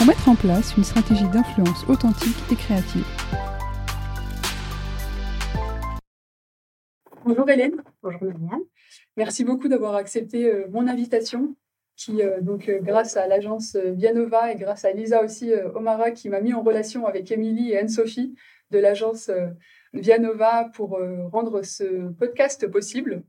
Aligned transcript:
pour 0.00 0.06
mettre 0.06 0.30
en 0.30 0.34
place 0.34 0.74
une 0.78 0.84
stratégie 0.84 1.28
d'influence 1.28 1.84
authentique 1.86 2.38
et 2.50 2.56
créative. 2.56 3.04
Bonjour 7.22 7.50
Hélène. 7.50 7.82
Bonjour 8.02 8.22
Myriam. 8.22 8.62
Merci 9.18 9.44
beaucoup 9.44 9.68
d'avoir 9.68 9.96
accepté 9.96 10.46
euh, 10.46 10.66
mon 10.70 10.88
invitation 10.88 11.54
qui, 11.96 12.22
euh, 12.22 12.40
donc, 12.40 12.70
euh, 12.70 12.80
grâce 12.80 13.18
à 13.18 13.26
l'agence 13.26 13.76
Vianova 13.76 14.50
et 14.50 14.56
grâce 14.56 14.86
à 14.86 14.92
Lisa 14.92 15.22
aussi 15.22 15.52
Omara 15.74 16.12
qui 16.12 16.30
m'a 16.30 16.40
mis 16.40 16.54
en 16.54 16.62
relation 16.62 17.04
avec 17.04 17.30
Émilie 17.30 17.72
et 17.72 17.78
Anne-Sophie 17.78 18.34
de 18.70 18.78
l'agence 18.78 19.30
Vianova 19.92 20.70
pour 20.72 20.98
rendre 21.30 21.60
ce 21.60 22.10
podcast 22.12 22.66
possible. 22.68 23.22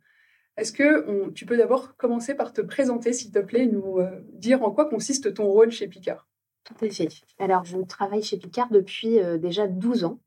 Est-ce 0.56 0.72
que 0.72 1.32
tu 1.32 1.46
peux 1.46 1.58
d'abord 1.58 1.98
commencer 1.98 2.34
par 2.34 2.54
te 2.54 2.62
présenter, 2.62 3.12
s'il 3.12 3.32
te 3.32 3.40
plaît, 3.40 3.66
nous 3.66 3.98
dire 4.32 4.64
en 4.64 4.72
quoi 4.72 4.88
consiste 4.88 5.34
ton 5.34 5.48
rôle 5.48 5.72
chez 5.72 5.88
Picard? 5.88 6.31
Tout 6.64 6.86
à 6.86 6.90
fait. 6.90 7.08
Alors, 7.40 7.66
je 7.66 7.78
travaille 7.80 8.24
chez 8.24 8.38
Picard 8.38 8.70
depuis 8.72 9.20
déjà 9.40 9.68
12 9.68 10.06
ans. 10.06 10.20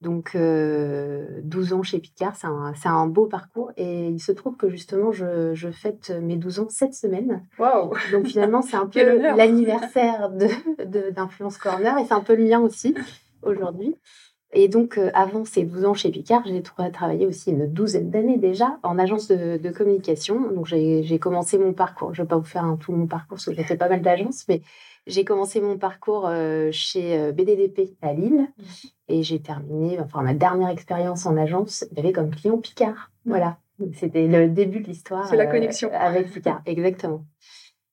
Donc, 0.00 0.34
12 0.34 1.72
ans 1.72 1.82
chez 1.82 1.98
Picard, 1.98 2.34
c'est 2.36 2.46
un, 2.46 2.74
un, 2.84 3.06
beau 3.06 3.26
parcours. 3.26 3.72
Et 3.76 4.08
il 4.08 4.20
se 4.20 4.32
trouve 4.32 4.56
que 4.56 4.68
justement, 4.68 5.12
je, 5.12 5.54
je 5.54 5.70
fête 5.70 6.10
mes 6.10 6.36
12 6.36 6.60
ans 6.60 6.68
cette 6.70 6.94
semaine. 6.94 7.46
Waouh 7.58 7.92
Donc, 8.12 8.26
finalement, 8.26 8.62
c'est 8.62 8.76
un 8.76 8.86
peu 8.92 9.02
l'anniversaire 9.36 10.30
d'Influence 10.30 11.58
de, 11.58 11.62
Corner 11.62 11.98
et 11.98 12.04
c'est 12.06 12.14
un 12.14 12.22
peu 12.22 12.34
le 12.34 12.44
mien 12.44 12.60
aussi 12.60 12.94
aujourd'hui. 13.42 13.96
Et 14.52 14.68
donc, 14.68 14.98
avant 15.14 15.44
ces 15.44 15.62
12 15.62 15.84
ans 15.84 15.94
chez 15.94 16.10
Picard, 16.10 16.42
j'ai 16.44 16.62
travaillé 16.62 17.24
aussi 17.24 17.50
une 17.50 17.66
douzaine 17.66 18.10
d'années 18.10 18.36
déjà 18.36 18.78
en 18.82 18.98
agence 18.98 19.28
de, 19.28 19.58
de 19.58 19.70
communication. 19.70 20.50
Donc, 20.50 20.66
j'ai 20.66 21.18
commencé 21.20 21.56
mon 21.56 21.72
parcours. 21.72 22.14
Je 22.14 22.22
ne 22.22 22.26
vais 22.26 22.30
pas 22.30 22.36
vous 22.36 22.44
faire 22.44 22.64
un, 22.64 22.76
tout 22.76 22.92
mon 22.92 23.06
parcours 23.06 23.36
parce 23.36 23.44
que 23.44 23.54
j'ai 23.54 23.62
fait 23.62 23.76
pas 23.76 23.88
mal 23.88 24.02
d'agences, 24.02 24.46
mais 24.48 24.62
j'ai 25.06 25.24
commencé 25.24 25.60
mon 25.60 25.78
parcours 25.78 26.26
euh, 26.26 26.70
chez 26.72 27.18
euh, 27.18 27.32
BDDP 27.32 27.96
à 28.02 28.12
Lille 28.12 28.48
mmh. 28.56 28.62
et 29.08 29.22
j'ai 29.22 29.40
terminé, 29.40 29.98
enfin 30.00 30.22
ma 30.22 30.34
dernière 30.34 30.68
expérience 30.68 31.26
en 31.26 31.36
agence, 31.36 31.84
j'avais 31.96 32.12
comme 32.12 32.30
client 32.30 32.58
Picard. 32.58 33.10
Mmh. 33.24 33.30
Voilà, 33.30 33.58
c'était 33.94 34.26
le 34.26 34.48
début 34.48 34.80
de 34.80 34.86
l'histoire. 34.86 35.26
C'est 35.28 35.36
la 35.36 35.48
euh, 35.48 35.50
connexion. 35.50 35.90
avec 35.92 36.30
Picard, 36.30 36.62
exactement. 36.66 37.24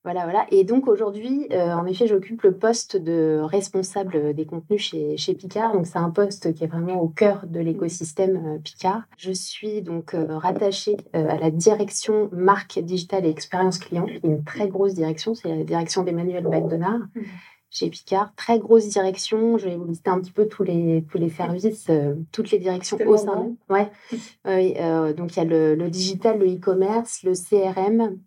Voilà, 0.04 0.24
voilà. 0.24 0.46
Et 0.52 0.64
donc 0.64 0.88
aujourd'hui, 0.88 1.48
en 1.52 1.86
effet, 1.86 2.08
j'occupe 2.08 2.42
le 2.44 2.54
poste 2.54 2.96
de 2.96 3.42
responsable 3.44 4.34
des 4.34 4.46
contenus 4.46 4.82
chez, 4.82 5.18
chez 5.18 5.34
Picard. 5.34 5.74
Donc 5.74 5.86
c'est 5.86 5.98
un 5.98 6.12
poste 6.12 6.54
qui 6.54 6.64
est 6.64 6.68
vraiment 6.68 7.02
au 7.02 7.10
cœur 7.10 7.46
de 7.46 7.60
l'écosystème 7.60 8.62
Picard. 8.64 9.02
Je 9.18 9.34
suis 9.34 9.82
donc 9.82 10.16
rattachée 10.16 10.96
à 11.12 11.38
la 11.38 11.52
direction 11.52 12.30
marque 12.32 12.80
digitale 12.80 13.26
et 13.26 13.30
expérience 13.30 13.80
client, 13.80 14.06
qui 14.06 14.14
est 14.14 14.24
une 14.24 14.46
très 14.46 14.70
grosse 14.70 14.94
direction. 14.94 15.36
C'est 15.36 15.50
la 15.50 15.64
direction 15.64 16.04
d'Emmanuel 16.04 16.46
Bagdonard. 16.46 17.00
Mmh. 17.14 17.22
Chez 17.70 17.90
Picard, 17.90 18.34
très 18.38 18.60
grosse 18.60 18.88
direction. 18.88 19.58
Je 19.58 19.68
vais 19.68 19.76
vous 19.76 19.86
lister 19.86 20.10
un 20.10 20.22
petit 20.22 20.32
peu 20.32 20.48
tous 20.48 20.64
les, 20.64 21.06
tous 21.12 21.18
les 21.18 21.30
services, 21.30 21.92
toutes 22.32 22.50
les 22.52 22.60
directions 22.60 22.98
au 23.06 23.18
sein. 23.18 23.50
Ouais. 23.70 23.92
Mmh. 24.46 25.14
donc 25.18 25.36
il 25.36 25.38
y 25.38 25.42
a 25.42 25.44
le, 25.44 25.76
le 25.76 25.90
digital, 25.90 26.40
le 26.40 26.46
e-commerce, 26.46 27.24
le 27.24 27.34
CRM, 27.34 28.18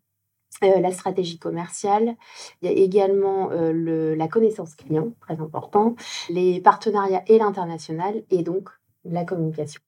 euh, 0.62 0.78
la 0.80 0.92
stratégie 0.92 1.38
commerciale. 1.38 2.16
Il 2.60 2.70
y 2.70 2.72
a 2.72 2.76
également 2.76 3.50
euh, 3.50 4.14
la 4.14 4.28
connaissance 4.28 4.74
client, 4.74 5.14
très 5.20 5.40
important, 5.40 5.96
les 6.28 6.60
partenariats 6.60 7.22
et 7.28 7.38
l'international, 7.38 8.22
et 8.30 8.42
donc 8.42 8.68
la 9.04 9.24
communication. 9.24 9.80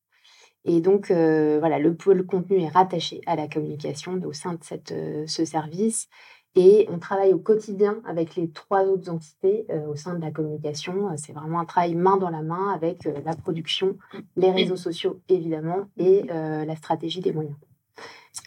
Et 0.65 0.81
donc, 0.81 1.11
euh, 1.11 1.59
voilà, 1.59 1.79
le 1.79 1.93
contenu 2.23 2.63
est 2.63 2.69
rattaché 2.69 3.21
à 3.27 3.37
la 3.37 3.49
communication 3.49 4.19
au 4.25 4.33
sein 4.33 4.55
de 4.55 5.25
ce 5.27 5.45
service. 5.45 6.09
Et 6.55 6.87
on 6.91 6.99
travaille 6.99 7.35
au 7.35 7.39
quotidien 7.39 8.01
avec 8.07 8.37
les 8.37 8.51
trois 8.51 8.85
autres 8.85 9.11
entités 9.11 9.67
au 9.89 9.97
sein 9.97 10.15
de 10.15 10.21
la 10.21 10.31
communication. 10.31 11.09
C'est 11.17 11.33
vraiment 11.33 11.61
un 11.61 11.65
travail 11.65 11.95
main 11.95 12.19
dans 12.19 12.29
la 12.29 12.43
main 12.43 12.71
avec 12.75 13.05
la 13.25 13.35
production, 13.35 13.97
les 14.37 14.51
réseaux 14.51 14.77
sociaux 14.77 15.21
évidemment 15.31 15.89
et 15.97 16.25
la 16.25 16.77
stratégie 16.77 17.21
des 17.21 17.33
moyens. 17.33 17.57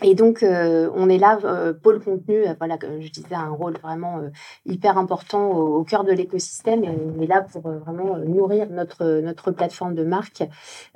Et 0.04 0.16
donc, 0.16 0.42
euh, 0.44 0.90
on 0.96 1.10
est 1.10 1.20
là, 1.20 1.40
euh, 1.44 1.72
pôle 1.72 2.04
contenu, 2.04 2.36
euh, 2.36 2.54
voilà, 2.58 2.78
comme 2.78 3.00
je 3.02 3.12
disais, 3.12 3.36
un 3.36 3.50
rôle 3.50 3.78
vraiment 3.78 4.20
hyper 4.66 4.98
important 4.98 5.52
au, 5.52 5.84
cœur 5.84 6.04
de 6.04 6.12
l'écosystème. 6.12 6.84
Et 6.84 6.90
on 6.90 7.22
est 7.22 7.28
là 7.28 7.42
pour 7.42 7.62
vraiment 7.62 8.18
nourrir 8.18 8.68
notre, 8.70 9.22
notre 9.22 9.52
plateforme 9.52 9.94
de 9.94 10.04
marque 10.04 10.44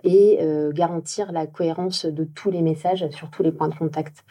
et 0.03 0.39
garantir 0.73 1.31
la 1.31 1.45
cohérence 1.45 2.05
de 2.05 2.23
tous 2.23 2.51
les 2.51 2.61
messages 2.61 3.07
sur 3.11 3.29
tous 3.29 3.43
les 3.43 3.51
points 3.51 3.67
de 3.67 3.75
contact. 3.75 4.25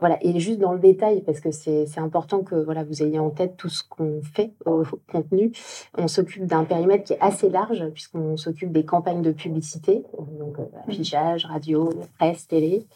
Voilà, 0.00 0.18
et 0.20 0.38
juste 0.38 0.60
dans 0.60 0.72
le 0.72 0.78
détail, 0.78 1.22
parce 1.22 1.40
que 1.40 1.50
c'est 1.50 1.98
important 1.98 2.42
que 2.42 2.54
voilà, 2.54 2.84
vous 2.84 3.02
ayez 3.02 3.18
en 3.18 3.30
tête 3.30 3.56
tout 3.56 3.68
ce 3.68 3.82
qu'on 3.88 4.20
fait 4.22 4.52
au 4.66 4.84
contenu. 5.10 5.52
On 5.96 6.08
s'occupe 6.08 6.46
d'un 6.46 6.64
périmètre 6.64 7.04
qui 7.04 7.14
est 7.14 7.20
assez 7.20 7.48
large, 7.48 7.88
puisqu'on 7.92 8.36
s'occupe 8.36 8.72
des 8.72 8.84
campagnes 8.84 9.22
de 9.22 9.32
publicité, 9.32 10.04
donc 10.38 10.56
affichage, 10.86 11.46
radio, 11.46 11.90
presse, 12.18 12.46
télé. 12.46 12.86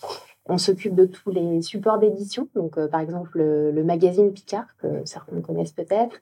On 0.48 0.56
s'occupe 0.56 0.94
de 0.94 1.04
tous 1.04 1.30
les 1.30 1.60
supports 1.60 1.98
d'édition, 1.98 2.48
donc 2.54 2.78
euh, 2.78 2.88
par 2.88 3.00
exemple 3.00 3.38
le, 3.38 3.84
magazine 3.84 4.32
Picard, 4.32 4.76
que 4.78 5.04
certains 5.04 5.42
connaissent 5.42 5.72
peut-être, 5.72 6.16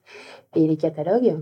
et 0.53 0.67
les 0.67 0.75
catalogues. 0.75 1.37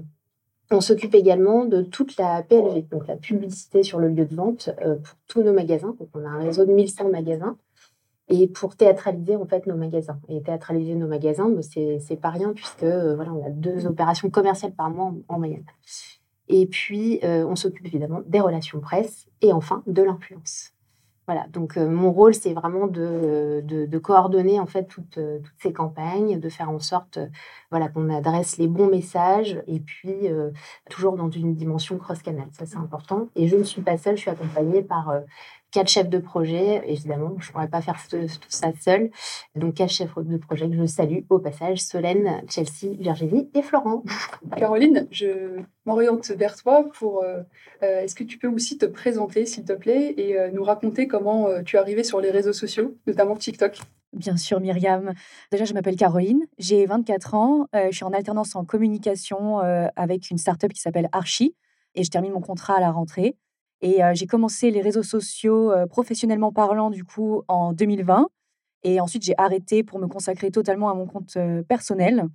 On 0.70 0.82
s'occupe 0.82 1.16
également 1.16 1.66
de 1.66 1.82
toute 1.82 2.18
la 2.18 2.44
PLV, 2.44 2.88
donc 2.90 3.08
la 3.08 3.16
publicité 3.16 3.82
sur 3.82 4.00
le 4.00 4.10
lieu 4.10 4.26
de 4.26 4.36
vente 4.36 4.70
euh, 4.82 4.96
pour 4.96 5.16
tous 5.28 5.42
nos 5.42 5.54
magasins. 5.54 5.96
Donc 6.00 6.10
on 6.14 6.26
a 6.26 6.30
un 6.30 6.40
réseau 6.40 6.66
de 6.66 6.72
1100 6.72 7.10
magasins. 7.10 7.58
Et 8.28 8.48
pour 8.48 8.76
théâtraliser 8.76 9.36
en 9.36 9.46
fait 9.46 9.68
nos 9.68 9.76
magasins. 9.76 10.20
Et 10.30 10.42
théâtraliser 10.42 10.96
nos 10.96 11.08
magasins, 11.08 11.52
c'est, 11.62 12.00
c'est 12.00 12.16
pas 12.16 12.32
rien 12.32 12.54
puisque 12.54 12.84
euh, 12.84 13.16
voilà, 13.16 13.32
on 13.34 13.46
a 13.46 13.52
deux 13.52 13.86
opérations 13.86 14.32
commerciales 14.32 14.74
par 14.74 14.90
mois 14.90 15.14
en, 15.28 15.38
moyenne. 15.38 15.66
Et 16.48 16.68
puis 16.68 17.20
on 17.24 17.56
s'occupe 17.56 17.88
évidemment 17.88 18.22
des 18.28 18.40
relations 18.40 18.80
presse 18.80 19.28
et 19.42 19.52
enfin 19.52 19.82
de 19.88 20.04
l'influence. 20.04 20.75
Voilà, 21.28 21.48
donc 21.48 21.78
euh, 21.78 21.90
mon 21.90 22.12
rôle, 22.12 22.36
c'est 22.36 22.54
vraiment 22.54 22.86
de, 22.86 23.98
coordonner 24.04 24.60
en 24.60 24.68
fait 24.68 24.84
toutes, 24.84 25.18
euh, 25.18 25.40
toutes, 25.40 25.56
ces 25.58 25.74
campagnes, 25.74 26.40
de 26.40 26.50
faire 26.50 26.70
en 26.70 26.80
sorte 26.80 27.18
euh, 27.18 27.28
voilà, 27.72 27.90
qu'on 27.90 28.10
adresse 28.10 28.58
les 28.58 28.68
bons 28.68 28.88
messages 28.88 29.60
et 29.68 29.80
puis 29.80 30.30
toujours 30.90 31.18
dans 31.18 31.30
une 31.30 31.56
dimension 31.56 31.98
cross-canal. 31.98 32.48
Ça, 32.52 32.66
c'est 32.66 32.78
important. 32.78 33.30
Et 33.36 33.48
je 33.48 33.56
ne 33.56 33.64
suis 33.64 33.82
pas 33.82 33.98
seule, 33.98 34.16
je 34.16 34.22
suis 34.22 34.30
accompagnée 34.30 34.84
par 34.84 35.12
quatre 35.72 35.90
chefs 35.90 36.10
de 36.10 36.20
projet. 36.20 36.82
Évidemment, 36.88 37.36
je 37.40 37.48
ne 37.48 37.52
pourrais 37.52 37.68
pas 37.68 37.82
faire 37.82 38.02
tout, 38.10 38.18
ça 38.48 38.72
seule. 38.80 39.12
Donc, 39.56 39.76
quatre 39.76 39.92
chefs 39.92 40.18
de 40.18 40.38
projet 40.38 40.70
que 40.70 40.76
je 40.76 40.86
salue 40.86 41.20
au 41.30 41.40
passage 41.40 41.80
Solène, 41.80 42.42
Chelsea, 42.50 42.94
Virginie 42.98 43.50
et 43.54 43.62
Florent. 43.62 44.04
Caroline, 44.58 45.08
je 45.12 45.60
m'oriente 45.86 46.30
vers 46.32 46.56
toi 46.56 46.86
pour. 46.94 47.24
Euh, 47.24 47.42
euh, 47.84 48.02
est-ce 48.02 48.16
que 48.16 48.24
tu 48.24 48.38
peux 48.38 48.48
aussi 48.48 48.78
te 48.78 48.86
présenter, 48.86 49.46
s'il 49.46 49.66
te 49.66 49.74
plaît, 49.74 50.14
et 50.18 50.38
euh, 50.38 50.50
nous 50.52 50.64
raconter 50.64 51.08
comment 51.08 51.48
tu 51.64 51.76
es 51.76 51.80
arrivée 51.80 52.04
sur 52.04 52.22
les 52.22 52.32
réseaux 52.32 52.54
sociaux, 52.54 52.98
notamment 53.08 53.36
TikTok? 53.36 53.80
Bien 54.14 54.38
sûr, 54.38 54.62
Myriam. 54.62 55.14
Déjà, 55.52 55.66
je 55.66 55.74
m'appelle 55.74 55.98
Caroline, 55.98 56.46
j'ai 56.58 56.86
24 56.86 57.34
ans, 57.34 57.68
je 57.74 57.94
suis 57.94 58.06
en 58.06 58.14
alternance 58.14 58.56
en 58.56 58.64
communication 58.64 59.60
avec 59.60 60.32
une 60.32 60.38
start-up 60.38 60.72
qui 60.72 60.80
s'appelle 60.80 61.10
Archie 61.12 61.54
et 61.96 62.04
je 62.04 62.10
termine 62.10 62.32
mon 62.32 62.40
contrat 62.40 62.78
à 62.78 62.80
la 62.80 62.92
rentrée. 62.92 63.36
Et 63.82 64.00
j'ai 64.14 64.28
commencé 64.28 64.72
les 64.72 64.82
réseaux 64.82 65.04
sociaux 65.04 65.72
professionnellement 65.90 66.52
parlant 66.52 66.90
du 66.90 67.04
coup 67.04 67.44
en 67.48 67.74
2020. 67.74 68.28
Et 68.84 69.00
ensuite, 69.00 69.24
j'ai 69.24 69.34
arrêté 69.38 69.84
pour 69.84 70.00
me 70.00 70.08
consacrer 70.08 70.52
totalement 70.52 70.90
à 70.90 70.94
mon 70.94 71.08
compte 71.08 71.38
personnel, 71.68 72.26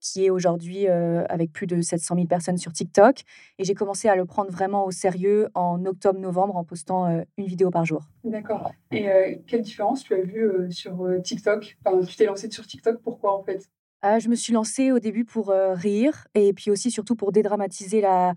qui 0.00 0.26
est 0.26 0.30
aujourd'hui 0.30 0.86
avec 0.86 1.52
plus 1.52 1.66
de 1.66 1.80
700 1.80 2.14
000 2.14 2.26
personnes 2.26 2.58
sur 2.58 2.72
TikTok. 2.72 3.22
Et 3.58 3.64
j'ai 3.64 3.74
commencé 3.74 4.08
à 4.08 4.16
le 4.16 4.24
prendre 4.24 4.50
vraiment 4.50 4.84
au 4.84 4.90
sérieux 4.90 5.48
en 5.54 5.84
octobre-novembre 5.84 6.56
en 6.56 6.64
postant 6.64 7.24
une 7.38 7.46
vidéo 7.46 7.70
par 7.70 7.84
jour. 7.84 8.02
D'accord. 8.22 8.70
Et 8.92 9.40
quelle 9.46 9.62
différence 9.62 10.04
tu 10.04 10.14
as 10.14 10.20
vue 10.20 10.70
sur 10.70 11.06
TikTok? 11.22 11.76
Enfin, 11.84 12.00
Tu 12.06 12.16
t'es 12.16 12.26
lancée 12.26 12.50
sur 12.50 12.66
TikTok, 12.66 13.00
pourquoi 13.02 13.36
en 13.36 13.42
fait? 13.42 13.68
Ah, 14.02 14.18
Je 14.18 14.28
me 14.28 14.34
suis 14.34 14.52
lancée 14.52 14.92
au 14.92 14.98
début 14.98 15.24
pour 15.24 15.48
rire 15.48 16.26
et 16.34 16.52
puis 16.52 16.70
aussi 16.70 16.90
surtout 16.90 17.16
pour 17.16 17.32
dédramatiser 17.32 18.02
la, 18.02 18.34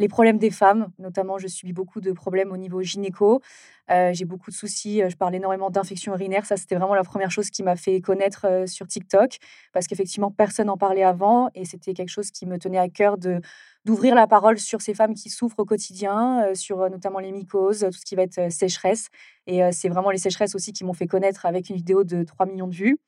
les 0.00 0.08
problèmes 0.08 0.38
des 0.38 0.50
femmes, 0.50 0.88
notamment 0.98 1.36
je 1.38 1.46
subis 1.46 1.74
beaucoup 1.74 2.00
de 2.00 2.10
problèmes 2.12 2.52
au 2.52 2.56
niveau 2.56 2.80
gynéco. 2.82 3.42
Euh, 3.90 4.12
j'ai 4.14 4.24
beaucoup 4.24 4.50
de 4.50 4.56
soucis, 4.56 5.02
je 5.06 5.14
parle 5.14 5.34
énormément 5.34 5.68
d'infections 5.68 6.14
urinaires. 6.14 6.46
Ça, 6.46 6.56
c'était 6.56 6.74
vraiment 6.74 6.94
la 6.94 7.04
première 7.04 7.30
chose 7.30 7.50
qui 7.50 7.62
m'a 7.62 7.76
fait 7.76 8.00
connaître 8.00 8.46
euh, 8.46 8.66
sur 8.66 8.86
TikTok, 8.86 9.36
parce 9.74 9.86
qu'effectivement, 9.86 10.30
personne 10.30 10.68
n'en 10.68 10.78
parlait 10.78 11.02
avant, 11.02 11.50
et 11.54 11.66
c'était 11.66 11.92
quelque 11.92 12.08
chose 12.08 12.30
qui 12.30 12.46
me 12.46 12.58
tenait 12.58 12.78
à 12.78 12.88
cœur 12.88 13.18
d'ouvrir 13.84 14.14
la 14.14 14.26
parole 14.26 14.58
sur 14.58 14.80
ces 14.80 14.94
femmes 14.94 15.14
qui 15.14 15.28
souffrent 15.28 15.58
au 15.58 15.66
quotidien, 15.66 16.46
euh, 16.46 16.54
sur 16.54 16.88
notamment 16.88 17.18
les 17.18 17.30
mycoses, 17.30 17.80
tout 17.80 17.98
ce 17.98 18.06
qui 18.06 18.14
va 18.14 18.22
être 18.22 18.50
sécheresse. 18.50 19.08
Et 19.46 19.60
c'est 19.72 19.88
vraiment 19.90 20.10
les 20.10 20.18
sécheresses 20.18 20.54
aussi 20.54 20.72
qui 20.72 20.84
m'ont 20.84 20.94
fait 20.94 21.06
connaître 21.06 21.44
avec 21.44 21.68
une 21.68 21.76
vidéo 21.76 22.04
de 22.04 22.22
3 22.24 22.46
millions 22.46 22.68
de 22.68 22.74
vues. 22.74 22.98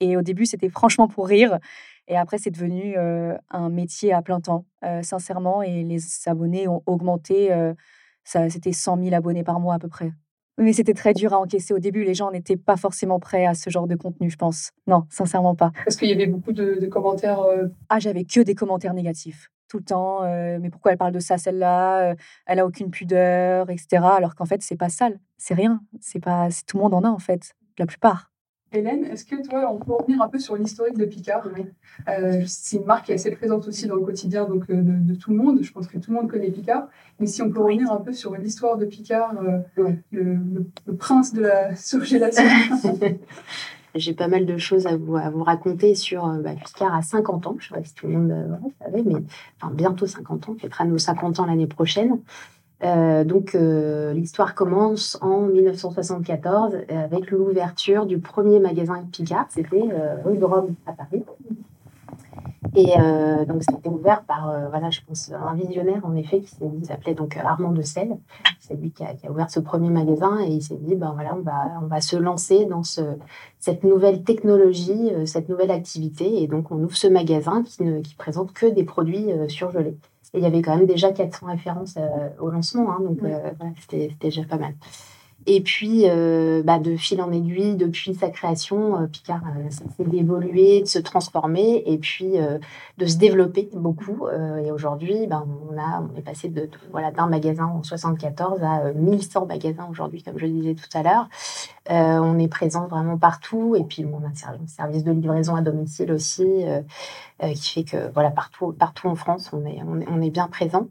Et 0.00 0.16
au 0.16 0.22
début, 0.22 0.46
c'était 0.46 0.68
franchement 0.68 1.08
pour 1.08 1.26
rire. 1.26 1.58
Et 2.06 2.16
après, 2.16 2.38
c'est 2.38 2.50
devenu 2.50 2.96
un 2.96 3.68
métier 3.68 4.12
à 4.12 4.22
plein 4.22 4.40
temps, 4.40 4.64
sincèrement. 5.02 5.62
Et 5.62 5.82
les 5.82 6.00
abonnés 6.26 6.68
ont 6.68 6.82
augmenté. 6.86 7.50
ça, 8.24 8.48
c'était 8.48 8.72
100 8.72 9.02
000 9.02 9.14
abonnés 9.14 9.44
par 9.44 9.60
mois 9.60 9.74
à 9.74 9.78
peu 9.78 9.88
près. 9.88 10.12
Mais 10.58 10.72
c'était 10.72 10.94
très 10.94 11.14
dur 11.14 11.32
à 11.32 11.38
encaisser 11.38 11.72
au 11.72 11.78
début. 11.78 12.02
Les 12.02 12.14
gens 12.14 12.32
n'étaient 12.32 12.56
pas 12.56 12.76
forcément 12.76 13.20
prêts 13.20 13.46
à 13.46 13.54
ce 13.54 13.70
genre 13.70 13.86
de 13.86 13.94
contenu, 13.94 14.28
je 14.28 14.36
pense. 14.36 14.72
Non, 14.86 15.04
sincèrement 15.08 15.54
pas. 15.54 15.70
Parce 15.84 15.96
qu'il 15.96 16.08
y 16.08 16.12
avait 16.12 16.26
beaucoup 16.26 16.52
de, 16.52 16.86
commentaires. 16.86 17.40
Ah, 17.88 18.00
j'avais 18.00 18.24
que 18.24 18.40
des 18.40 18.54
commentaires 18.54 18.94
négatifs 18.94 19.50
tout 19.68 19.78
le 19.78 19.84
temps. 19.84 20.22
mais 20.22 20.70
pourquoi 20.70 20.92
elle 20.92 20.98
parle 20.98 21.12
de 21.12 21.20
ça, 21.20 21.38
celle-là 21.38 22.14
Elle 22.46 22.58
a 22.58 22.66
aucune 22.66 22.90
pudeur, 22.90 23.70
etc. 23.70 24.02
Alors 24.02 24.34
qu'en 24.34 24.46
fait, 24.46 24.62
c'est 24.62 24.76
pas 24.76 24.88
sale. 24.88 25.20
C'est 25.36 25.54
rien. 25.54 25.80
C'est 26.00 26.20
pas. 26.20 26.48
Tout 26.66 26.78
le 26.78 26.82
monde 26.82 26.94
en 26.94 27.04
a 27.04 27.08
en 27.08 27.18
fait. 27.18 27.54
La 27.78 27.86
plupart. 27.86 28.32
Hélène, 28.70 29.04
est-ce 29.04 29.24
que 29.24 29.36
toi, 29.46 29.70
on 29.72 29.78
peut 29.78 29.92
revenir 29.92 30.20
un 30.20 30.28
peu 30.28 30.38
sur 30.38 30.54
l'historique 30.54 30.98
de 30.98 31.06
Picard? 31.06 31.42
Euh, 32.08 32.42
C'est 32.46 32.76
une 32.76 32.84
marque 32.84 33.06
qui 33.06 33.12
est 33.12 33.14
assez 33.14 33.30
présente 33.30 33.66
aussi 33.66 33.86
dans 33.86 33.94
le 33.94 34.02
quotidien 34.02 34.44
donc, 34.44 34.64
euh, 34.68 34.82
de, 34.82 35.14
tout 35.14 35.30
le 35.30 35.36
monde. 35.36 35.60
Je 35.62 35.72
pense 35.72 35.86
que 35.86 35.96
tout 35.96 36.10
le 36.10 36.16
monde 36.18 36.30
connaît 36.30 36.50
Picard. 36.50 36.88
Mais 37.18 37.26
si 37.26 37.40
on 37.40 37.50
peut 37.50 37.60
revenir 37.60 37.90
un 37.90 38.00
peu 38.00 38.12
sur 38.12 38.36
l'histoire 38.36 38.76
de 38.76 38.84
Picard, 38.84 39.34
euh, 39.78 39.92
le, 40.12 40.92
prince 40.98 41.32
de 41.32 41.42
la 41.42 41.74
surgélation. 41.76 42.44
J'ai 43.94 44.12
pas 44.12 44.28
mal 44.28 44.44
de 44.44 44.58
choses 44.58 44.86
à 44.86 44.96
vous, 44.96 45.16
à 45.16 45.30
vous 45.30 45.42
raconter 45.42 45.94
sur 45.94 46.26
bah, 46.26 46.52
Picard 46.62 46.94
à 46.94 47.00
50 47.00 47.46
ans. 47.46 47.56
Je 47.58 47.64
ne 47.64 47.68
sais 47.68 47.80
pas 47.80 47.84
si 47.84 47.94
tout 47.94 48.06
le 48.06 48.18
monde 48.18 48.58
savait, 48.82 49.02
mais 49.02 49.22
enfin, 49.60 49.72
bientôt 49.72 50.06
50 50.06 50.48
ans. 50.48 50.52
On 50.52 50.58
fêtera 50.58 50.84
nos 50.84 50.98
50 50.98 51.40
ans 51.40 51.46
l'année 51.46 51.66
prochaine. 51.66 52.18
Euh, 52.84 53.24
donc 53.24 53.54
euh, 53.54 54.12
l'histoire 54.12 54.54
commence 54.54 55.18
en 55.20 55.42
1974 55.42 56.76
avec 56.88 57.30
l'ouverture 57.30 58.06
du 58.06 58.18
premier 58.18 58.60
magasin 58.60 59.04
Picard, 59.10 59.46
c'était 59.48 59.82
euh, 59.92 60.14
rue 60.24 60.38
de 60.38 60.44
Rome 60.44 60.74
à 60.86 60.92
Paris. 60.92 61.24
Et 62.76 62.94
donc 63.48 63.62
c'était 63.62 63.88
ouvert 63.88 64.22
par, 64.22 64.52
voilà, 64.70 64.90
je 64.90 65.00
pense, 65.00 65.32
un 65.32 65.54
visionnaire 65.54 66.04
en 66.04 66.14
effet 66.14 66.40
qui 66.40 66.54
s'appelait 66.84 67.14
donc 67.14 67.36
Armand 67.36 67.72
de 67.72 67.82
Selle. 67.82 68.18
C'est 68.60 68.74
lui 68.74 68.92
qui 68.92 69.02
a, 69.02 69.30
ouvert 69.30 69.50
ce 69.50 69.58
premier 69.58 69.90
magasin 69.90 70.38
et 70.40 70.48
il 70.48 70.62
s'est 70.62 70.76
dit, 70.76 70.94
ben 70.94 71.12
voilà, 71.12 71.34
on 71.34 71.40
va, 71.40 71.80
on 71.82 71.86
va 71.86 72.00
se 72.00 72.16
lancer 72.16 72.66
dans 72.66 72.84
ce, 72.84 73.00
cette 73.58 73.82
nouvelle 73.82 74.22
technologie, 74.22 75.10
cette 75.24 75.48
nouvelle 75.48 75.72
activité. 75.72 76.42
Et 76.42 76.46
donc 76.46 76.70
on 76.70 76.76
ouvre 76.76 76.96
ce 76.96 77.08
magasin 77.08 77.64
qui 77.64 77.82
ne 77.82 78.00
qui 78.00 78.14
présente 78.14 78.52
que 78.52 78.66
des 78.66 78.84
produits 78.84 79.30
surgelés. 79.48 79.96
Et 80.34 80.38
il 80.38 80.44
y 80.44 80.46
avait 80.46 80.62
quand 80.62 80.76
même 80.76 80.86
déjà 80.86 81.12
400 81.12 81.46
références 81.46 81.94
euh, 81.96 82.28
au 82.38 82.50
lancement, 82.50 82.90
hein, 82.90 82.98
donc 83.00 83.18
euh, 83.22 83.50
c'était 83.80 84.10
déjà 84.20 84.42
pas 84.42 84.58
mal. 84.58 84.74
Et 85.46 85.62
puis, 85.62 86.02
euh, 86.04 86.62
bah, 86.62 86.78
de 86.78 86.96
fil 86.96 87.22
en 87.22 87.32
aiguille, 87.32 87.76
depuis 87.76 88.14
sa 88.14 88.28
création, 88.28 89.08
Picard 89.10 89.40
s'est 89.70 90.04
d'évoluer, 90.04 90.82
de 90.82 90.86
se 90.86 90.98
transformer 90.98 91.82
et 91.86 91.96
puis 91.96 92.34
de 92.98 93.06
se 93.06 93.16
développer 93.16 93.70
beaucoup. 93.72 94.26
et 94.62 94.70
aujourd'hui, 94.70 95.26
bah, 95.26 95.46
on, 95.70 95.78
a, 95.78 96.02
on 96.02 96.18
est 96.18 96.22
passé 96.22 96.48
de, 96.48 96.68
voilà, 96.90 97.12
d'un 97.12 97.28
magasin 97.28 97.64
en 97.64 97.82
74 97.82 98.62
à 98.62 98.92
1100 98.92 99.46
magasins 99.46 99.88
aujourd'hui, 99.90 100.22
comme 100.22 100.36
je 100.38 100.44
le 100.44 100.52
disais 100.52 100.74
tout 100.74 100.98
à 100.98 101.02
l'heure. 101.02 101.28
on 101.88 102.38
est 102.38 102.48
présent 102.48 102.86
vraiment 102.86 103.16
partout. 103.16 103.74
Et 103.74 103.84
puis, 103.84 104.04
on 104.04 104.22
a 104.24 104.28
un 104.28 104.66
service 104.66 105.04
de 105.04 105.12
livraison 105.12 105.54
à 105.54 105.62
domicile 105.62 106.12
aussi. 106.12 106.64
Euh, 107.44 107.52
qui 107.52 107.72
fait 107.72 107.84
que 107.84 108.10
voilà 108.14 108.32
partout 108.32 108.72
partout 108.72 109.06
en 109.06 109.14
France 109.14 109.50
on 109.52 109.64
est 109.64 109.80
on 109.84 110.20
est, 110.20 110.30
bien 110.30 110.48
présent. 110.48 110.88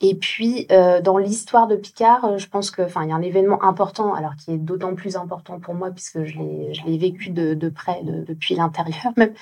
Et 0.00 0.14
puis 0.14 0.68
euh, 0.70 1.00
dans 1.00 1.18
l'histoire 1.18 1.66
de 1.66 1.74
Picard, 1.74 2.24
euh, 2.24 2.38
je 2.38 2.48
pense 2.48 2.70
que 2.70 2.82
enfin 2.82 3.02
il 3.02 3.08
y 3.08 3.12
a 3.12 3.16
un 3.16 3.22
événement 3.22 3.60
important 3.64 4.14
alors 4.14 4.36
qui 4.36 4.52
est 4.52 4.56
d'autant 4.56 4.94
plus 4.94 5.16
important 5.16 5.58
pour 5.58 5.74
moi 5.74 5.90
puisque 5.90 6.22
je 6.22 6.38
l'ai 6.38 6.74
je 6.74 6.84
l'ai 6.84 6.96
vécu 6.96 7.30
de, 7.30 7.54
de 7.54 7.68
près 7.68 8.02
depuis 8.04 8.54
l'intérieur 8.54 9.12
même. 9.16 9.34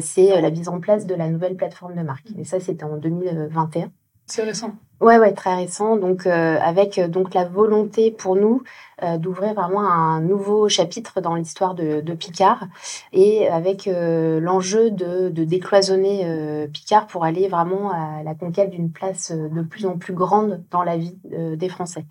c'est 0.00 0.40
la 0.40 0.50
mise 0.50 0.68
en 0.68 0.80
place 0.80 1.06
de 1.06 1.14
la 1.14 1.28
nouvelle 1.28 1.54
plateforme 1.54 1.94
de 1.94 2.02
marque. 2.02 2.26
Et 2.36 2.44
ça 2.44 2.58
c'était 2.58 2.84
en 2.84 2.96
2021. 2.96 3.92
C'est 4.26 4.42
récent. 4.42 4.74
Ouais, 5.00 5.18
ouais, 5.18 5.32
très 5.32 5.54
récent. 5.54 5.96
Donc, 5.96 6.26
avec 6.26 6.98
donc 6.98 7.34
la 7.34 7.44
volonté 7.44 8.10
pour 8.10 8.36
nous 8.36 8.62
euh, 9.02 9.18
d'ouvrir 9.18 9.54
vraiment 9.54 9.80
un 9.80 10.20
nouveau 10.20 10.68
chapitre 10.68 11.20
dans 11.20 11.34
l'histoire 11.34 11.74
de, 11.74 12.00
Picard 12.14 12.68
et 13.12 13.48
avec 13.48 13.88
euh, 13.88 14.38
l'enjeu 14.38 14.92
de, 14.92 15.28
décloisonner 15.30 16.22
euh, 16.24 16.68
Picard 16.68 17.08
pour 17.08 17.24
aller 17.24 17.48
vraiment 17.48 17.90
à 17.90 18.22
la 18.22 18.34
conquête 18.34 18.70
d'une 18.70 18.92
place 18.92 19.32
de 19.32 19.62
plus 19.62 19.86
en 19.86 19.98
plus 19.98 20.14
grande 20.14 20.62
dans 20.70 20.84
la 20.84 20.96
vie 20.96 21.18
des 21.24 21.68
Français. 21.68 22.04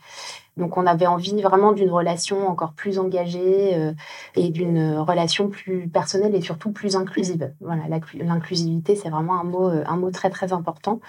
Donc 0.57 0.77
on 0.77 0.85
avait 0.85 1.07
envie 1.07 1.41
vraiment 1.41 1.71
d'une 1.71 1.89
relation 1.89 2.47
encore 2.47 2.73
plus 2.73 2.99
engagée 2.99 3.93
et 4.35 4.49
d'une 4.49 4.97
relation 4.97 5.49
plus 5.49 5.87
personnelle 5.87 6.35
et 6.35 6.41
surtout 6.41 6.71
plus 6.71 6.95
inclusive. 6.95 7.51
Voilà, 7.59 7.83
l'inclusivité 8.13 8.95
c'est 8.95 9.09
vraiment 9.09 9.39
un 9.39 9.43
mot, 9.43 9.67
un 9.67 9.97
mot 9.97 10.11
très 10.11 10.29
très 10.29 10.53
important 10.53 10.99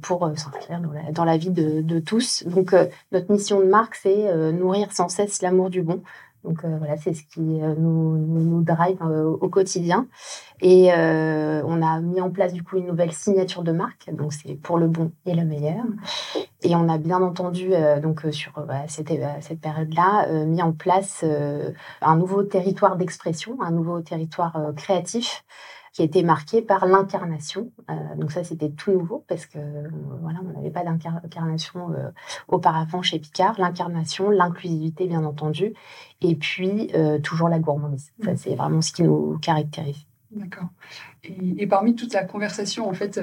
pour 0.00 0.30
s'inscrire 0.36 0.80
dans, 1.12 1.24
la, 1.24 1.36
vie 1.36 1.50
de, 1.50 1.82
de 1.82 1.98
tous. 1.98 2.44
Donc 2.46 2.74
notre 3.12 3.30
mission 3.30 3.60
de 3.60 3.66
marque 3.66 3.94
c'est 3.94 4.34
nourrir 4.52 4.92
sans 4.92 5.08
cesse 5.08 5.42
l'amour 5.42 5.68
du 5.68 5.82
bon. 5.82 6.02
Donc 6.44 6.64
euh, 6.64 6.76
voilà, 6.78 6.96
c'est 6.96 7.14
ce 7.14 7.22
qui 7.22 7.62
euh, 7.62 7.74
nous, 7.78 8.16
nous, 8.16 8.62
drive 8.62 8.98
euh, 9.02 9.24
au 9.24 9.48
quotidien. 9.48 10.08
Et 10.60 10.90
on 10.92 11.82
a 11.82 12.00
mis 12.00 12.20
en 12.20 12.30
place 12.30 12.52
du 12.52 12.62
coup 12.62 12.76
une 12.76 12.86
nouvelle 12.86 13.10
signature 13.10 13.64
de 13.64 13.72
marque, 13.72 14.14
donc 14.14 14.32
c'est 14.32 14.54
pour 14.54 14.78
le 14.78 14.86
bon 14.86 15.10
et 15.26 15.34
le 15.34 15.44
meilleur. 15.44 15.82
Et 16.62 16.76
on 16.76 16.88
a 16.88 16.98
bien 16.98 17.20
entendu 17.20 17.72
donc 18.00 18.24
sur 18.30 18.64
cette, 18.86 19.10
cette 19.40 19.60
période-là 19.60 20.44
mis 20.44 20.62
en 20.62 20.70
place 20.70 21.24
un 22.00 22.16
nouveau 22.16 22.44
territoire 22.44 22.94
d'expression, 22.94 23.60
un 23.60 23.72
nouveau 23.72 24.02
territoire 24.02 24.56
créatif 24.76 25.44
qui 25.92 26.00
a 26.00 26.04
été 26.04 26.22
marqué 26.22 26.62
par 26.62 26.86
l'incarnation. 26.86 27.70
Euh, 27.90 27.94
donc 28.16 28.32
ça, 28.32 28.44
c'était 28.44 28.70
tout 28.70 28.92
nouveau 28.92 29.24
parce 29.28 29.46
que 29.46 29.58
euh, 29.58 29.88
voilà, 30.22 30.38
on 30.42 30.56
n'avait 30.56 30.70
pas 30.70 30.84
d'incarnation 30.84 31.92
euh, 31.92 32.08
auparavant 32.48 33.02
chez 33.02 33.18
Picard. 33.18 33.54
L'incarnation, 33.58 34.30
l'inclusivité, 34.30 35.06
bien 35.06 35.24
entendu, 35.24 35.74
et 36.22 36.34
puis 36.34 36.90
toujours 37.22 37.48
la 37.48 37.58
gourmandise. 37.58 38.12
Ça, 38.24 38.32
mmh. 38.32 38.36
c'est 38.36 38.54
vraiment 38.54 38.80
ce 38.80 38.92
qui 38.92 39.02
nous 39.02 39.38
caractérise. 39.40 40.06
D'accord. 40.34 40.68
Et, 41.24 41.66
parmi 41.66 41.94
toute 41.94 42.14
la 42.14 42.24
conversation 42.24 42.88
en 42.88 42.94
fait 42.94 43.20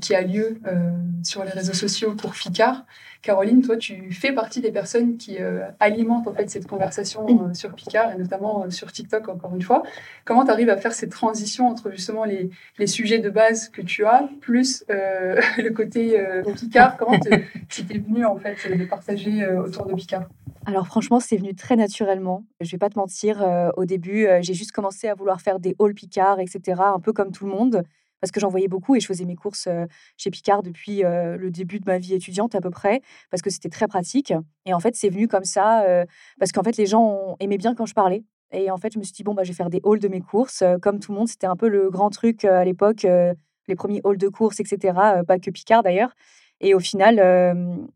qui, 0.00 0.14
a 0.14 0.22
lieu 0.22 0.60
sur 1.22 1.44
les 1.44 1.50
réseaux 1.50 1.74
sociaux 1.74 2.14
pour 2.14 2.32
Picard, 2.32 2.84
Caroline, 3.22 3.62
toi, 3.62 3.76
tu 3.76 4.10
fais 4.10 4.32
partie 4.32 4.60
des 4.60 4.72
personnes 4.72 5.16
qui 5.16 5.36
euh, 5.38 5.60
alimentent 5.78 6.26
en 6.26 6.34
fait 6.34 6.50
cette 6.50 6.66
conversation 6.66 7.24
euh, 7.28 7.54
sur 7.54 7.72
Picard 7.72 8.12
et 8.12 8.18
notamment 8.18 8.64
euh, 8.64 8.70
sur 8.70 8.90
TikTok 8.90 9.28
encore 9.28 9.54
une 9.54 9.62
fois. 9.62 9.84
Comment 10.24 10.44
tu 10.44 10.50
arrives 10.50 10.68
à 10.68 10.76
faire 10.76 10.92
cette 10.92 11.10
transition 11.10 11.68
entre 11.68 11.92
justement 11.92 12.24
les, 12.24 12.50
les, 12.78 12.86
sujets 12.88 13.20
de 13.20 13.30
base 13.30 13.68
que 13.68 13.80
tu 13.80 14.04
as 14.04 14.28
plus 14.40 14.84
le 14.88 15.70
côté 15.70 16.20
Picard 16.56 16.96
Comment 16.96 17.18
c'était 17.68 17.98
venu 17.98 18.24
en 18.24 18.36
fait 18.36 18.56
de 18.76 18.84
partager 18.86 19.46
autour 19.46 19.86
de 19.86 19.94
Picard 19.94 20.24
alors 20.66 20.86
franchement, 20.86 21.20
c'est 21.20 21.36
venu 21.36 21.54
très 21.54 21.76
naturellement. 21.76 22.44
Je 22.60 22.70
vais 22.70 22.78
pas 22.78 22.88
te 22.88 22.98
mentir, 22.98 23.44
au 23.76 23.84
début, 23.84 24.26
j'ai 24.40 24.54
juste 24.54 24.72
commencé 24.72 25.08
à 25.08 25.14
vouloir 25.14 25.40
faire 25.40 25.58
des 25.58 25.74
hauls 25.78 25.94
Picard, 25.94 26.40
etc., 26.40 26.80
un 26.84 27.00
peu 27.00 27.12
comme 27.12 27.32
tout 27.32 27.46
le 27.46 27.52
monde 27.52 27.82
parce 28.20 28.30
que 28.30 28.38
j'en 28.38 28.50
voyais 28.50 28.68
beaucoup 28.68 28.94
et 28.94 29.00
je 29.00 29.06
faisais 29.06 29.24
mes 29.24 29.34
courses 29.34 29.68
chez 30.16 30.30
Picard 30.30 30.62
depuis 30.62 31.02
le 31.02 31.50
début 31.50 31.80
de 31.80 31.84
ma 31.86 31.98
vie 31.98 32.14
étudiante 32.14 32.54
à 32.54 32.60
peu 32.60 32.70
près, 32.70 33.02
parce 33.30 33.42
que 33.42 33.50
c'était 33.50 33.68
très 33.68 33.88
pratique. 33.88 34.32
Et 34.64 34.72
en 34.72 34.78
fait, 34.78 34.94
c'est 34.94 35.08
venu 35.08 35.26
comme 35.26 35.44
ça, 35.44 35.84
parce 36.38 36.52
qu'en 36.52 36.62
fait, 36.62 36.76
les 36.76 36.86
gens 36.86 37.36
aimaient 37.40 37.58
bien 37.58 37.74
quand 37.74 37.86
je 37.86 37.94
parlais. 37.94 38.24
Et 38.52 38.70
en 38.70 38.76
fait, 38.76 38.92
je 38.92 38.98
me 38.98 39.04
suis 39.04 39.12
dit, 39.12 39.24
bon, 39.24 39.34
bah, 39.34 39.42
je 39.42 39.48
vais 39.48 39.56
faire 39.56 39.70
des 39.70 39.80
hauls 39.82 39.98
de 39.98 40.08
mes 40.08 40.20
courses. 40.20 40.62
Comme 40.80 41.00
tout 41.00 41.10
le 41.10 41.18
monde, 41.18 41.28
c'était 41.28 41.48
un 41.48 41.56
peu 41.56 41.68
le 41.68 41.90
grand 41.90 42.10
truc 42.10 42.44
à 42.44 42.64
l'époque, 42.64 43.02
les 43.02 43.74
premiers 43.74 44.00
halls 44.04 44.18
de 44.18 44.28
courses, 44.28 44.60
etc. 44.60 44.92
pas 45.26 45.40
que 45.40 45.50
Picard 45.50 45.82
d'ailleurs. 45.82 46.14
Et 46.62 46.74
au 46.74 46.78
final, 46.78 47.20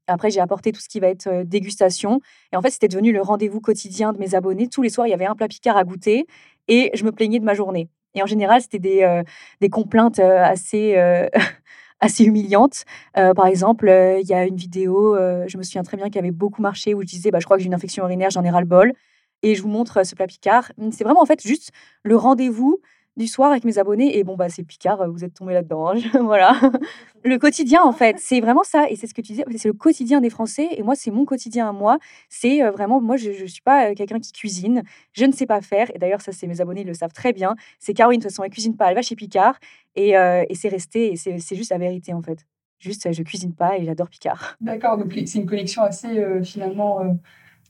après, 0.07 0.31
j'ai 0.31 0.41
apporté 0.41 0.73
tout 0.73 0.81
ce 0.81 0.89
qui 0.89 1.01
va 1.01 1.09
être 1.09 1.45
dégustation. 1.45 2.21
Et 2.53 2.57
en 2.57 2.63
fait, 2.63 2.71
c'était 2.71 2.89
devenu 2.89 3.13
le 3.13 3.23
rendez-vous 3.23 3.61
quotidien 3.61 4.13
de 4.13 4.19
mes 4.19 4.35
abonnés. 4.35 4.69
Tous 4.69 4.83
les 4.83 4.91
soirs, 4.91 5.07
il 5.07 5.11
y 5.11 5.15
avait 5.15 5.27
un 5.27 5.35
plat 5.37 5.49
Picard 5.49 5.77
à 5.77 5.85
goûter 5.85 6.27
et 6.69 6.91
je 6.95 7.05
me 7.05 7.13
plaignais 7.13 7.39
de 7.39 7.45
ma 7.45 7.55
journée. 7.55 7.89
Et 8.17 8.23
en 8.23 8.27
général, 8.27 8.63
c'était 8.63 8.79
des, 8.79 9.03
euh, 9.03 9.23
des 9.61 9.69
complaintes 9.69 10.19
euh, 10.19 10.43
assez, 10.43 10.97
euh, 10.97 11.29
assez 12.01 12.25
humiliantes. 12.25 12.85
par 13.15 13.47
exemple, 13.47 13.89
il 14.21 14.27
y 14.27 14.35
a 14.35 14.45
une 14.45 14.57
vidéo, 14.57 15.17
je 15.17 15.57
me 15.57 15.63
souviens 15.63 15.83
très 15.83 15.97
bien, 15.97 16.11
qui 16.11 16.19
avait 16.19 16.31
beaucoup 16.31 16.61
marché, 16.61 16.93
où 16.93 17.01
je 17.01 17.07
disais, 17.07 17.31
bah, 17.31 17.39
je 17.41 17.47
crois 17.47 17.57
que 17.57 17.63
j'ai 17.63 17.69
une 17.69 17.75
infection 17.75 18.05
urinaire, 18.05 18.31
j'en 18.31 18.45
ai 18.45 18.51
ras 18.51 18.61
le 18.61 18.67
bol. 18.67 18.93
Et 19.43 19.55
je 19.55 19.63
vous 19.63 19.69
montre 19.69 20.05
ce 20.05 20.15
plat 20.15 20.27
Picard. 20.27 20.73
C'est 20.91 21.05
vraiment 21.05 21.23
en 21.23 21.27
fait 21.27 21.41
juste 21.43 21.71
le 22.03 22.17
rendez-vous 22.17 22.81
du 23.17 23.27
soir 23.27 23.51
avec 23.51 23.65
mes 23.65 23.79
abonnés 23.79 24.19
et 24.19 24.25
bon 24.25 24.37
bah 24.37 24.49
c'est 24.49 24.63
Picard, 24.63 25.11
vous 25.11 25.25
êtes 25.25 25.35
tombé 25.35 25.55
là-dedans. 25.55 25.91
Hein, 25.91 25.97
voilà. 26.23 26.55
Le 27.25 27.39
quotidien 27.39 27.83
en 27.83 27.93
fait, 27.93 28.19
c'est 28.19 28.41
vraiment 28.41 28.63
ça 28.63 28.89
et 28.91 28.97
c'est 28.97 29.07
ce 29.07 29.15
que 29.15 29.21
tu 29.21 29.33
disais, 29.33 29.45
c'est 29.57 29.69
le 29.69 29.75
quotidien 29.75 30.21
des 30.21 30.31
Français 30.31 30.69
et 30.73 30.83
moi 30.83 30.95
c'est 30.95 31.11
mon 31.11 31.25
quotidien 31.25 31.69
à 31.69 31.73
moi. 31.73 31.99
C'est 32.29 32.63
vraiment 32.71 33.01
moi 33.01 33.17
je, 33.17 33.31
ne 33.31 33.47
suis 33.47 33.63
pas 33.63 33.95
quelqu'un 33.95 34.19
qui 34.19 34.33
cuisine, 34.33 34.83
je 35.13 35.25
ne 35.25 35.33
sais 35.33 35.47
pas 35.47 35.61
faire 35.61 35.91
et 35.95 35.99
d'ailleurs 35.99 36.21
ça 36.21 36.33
c'est 36.33 36.47
mes 36.47 36.61
abonnés 36.61 36.85
le 36.85 36.95
savent 36.95 37.13
très 37.13 37.33
bien. 37.33 37.57
C'est 37.79 37.95
Caroline 37.95 38.21
de 38.21 38.25
toute 38.25 38.33
façon 38.33 38.45
elle 38.45 38.51
cuisine 38.51 38.77
pas, 38.77 38.89
elle 38.91 38.97
va 38.97 39.03
chez 39.03 39.17
Picard 39.17 39.59
et, 39.95 40.11
et 40.11 40.55
c'est 40.55 40.69
resté 40.69 41.17
c'est 41.17 41.57
juste 41.57 41.71
la 41.71 41.79
vérité 41.79 42.13
en 42.13 42.23
fait. 42.23 42.47
Juste 42.79 43.11
je 43.11 43.23
cuisine 43.23 43.55
pas 43.55 43.79
et 43.79 43.85
j'adore 43.85 44.11
Picard. 44.11 44.57
D'accord 44.61 44.99
donc 44.99 45.13
c'est 45.27 45.39
une 45.39 45.47
connexion 45.47 45.83
assez 45.83 46.23
finalement 46.45 47.01
euh, 47.01 47.13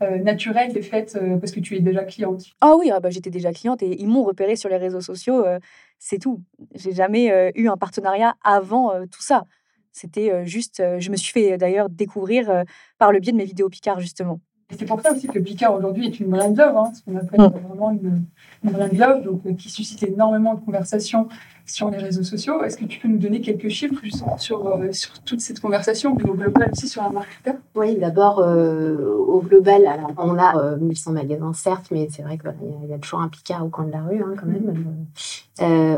naturelle 0.00 0.76
est 0.76 0.82
faite 0.82 1.18
euh, 1.20 1.36
parce 1.38 1.52
que 1.52 1.60
tu 1.60 1.76
es 1.76 1.80
déjà 1.80 2.04
cliente 2.04 2.44
Ah 2.60 2.74
oui, 2.76 2.90
ah 2.92 3.00
bah, 3.00 3.10
j'étais 3.10 3.30
déjà 3.30 3.52
cliente 3.52 3.82
et 3.82 4.00
ils 4.00 4.08
m'ont 4.08 4.24
repéré 4.24 4.56
sur 4.56 4.68
les 4.68 4.76
réseaux 4.76 5.00
sociaux, 5.00 5.44
euh, 5.44 5.58
c'est 5.98 6.18
tout. 6.18 6.42
J'ai 6.74 6.92
jamais 6.92 7.52
eu 7.54 7.68
un 7.68 7.76
partenariat 7.76 8.34
avant 8.44 8.92
tout 9.06 9.22
ça. 9.22 9.44
C'était 9.92 10.44
juste, 10.44 10.82
je 10.98 11.10
me 11.10 11.16
suis 11.16 11.32
fait 11.32 11.56
d'ailleurs 11.56 11.88
découvrir 11.88 12.64
par 12.98 13.12
le 13.12 13.18
biais 13.18 13.32
de 13.32 13.38
mes 13.38 13.46
vidéos 13.46 13.70
Picard 13.70 13.98
justement. 13.98 14.40
C'est 14.70 14.84
pour 14.84 15.00
ça 15.00 15.12
aussi 15.12 15.26
que 15.26 15.38
Picard 15.38 15.74
aujourd'hui 15.74 16.06
est 16.06 16.20
une 16.20 16.26
brand 16.26 16.54
love, 16.54 16.76
hein, 16.76 16.92
ce 16.92 17.02
qu'on 17.02 17.16
appelle 17.16 17.40
mmh. 17.40 17.66
vraiment 17.66 17.90
une, 17.92 18.24
une 18.64 18.70
brand 18.70 18.92
love, 18.92 19.22
donc, 19.22 19.56
qui 19.56 19.70
suscite 19.70 20.02
énormément 20.02 20.54
de 20.54 20.60
conversations 20.60 21.28
sur 21.66 21.90
les 21.90 21.98
réseaux 21.98 22.22
sociaux. 22.22 22.62
Est-ce 22.62 22.76
que 22.76 22.84
tu 22.84 23.00
peux 23.00 23.08
nous 23.08 23.18
donner 23.18 23.40
quelques 23.40 23.68
chiffres 23.68 24.00
sur, 24.38 24.66
euh, 24.66 24.92
sur 24.92 25.18
toute 25.20 25.40
cette 25.40 25.60
conversation, 25.60 26.14
puis 26.14 26.28
au 26.30 26.34
global 26.34 26.70
aussi 26.72 26.88
sur 26.88 27.02
la 27.02 27.10
marque 27.10 27.28
Oui, 27.74 27.96
d'abord, 27.96 28.38
euh, 28.38 29.16
au 29.16 29.40
global, 29.40 29.82
on 30.16 30.38
a 30.38 30.76
1100 30.76 31.10
euh, 31.10 31.14
magasins, 31.14 31.52
certes, 31.52 31.86
mais 31.90 32.08
c'est 32.10 32.22
vrai 32.22 32.38
qu'il 32.38 32.88
y, 32.88 32.94
a 32.94 32.98
toujours 32.98 33.20
un 33.20 33.28
Picard 33.28 33.64
au 33.64 33.68
coin 33.68 33.84
de 33.84 33.92
la 33.92 34.02
rue, 34.02 34.22
hein, 34.22 34.34
quand 34.38 34.46
même. 34.46 34.72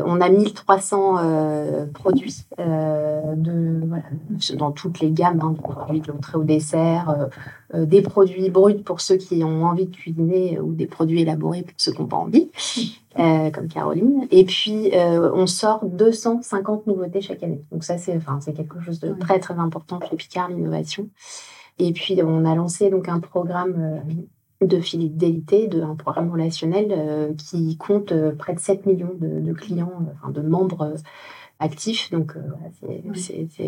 on 0.05 0.21
a 0.21 0.29
1300 0.29 1.15
produits 1.93 2.45
de, 2.57 4.55
dans 4.55 4.71
toutes 4.71 4.99
les 4.99 5.11
gammes, 5.11 5.39
hein, 5.43 5.53
produits 5.53 6.01
de 6.01 6.11
l'entrée 6.11 6.37
au 6.37 6.43
dessert, 6.43 7.29
des 7.73 8.01
produits 8.01 8.49
bruts 8.49 8.81
pour 8.83 9.01
ceux 9.01 9.17
qui 9.17 9.43
ont 9.43 9.65
envie 9.65 9.85
de 9.85 9.95
cuisiner 9.95 10.59
ou 10.59 10.73
des 10.73 10.87
produits 10.87 11.21
élaborés 11.21 11.61
pour 11.61 11.73
ceux 11.77 11.91
qui 11.91 12.01
n'ont 12.01 12.07
pas 12.07 12.17
envie. 12.17 12.49
Euh, 13.17 13.49
comme 13.49 13.67
Caroline. 13.67 14.27
Et 14.29 14.45
puis, 14.45 14.91
euh, 14.93 15.31
on 15.33 15.47
sort 15.47 15.83
250 15.83 16.85
nouveautés 16.85 17.21
chaque 17.21 17.41
année. 17.41 17.63
Donc 17.71 17.83
ça, 17.83 17.97
c'est 17.97 18.15
enfin, 18.15 18.39
quelque 18.53 18.79
chose 18.81 18.99
de 18.99 19.13
très, 19.13 19.39
très 19.39 19.55
important 19.55 19.99
chez 20.07 20.15
Picard, 20.15 20.49
l'innovation. 20.49 21.09
Et 21.79 21.91
puis, 21.91 22.21
on 22.21 22.45
a 22.45 22.53
lancé 22.53 22.91
donc 22.91 23.09
un 23.09 23.19
programme 23.19 24.03
euh, 24.61 24.67
de 24.67 24.79
fidélité, 24.79 25.67
de, 25.67 25.81
un 25.81 25.95
programme 25.95 26.29
relationnel 26.29 27.33
qui 27.35 27.77
compte 27.77 28.13
près 28.37 28.53
de 28.53 28.59
7 28.59 28.85
millions 28.85 29.15
de, 29.17 29.53
clients, 29.53 30.05
enfin, 30.13 30.31
de 30.31 30.41
membres 30.41 30.93
actifs. 31.57 32.11
Donc, 32.11 32.35
voilà, 32.35 32.99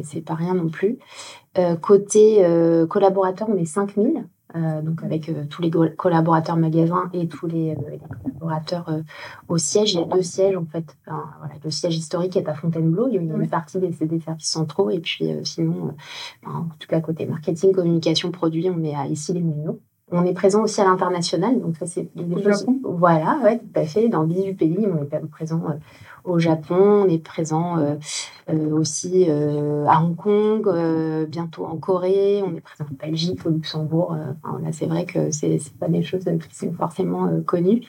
c'est 0.04 0.22
pas 0.22 0.36
rien 0.36 0.54
non 0.54 0.68
plus. 0.68 1.00
côté 1.82 2.46
collaborateurs, 2.90 3.48
on 3.50 3.56
est 3.56 3.66
5000. 3.66 4.26
Euh, 4.56 4.82
donc 4.82 5.02
avec 5.04 5.30
euh, 5.30 5.46
tous 5.50 5.62
les 5.62 5.72
collaborateurs 5.96 6.58
magasins 6.58 7.10
et 7.14 7.28
tous 7.28 7.48
les, 7.48 7.72
euh, 7.72 7.98
collaborateurs 8.24 8.90
au 9.48 9.58
siège. 9.58 9.94
Il 9.94 10.00
y 10.00 10.04
a 10.04 10.06
deux 10.06 10.22
sièges 10.22 10.58
en 10.58 10.66
fait. 10.66 10.98
voilà, 11.06 11.54
le 11.64 11.70
siège 11.70 11.96
historique 11.96 12.36
est 12.36 12.50
à 12.50 12.54
Fontainebleau. 12.54 13.08
Il 13.08 13.16
y 13.16 13.18
a 13.18 13.22
une 13.22 13.48
partie 13.48 13.80
des, 13.80 13.90
des, 13.90 14.20
services 14.20 14.50
centraux 14.50 14.90
et 14.90 15.00
puis 15.00 15.32
sinon, 15.44 15.96
en 16.46 16.64
tout 16.80 16.88
cas 16.88 17.00
côté 17.00 17.26
marketing, 17.26 17.72
communication, 17.72 18.32
produit, 18.32 18.70
on 18.70 18.84
est 18.84 18.96
à 18.96 19.08
ici 19.08 19.34
les 19.34 19.42
Moulineaux. 19.42 19.80
On 20.14 20.26
est 20.26 20.34
présent 20.34 20.64
aussi 20.64 20.82
à 20.82 20.84
l'international, 20.84 21.62
donc 21.62 21.78
ça 21.78 21.86
c'est 21.86 22.10
des 22.16 22.44
choses. 22.44 22.66
Voilà, 22.84 23.40
ouais, 23.44 23.60
tout 23.60 23.80
à 23.80 23.86
fait. 23.86 24.10
Dans 24.10 24.26
18 24.26 24.56
pays, 24.56 24.86
on 24.86 25.04
est 25.04 25.28
présent 25.30 25.64
au 26.24 26.40
Japon, 26.40 27.06
on 27.06 27.10
est 27.10 27.24
présent 27.24 27.78
euh, 27.78 27.96
euh, 28.50 28.72
aussi 28.72 29.26
euh, 29.30 29.86
à 29.88 30.02
Hong 30.02 30.16
Kong, 30.16 30.68
bientôt 31.28 31.66
en 31.66 31.78
Corée, 31.78 32.42
on 32.44 32.56
est 32.56 32.62
présent 32.62 32.86
en 32.90 33.06
Belgique, 33.06 33.46
au 33.46 33.50
Luxembourg. 33.50 34.16
là, 34.16 34.72
c'est 34.72 34.86
vrai 34.86 35.06
que 35.06 35.32
c'est 35.32 35.60
pas 35.80 35.88
des 35.88 36.04
choses 36.04 36.26
qui 36.26 36.56
sont 36.56 36.74
forcément 36.74 37.30
connues. 37.46 37.82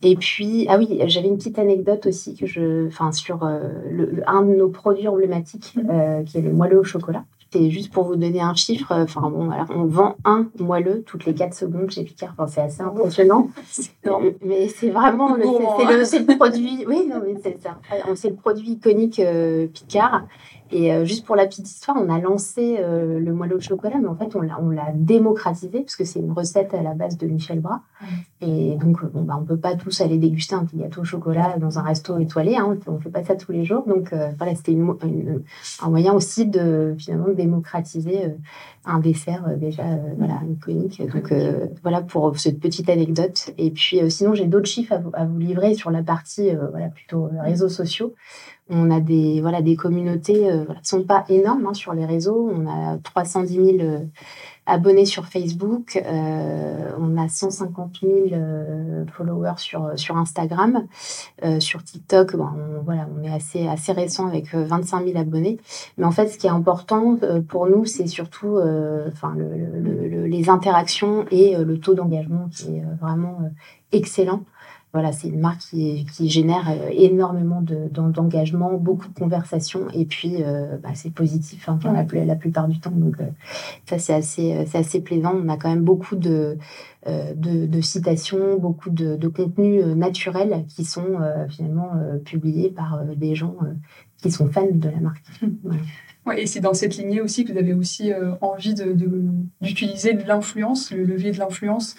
Et 0.00 0.14
puis, 0.14 0.66
ah 0.68 0.78
oui, 0.78 1.00
j'avais 1.06 1.26
une 1.26 1.38
petite 1.38 1.58
anecdote 1.58 2.06
aussi 2.06 2.36
que 2.36 2.46
je, 2.46 2.86
enfin, 2.86 3.10
sur 3.10 3.44
le, 3.90 4.22
un 4.28 4.42
de 4.42 4.54
nos 4.54 4.68
produits 4.68 5.08
emblématiques, 5.08 5.74
qui 6.26 6.38
est 6.38 6.42
le 6.42 6.52
moelleux 6.52 6.78
au 6.78 6.84
chocolat. 6.84 7.24
C'est 7.50 7.70
juste 7.70 7.92
pour 7.92 8.04
vous 8.04 8.16
donner 8.16 8.40
un 8.40 8.54
chiffre. 8.54 8.92
Enfin 8.92 9.22
bon, 9.22 9.46
voilà, 9.46 9.64
on 9.70 9.86
vend 9.86 10.16
un 10.24 10.48
moelleux 10.58 11.02
toutes 11.06 11.24
les 11.24 11.34
4 11.34 11.54
secondes 11.54 11.90
chez 11.90 12.04
Picard. 12.04 12.34
Enfin, 12.36 12.46
c'est 12.46 12.60
assez 12.60 12.82
impressionnant. 12.82 13.48
mais 14.44 14.68
c'est 14.68 14.90
vraiment 14.90 15.34
le, 15.34 15.44
c'est, 16.04 16.18
le, 16.26 16.36
produit. 16.36 16.84
Oui, 16.86 17.06
non, 17.08 17.22
mais 17.24 17.34
c'est 17.42 17.58
ça. 17.62 17.78
C'est 18.16 18.30
le 18.30 18.36
produit 18.36 18.72
iconique 18.72 19.18
euh, 19.20 19.66
Picard. 19.68 20.26
Et 20.70 20.92
euh, 20.92 21.04
juste 21.04 21.24
pour 21.24 21.34
la 21.34 21.46
petite 21.46 21.68
histoire, 21.68 21.96
on 21.98 22.12
a 22.12 22.18
lancé 22.18 22.76
euh, 22.78 23.18
le 23.18 23.32
moelleux 23.32 23.56
au 23.56 23.60
chocolat, 23.60 23.96
mais 24.00 24.08
en 24.08 24.14
fait, 24.14 24.36
on 24.36 24.40
l'a, 24.40 24.60
on 24.60 24.68
l'a 24.68 24.92
démocratisé 24.94 25.80
parce 25.80 25.96
que 25.96 26.04
c'est 26.04 26.18
une 26.20 26.32
recette 26.32 26.74
à 26.74 26.82
la 26.82 26.94
base 26.94 27.16
de 27.16 27.26
Michel 27.26 27.60
Bras. 27.60 27.82
Et 28.40 28.76
donc, 28.76 29.04
bon, 29.12 29.22
bah, 29.22 29.38
on 29.40 29.44
peut 29.44 29.56
pas 29.56 29.76
tous 29.76 30.00
aller 30.02 30.18
déguster 30.18 30.54
un 30.54 30.64
petit 30.64 30.76
gâteau 30.76 31.00
au 31.00 31.04
chocolat 31.04 31.56
dans 31.58 31.78
un 31.78 31.82
resto 31.82 32.18
étoilé. 32.18 32.56
Hein, 32.56 32.76
on 32.86 32.98
fait 32.98 33.10
pas 33.10 33.24
ça 33.24 33.34
tous 33.34 33.52
les 33.52 33.64
jours. 33.64 33.84
Donc, 33.86 34.12
euh, 34.12 34.30
voilà, 34.36 34.54
c'était 34.54 34.72
une, 34.72 34.94
un 35.82 35.90
moyen 35.90 36.12
aussi 36.12 36.46
de 36.46 36.94
finalement 36.98 37.28
démocratiser 37.28 38.34
un 38.84 39.00
dessert 39.00 39.44
déjà 39.56 39.84
voilà 40.16 40.40
iconique. 40.50 41.02
Donc, 41.12 41.32
voilà 41.82 42.02
pour 42.02 42.38
cette 42.38 42.60
petite 42.60 42.90
anecdote. 42.90 43.50
Et 43.56 43.70
puis, 43.70 44.00
sinon, 44.10 44.34
j'ai 44.34 44.46
d'autres 44.46 44.68
chiffres 44.68 44.92
à 44.92 44.98
vous, 44.98 45.10
à 45.14 45.24
vous, 45.24 45.38
livrer 45.38 45.74
sur 45.74 45.90
la 45.90 46.02
partie 46.02 46.50
voilà 46.72 46.88
plutôt 46.88 47.30
réseaux 47.42 47.68
sociaux. 47.68 48.14
On 48.70 48.90
a 48.90 49.00
des, 49.00 49.40
voilà, 49.40 49.62
des 49.62 49.76
communautés 49.76 50.50
euh, 50.50 50.64
qui 50.64 50.70
ne 50.72 51.00
sont 51.00 51.02
pas 51.04 51.24
énormes 51.28 51.66
hein, 51.66 51.74
sur 51.74 51.94
les 51.94 52.04
réseaux. 52.04 52.50
On 52.52 52.66
a 52.66 52.98
310 52.98 53.54
000 53.54 53.66
euh, 53.80 54.00
abonnés 54.66 55.06
sur 55.06 55.24
Facebook. 55.24 56.00
Euh, 56.04 56.90
on 56.98 57.16
a 57.16 57.28
150 57.28 58.00
000 58.02 58.40
followers 59.10 59.54
sur, 59.56 59.92
sur 59.96 60.18
Instagram. 60.18 60.86
sur 61.60 61.82
TikTok, 61.82 62.36
bon, 62.36 62.44
on, 62.44 62.82
voilà, 62.82 63.08
on 63.18 63.22
est 63.22 63.32
assez, 63.32 63.66
assez 63.66 63.92
récent 63.92 64.26
avec 64.26 64.54
25 64.54 65.06
000 65.06 65.18
abonnés. 65.18 65.58
Mais 65.96 66.04
en 66.04 66.10
fait, 66.10 66.28
ce 66.28 66.36
qui 66.36 66.46
est 66.46 66.50
important 66.50 67.16
pour 67.48 67.66
nous, 67.66 67.86
c'est 67.86 68.06
surtout 68.06 68.58
enfin, 69.08 69.34
les 69.34 70.50
interactions 70.50 71.24
et 71.30 71.56
le 71.56 71.80
taux 71.80 71.94
d'engagement 71.94 72.48
qui 72.50 72.76
est 72.76 72.84
vraiment 73.00 73.38
excellent 73.92 74.42
voilà, 74.92 75.12
c'est 75.12 75.28
une 75.28 75.40
marque 75.40 75.60
qui, 75.60 76.06
génère 76.30 76.70
euh, 76.70 76.88
énormément 76.92 77.62
d'engagement, 77.62 78.72
beaucoup 78.74 79.08
de 79.08 79.18
conversations, 79.18 79.88
et 79.92 80.06
puis 80.06 80.42
euh, 80.42 80.78
bah, 80.82 80.90
c'est 80.94 81.12
positif 81.12 81.68
hein, 81.68 81.78
la, 81.84 82.24
la, 82.24 82.36
plupart 82.36 82.68
du 82.68 82.80
temps. 82.80 82.90
Donc 82.90 83.20
euh, 83.20 83.26
ça, 83.84 83.98
c'est 83.98 84.14
assez, 84.14 84.66
assez 84.72 85.00
plaisant. 85.02 85.34
On 85.34 85.48
a 85.50 85.58
quand 85.58 85.68
même 85.68 85.84
beaucoup 85.84 86.16
de, 86.16 86.56
de, 87.06 87.80
citations, 87.82 88.58
beaucoup 88.58 88.90
de, 88.90 89.16
de 89.16 89.28
contenus 89.28 89.84
naturels 89.84 90.64
qui 90.68 90.84
sont 90.84 91.18
finalement 91.50 91.90
publiés 92.24 92.70
par 92.70 93.04
des 93.04 93.34
gens 93.34 93.56
qui 94.16 94.30
sont 94.30 94.48
fans 94.48 94.66
de 94.70 94.88
la 94.88 95.00
marque. 95.00 95.24
Et 96.32 96.46
c'est 96.46 96.60
dans 96.60 96.74
cette 96.74 96.96
lignée 96.96 97.20
aussi 97.20 97.44
que 97.44 97.52
vous 97.52 97.58
avez 97.58 97.74
aussi 97.74 98.12
envie 98.40 98.74
d'utiliser 98.74 100.14
de, 100.14 100.26
l'influence, 100.26 100.90
le 100.90 101.04
levier 101.04 101.32
de 101.32 101.38
l'influence, 101.38 101.96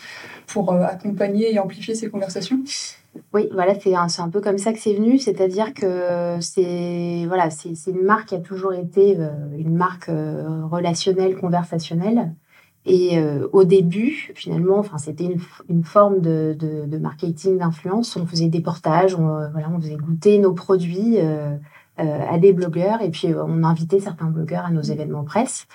pour 0.48 0.74
accompagner 0.74 1.53
et 1.53 1.59
amplifier 1.59 1.95
ces 1.95 2.09
conversations? 2.09 2.59
Oui, 3.33 3.50
voilà, 3.51 3.74
c'est 3.79 3.95
un, 3.95 4.29
peu 4.29 4.39
comme 4.39 4.57
ça 4.57 4.71
que 4.71 4.79
c'est 4.79 4.93
venu, 4.93 5.17
c'est-à-dire 5.17 5.74
que 5.74 6.38
c'est 6.41 7.25
voilà, 7.27 7.50
une 7.88 8.03
marque 8.03 8.29
qui 8.29 8.36
a 8.36 8.39
toujours 8.39 8.74
été 8.74 9.17
une 9.57 9.75
marque 9.75 10.09
relationnelle, 10.09 11.36
conversationnelle. 11.36 12.33
Et 12.86 13.19
au 13.51 13.63
début, 13.65 14.31
finalement, 14.36 14.77
enfin, 14.77 14.98
c'était 14.98 15.25
une, 15.67 15.83
forme 15.83 16.21
de, 16.21 16.55
de 16.59 16.98
marketing 16.98 17.57
d'influence. 17.57 18.15
On 18.15 18.25
faisait 18.25 18.48
des 18.48 18.62
portages, 18.62 19.15
on, 19.15 19.50
voilà, 19.51 19.69
on 19.75 19.79
faisait 19.79 19.98
goûter 19.98 20.38
nos 20.38 20.53
produits 20.53 21.17
à 22.00 22.38
des 22.39 22.53
blogueurs 22.53 23.01
et 23.01 23.10
puis 23.10 23.27
on 23.36 23.63
invitait 23.63 24.00
certains 24.00 24.27
blogueurs 24.27 24.65
à 24.65 24.72
nos 24.72 24.84
mmh. 24.84 24.91
événements 24.91 25.24
presse. 25.24 25.68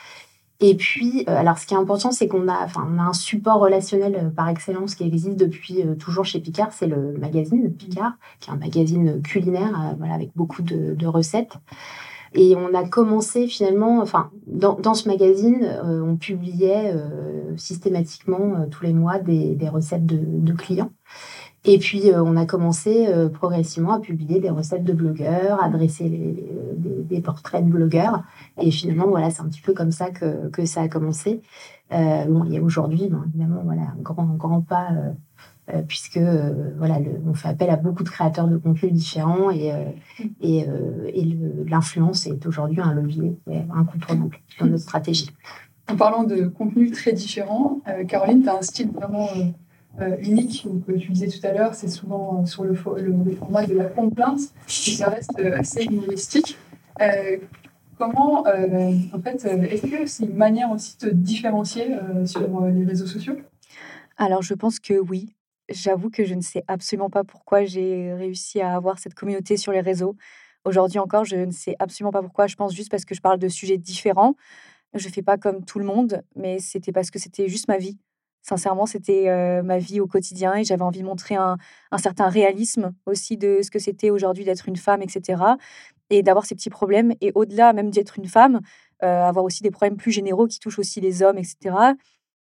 Et 0.60 0.76
puis, 0.76 1.24
euh, 1.28 1.36
alors 1.36 1.58
ce 1.58 1.66
qui 1.66 1.74
est 1.74 1.76
important, 1.76 2.12
c'est 2.12 2.28
qu'on 2.28 2.48
a, 2.48 2.64
enfin, 2.64 2.88
on 2.90 2.98
a 2.98 3.02
un 3.02 3.12
support 3.12 3.60
relationnel 3.60 4.14
euh, 4.14 4.30
par 4.30 4.48
excellence 4.48 4.94
qui 4.94 5.04
existe 5.04 5.36
depuis 5.36 5.82
euh, 5.82 5.94
toujours 5.94 6.24
chez 6.24 6.40
Picard, 6.40 6.72
c'est 6.72 6.86
le 6.86 7.12
magazine 7.18 7.72
Picard, 7.72 8.12
qui 8.40 8.50
est 8.50 8.52
un 8.52 8.56
magazine 8.56 9.20
culinaire, 9.20 9.94
voilà, 9.98 10.14
avec 10.14 10.30
beaucoup 10.36 10.62
de, 10.62 10.94
de, 10.94 11.06
recettes. 11.06 11.54
Et 12.34 12.56
on 12.56 12.74
a 12.74 12.86
commencé 12.88 13.46
finalement, 13.46 14.00
enfin, 14.00 14.30
dans, 14.46 14.74
dans 14.74 14.94
ce 14.94 15.08
magazine, 15.08 15.78
on 15.84 16.16
publiait 16.16 16.92
systématiquement 17.56 18.66
tous 18.70 18.82
les 18.82 18.92
mois 18.92 19.20
des, 19.20 19.54
des 19.54 19.68
recettes 19.68 20.04
de, 20.04 20.18
de 20.20 20.52
clients. 20.52 20.90
Et 21.66 21.78
puis, 21.78 22.10
euh, 22.10 22.22
on 22.22 22.36
a 22.36 22.44
commencé 22.44 23.06
euh, 23.08 23.28
progressivement 23.28 23.94
à 23.94 24.00
publier 24.00 24.38
des 24.38 24.50
recettes 24.50 24.84
de 24.84 24.92
blogueurs, 24.92 25.62
à 25.62 25.70
dresser 25.70 26.10
des, 26.10 27.20
portraits 27.20 27.64
de 27.64 27.70
blogueurs. 27.70 28.22
Et 28.60 28.70
finalement, 28.70 29.06
voilà, 29.08 29.30
c'est 29.30 29.40
un 29.40 29.48
petit 29.48 29.62
peu 29.62 29.72
comme 29.72 29.92
ça 29.92 30.10
que, 30.10 30.48
que 30.50 30.66
ça 30.66 30.82
a 30.82 30.88
commencé. 30.88 31.40
Euh, 31.92 32.24
bon, 32.26 32.44
il 32.44 32.52
y 32.52 32.58
a 32.58 32.62
aujourd'hui, 32.62 33.04
évidemment, 33.04 33.62
voilà, 33.64 33.82
un 33.82 34.02
grand, 34.02 34.26
grand 34.36 34.60
pas 34.60 34.88
puisque 35.88 36.18
voilà, 36.76 36.98
on 37.26 37.34
fait 37.34 37.48
appel 37.48 37.70
à 37.70 37.76
beaucoup 37.76 38.04
de 38.04 38.08
créateurs 38.08 38.48
de 38.48 38.56
contenus 38.56 38.92
différents 38.92 39.50
et, 39.50 39.72
et, 40.42 40.66
l'influence 41.66 42.26
est 42.26 42.44
aujourd'hui 42.46 42.80
un 42.80 42.92
levier 42.92 43.36
incontournable 43.74 44.36
dans 44.60 44.66
notre 44.66 44.82
stratégie. 44.82 45.30
En 45.90 45.96
parlant 45.96 46.24
de 46.24 46.46
contenus 46.46 46.92
très 46.92 47.12
différents, 47.12 47.80
Caroline, 48.08 48.42
tu 48.42 48.48
as 48.48 48.58
un 48.58 48.62
style 48.62 48.90
vraiment 48.90 49.28
unique, 50.20 50.66
que 50.86 50.92
tu 50.92 51.12
disais 51.12 51.28
tout 51.28 51.46
à 51.46 51.52
l'heure, 51.52 51.74
c'est 51.74 51.88
souvent 51.88 52.44
sur 52.44 52.64
le, 52.64 52.74
format 52.74 53.66
de 53.66 53.74
la 53.74 53.84
complainte, 53.84 54.40
et 54.68 54.90
ça 54.90 55.08
reste 55.08 55.40
assez 55.40 55.84
humoristique. 55.84 56.58
Comment, 57.98 58.46
euh, 58.46 58.92
en 59.12 59.20
fait, 59.20 59.44
euh, 59.44 59.62
est-ce 59.62 59.86
que 59.86 60.06
c'est 60.06 60.24
une 60.24 60.36
manière 60.36 60.70
aussi 60.70 60.96
de 60.98 61.10
te 61.10 61.14
différencier 61.14 61.94
euh, 61.94 62.26
sur 62.26 62.66
les 62.66 62.84
réseaux 62.84 63.06
sociaux? 63.06 63.36
Alors, 64.16 64.42
je 64.42 64.54
pense 64.54 64.80
que 64.80 64.94
oui. 64.94 65.34
J'avoue 65.68 66.10
que 66.10 66.24
je 66.24 66.34
ne 66.34 66.42
sais 66.42 66.62
absolument 66.68 67.10
pas 67.10 67.24
pourquoi 67.24 67.64
j'ai 67.64 68.12
réussi 68.12 68.60
à 68.60 68.74
avoir 68.76 68.98
cette 68.98 69.14
communauté 69.14 69.56
sur 69.56 69.72
les 69.72 69.80
réseaux. 69.80 70.16
Aujourd'hui 70.64 70.98
encore, 70.98 71.24
je 71.24 71.36
ne 71.36 71.50
sais 71.50 71.74
absolument 71.78 72.12
pas 72.12 72.22
pourquoi. 72.22 72.46
Je 72.46 72.56
pense 72.56 72.74
juste 72.74 72.90
parce 72.90 73.04
que 73.04 73.14
je 73.14 73.20
parle 73.20 73.38
de 73.38 73.48
sujets 73.48 73.78
différents. 73.78 74.34
Je 74.94 75.06
ne 75.08 75.12
fais 75.12 75.22
pas 75.22 75.38
comme 75.38 75.64
tout 75.64 75.78
le 75.78 75.84
monde, 75.86 76.22
mais 76.36 76.58
c'était 76.60 76.92
parce 76.92 77.10
que 77.10 77.18
c'était 77.18 77.48
juste 77.48 77.68
ma 77.68 77.78
vie. 77.78 77.98
Sincèrement, 78.42 78.84
c'était 78.86 79.62
ma 79.62 79.78
vie 79.78 80.00
au 80.00 80.06
quotidien 80.06 80.54
et 80.54 80.64
j'avais 80.64 80.82
envie 80.82 81.00
de 81.00 81.06
montrer 81.06 81.34
un, 81.34 81.56
un 81.90 81.98
certain 81.98 82.28
réalisme 82.28 82.92
aussi 83.06 83.38
de 83.38 83.60
ce 83.62 83.70
que 83.70 83.78
c'était 83.78 84.10
aujourd'hui 84.10 84.44
d'être 84.44 84.68
une 84.68 84.76
femme, 84.76 85.00
etc 85.02 85.56
et 86.10 86.22
d'avoir 86.22 86.46
ces 86.46 86.54
petits 86.54 86.70
problèmes. 86.70 87.14
Et 87.20 87.32
au-delà 87.34 87.72
même 87.72 87.90
d'être 87.90 88.18
une 88.18 88.26
femme, 88.26 88.60
avoir 89.00 89.44
aussi 89.44 89.62
des 89.62 89.70
problèmes 89.70 89.96
plus 89.96 90.12
généraux 90.12 90.46
qui 90.46 90.58
touchent 90.58 90.78
aussi 90.78 91.00
les 91.00 91.22
hommes, 91.22 91.38
etc. 91.38 91.94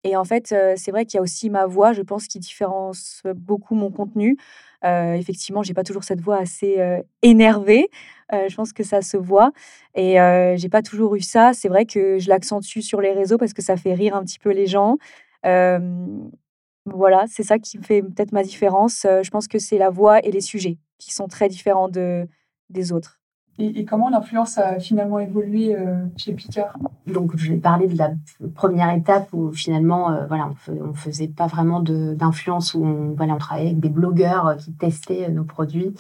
Et 0.04 0.16
en 0.16 0.24
fait, 0.24 0.48
c'est 0.76 0.92
vrai 0.92 1.06
qu'il 1.06 1.18
y 1.18 1.20
a 1.20 1.22
aussi 1.22 1.50
ma 1.50 1.66
voix, 1.66 1.94
je 1.94 2.02
pense, 2.02 2.28
qui 2.28 2.40
différencie 2.40 3.22
beaucoup 3.36 3.76
mon 3.76 3.92
contenu. 3.92 4.38
Euh, 4.84 5.14
effectivement, 5.14 5.62
j'ai 5.62 5.76
pas 5.76 5.84
toujours 5.84 6.04
cette 6.04 6.22
voix 6.22 6.38
assez 6.38 6.78
énervée. 7.22 7.90
je 8.32 8.56
pense 8.56 8.74
que 8.74 8.84
ça 8.84 9.02
se 9.02 9.18
voit. 9.18 9.52
Et 9.96 10.16
j'ai 10.56 10.70
pas 10.70 10.82
toujours 10.82 11.16
eu 11.16 11.22
ça. 11.22 11.54
C'est 11.54 11.70
vrai 11.70 11.86
que 11.86 12.18
je 12.18 12.30
l'accentue 12.30 12.80
sur 12.80 13.00
les 13.02 13.12
réseaux 13.12 13.38
parce 13.38 13.54
que 13.54 13.62
ça 13.62 13.78
fait 13.78 13.94
rire 13.94 14.16
un 14.16 14.24
petit 14.24 14.40
peu 14.40 14.52
les 14.52 14.68
gens. 14.68 14.98
voilà, 15.44 17.26
c'est 17.28 17.44
ça 17.44 17.60
qui 17.60 17.78
fait 17.78 18.02
peut-être 18.02 18.32
ma 18.32 18.44
différence. 18.44 19.02
je 19.04 19.30
pense 19.30 19.48
que 19.48 19.60
c'est 19.60 19.78
la 19.78 19.92
voix 19.92 20.20
et 20.26 20.32
les 20.32 20.42
sujets 20.42 20.78
qui 20.98 21.12
sont 21.14 21.28
très 21.28 21.48
différents 21.48 21.90
de, 21.90 22.28
des 22.70 22.92
autres. 22.92 23.21
Et, 23.62 23.86
comment 23.86 24.10
l'influence 24.10 24.58
a 24.58 24.80
finalement 24.80 25.20
évolué 25.20 25.76
euh, 25.76 26.04
chez 26.18 26.34
Picard? 26.34 26.76
Donc, 27.06 27.36
je 27.38 27.52
vais 27.52 27.60
parler 27.60 27.88
de 27.88 27.98
la 27.98 28.12
première 28.56 28.92
étape 28.92 29.28
où 29.34 29.52
finalement, 29.52 30.12
euh, 30.12 30.26
voilà, 30.26 30.50
on 30.68 30.88
ne 30.88 30.94
faisait 30.94 31.28
pas 31.28 31.46
vraiment 31.46 31.80
d'influence, 31.80 32.74
où 32.74 32.84
on, 32.84 33.14
voilà, 33.16 33.36
on 33.36 33.38
travaillait 33.38 33.70
avec 33.70 33.80
des 33.80 33.90
blogueurs 33.90 34.48
euh, 34.48 34.56
qui 34.56 34.72
testaient 34.74 35.30
nos 35.30 35.44
produits. 35.44 35.94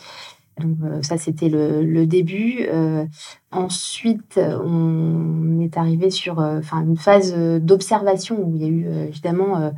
Donc, 0.59 0.77
euh, 0.83 1.01
ça, 1.01 1.17
c'était 1.17 1.49
le, 1.49 2.05
début. 2.05 2.67
Euh, 2.71 3.05
ensuite, 3.51 4.39
on 4.39 5.59
est 5.59 5.77
arrivé 5.77 6.09
sur 6.09 6.39
euh, 6.39 6.59
enfin 6.59 6.81
une 6.81 6.97
phase 6.97 7.33
d'observation 7.35 8.37
où 8.43 8.55
il 8.55 8.61
y 8.61 8.65
a 8.65 8.67
eu 8.67 8.87
évidemment 9.07 9.71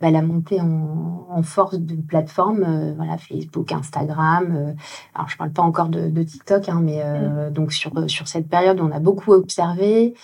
bah, 0.00 0.10
la 0.10 0.22
montée 0.22 0.60
en, 0.60 1.42
force 1.42 1.78
de 1.78 1.94
plateformes, 1.94 2.94
voilà, 2.96 3.16
Facebook, 3.16 3.70
Instagram. 3.70 4.74
alors, 5.14 5.28
je 5.28 5.34
ne 5.34 5.38
parle 5.38 5.50
pas 5.50 5.62
encore 5.62 5.88
de, 5.88 6.22
TikTok, 6.22 6.68
hein, 6.68 6.80
mais 6.82 7.02
mm. 7.02 7.52
donc 7.52 7.72
sur, 7.72 7.92
sur 8.10 8.26
cette 8.26 8.48
période, 8.48 8.80
on 8.80 8.90
a 8.90 8.98
beaucoup 8.98 9.32
observé. 9.32 10.14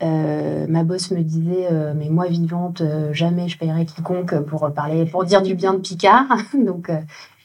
ma 0.00 0.84
boss 0.84 1.10
me 1.10 1.22
disait, 1.22 1.68
mais 1.96 2.10
moi 2.10 2.26
vivante, 2.26 2.82
jamais 3.12 3.48
je 3.48 3.58
paierai 3.58 3.86
quiconque 3.86 4.38
pour 4.40 4.70
parler, 4.74 5.06
pour 5.06 5.24
dire 5.24 5.42
du 5.42 5.54
bien 5.54 5.72
de 5.72 5.78
Picard. 5.78 6.26
donc 6.54 6.90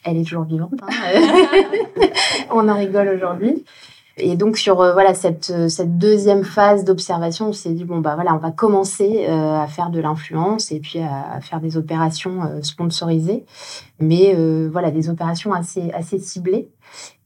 elle 0.04 0.18
est 0.18 0.24
toujours 0.24 0.44
vivante. 0.44 0.74
Hein. 0.82 0.88
on 2.52 2.68
en 2.68 2.76
rigole 2.76 3.10
aujourd'hui. 3.10 3.64
Et 4.18 4.36
donc 4.36 4.58
sur 4.58 4.80
euh, 4.82 4.94
voilà 4.94 5.16
cette, 5.16 5.50
euh, 5.50 5.70
cette 5.70 5.98
deuxième 5.98 6.44
phase 6.44 6.84
d'observation, 6.84 7.48
on 7.48 7.54
s'est 7.54 7.72
dit 7.72 7.84
bon 7.84 8.00
bah 8.00 8.14
voilà 8.14 8.36
on 8.36 8.38
va 8.38 8.52
commencer 8.52 9.26
euh, 9.28 9.60
à 9.60 9.66
faire 9.66 9.90
de 9.90 10.00
l'influence 10.00 10.72
et 10.72 10.80
puis 10.80 11.00
à, 11.00 11.42
faire 11.42 11.60
des 11.60 11.78
opérations 11.78 12.62
sponsorisées, 12.62 13.44
mais 14.00 14.36
voilà 14.72 14.92
des 14.92 15.10
opérations 15.10 15.52
assez 15.52 15.92
assez 15.92 16.20
ciblées 16.20 16.70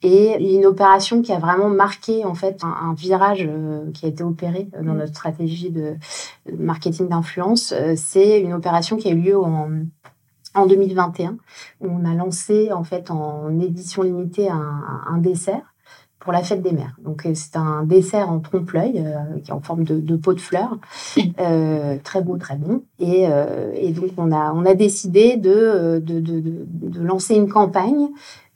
et 0.02 0.56
une 0.56 0.66
opération 0.66 1.22
qui 1.22 1.34
a 1.34 1.40
vraiment 1.40 1.70
marqué 1.70 2.24
en 2.24 2.36
fait 2.36 2.64
un, 2.64 2.94
virage 2.94 3.50
qui 3.94 4.06
a 4.06 4.10
été 4.10 4.24
opéré 4.24 4.70
dans 4.82 4.94
notre 4.94 5.14
stratégie 5.14 5.72
de 5.72 5.96
marketing 6.58 7.10
d'influence. 7.10 7.74
c'est 7.96 8.40
une 8.40 8.54
opération 8.54 8.96
qui 8.96 9.10
a 9.10 9.12
eu 9.12 9.20
lieu 9.20 9.38
en 9.38 9.70
en 10.58 10.66
2021, 10.66 11.38
où 11.82 11.88
on 11.88 12.06
a 12.06 12.14
lancé 12.14 12.72
en 12.72 12.84
fait 12.84 13.12
en 13.12 13.60
édition 13.60 14.04
limitée 14.04 14.50
un, 14.50 15.18
dessert 15.18 15.74
pour 16.28 16.34
la 16.34 16.44
fête 16.44 16.62
des 16.62 16.74
mères. 16.74 16.98
Donc 17.06 17.26
euh, 17.26 17.32
c'est 17.36 17.56
un 17.56 17.84
dessert 17.86 18.30
en 18.30 18.40
trompe-l'œil 18.40 18.96
euh, 18.98 19.40
qui 19.40 19.50
est 19.50 19.54
en 19.54 19.62
forme 19.62 19.86
de, 19.86 20.18
pot 20.18 20.34
de 20.34 20.42
fleurs, 20.42 20.78
euh, 21.40 21.96
très 22.04 22.22
beau, 22.22 22.36
très 22.36 22.58
bon. 22.58 22.84
Et, 23.00 23.30
donc 23.94 24.10
on 24.18 24.34
a 24.34 24.52
on 24.54 24.66
a 24.66 24.74
décidé 24.74 25.38
de 25.38 26.04
de, 26.04 26.20
de 26.20 27.00
lancer 27.00 27.36
une 27.36 27.48
campagne 27.48 28.10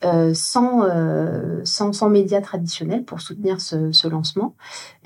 euh, 0.04 0.34
sans, 0.34 0.82
euh, 0.82 1.60
sans, 1.62 1.92
sans, 1.92 2.08
médias 2.08 2.40
traditionnels 2.40 3.04
pour 3.04 3.20
soutenir 3.20 3.60
ce, 3.60 3.92
ce 3.92 4.08
lancement, 4.08 4.56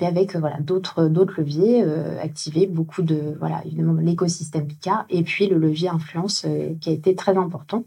mais 0.01 0.07
avec 0.07 0.35
euh, 0.35 0.39
voilà 0.39 0.59
d'autres 0.59 1.07
d'autres 1.07 1.35
leviers 1.37 1.85
activés, 2.21 2.65
beaucoup 2.65 3.03
de 3.03 3.35
voilà 3.37 3.61
évidemment 3.65 3.93
l'écosystème 3.93 4.65
Picard 4.65 5.05
et 5.09 5.21
puis 5.21 5.47
le 5.47 5.57
levier 5.57 5.89
influence 5.89 6.47
qui 6.81 6.89
a 6.89 6.93
été 6.93 7.13
très 7.13 7.37
important. 7.37 7.83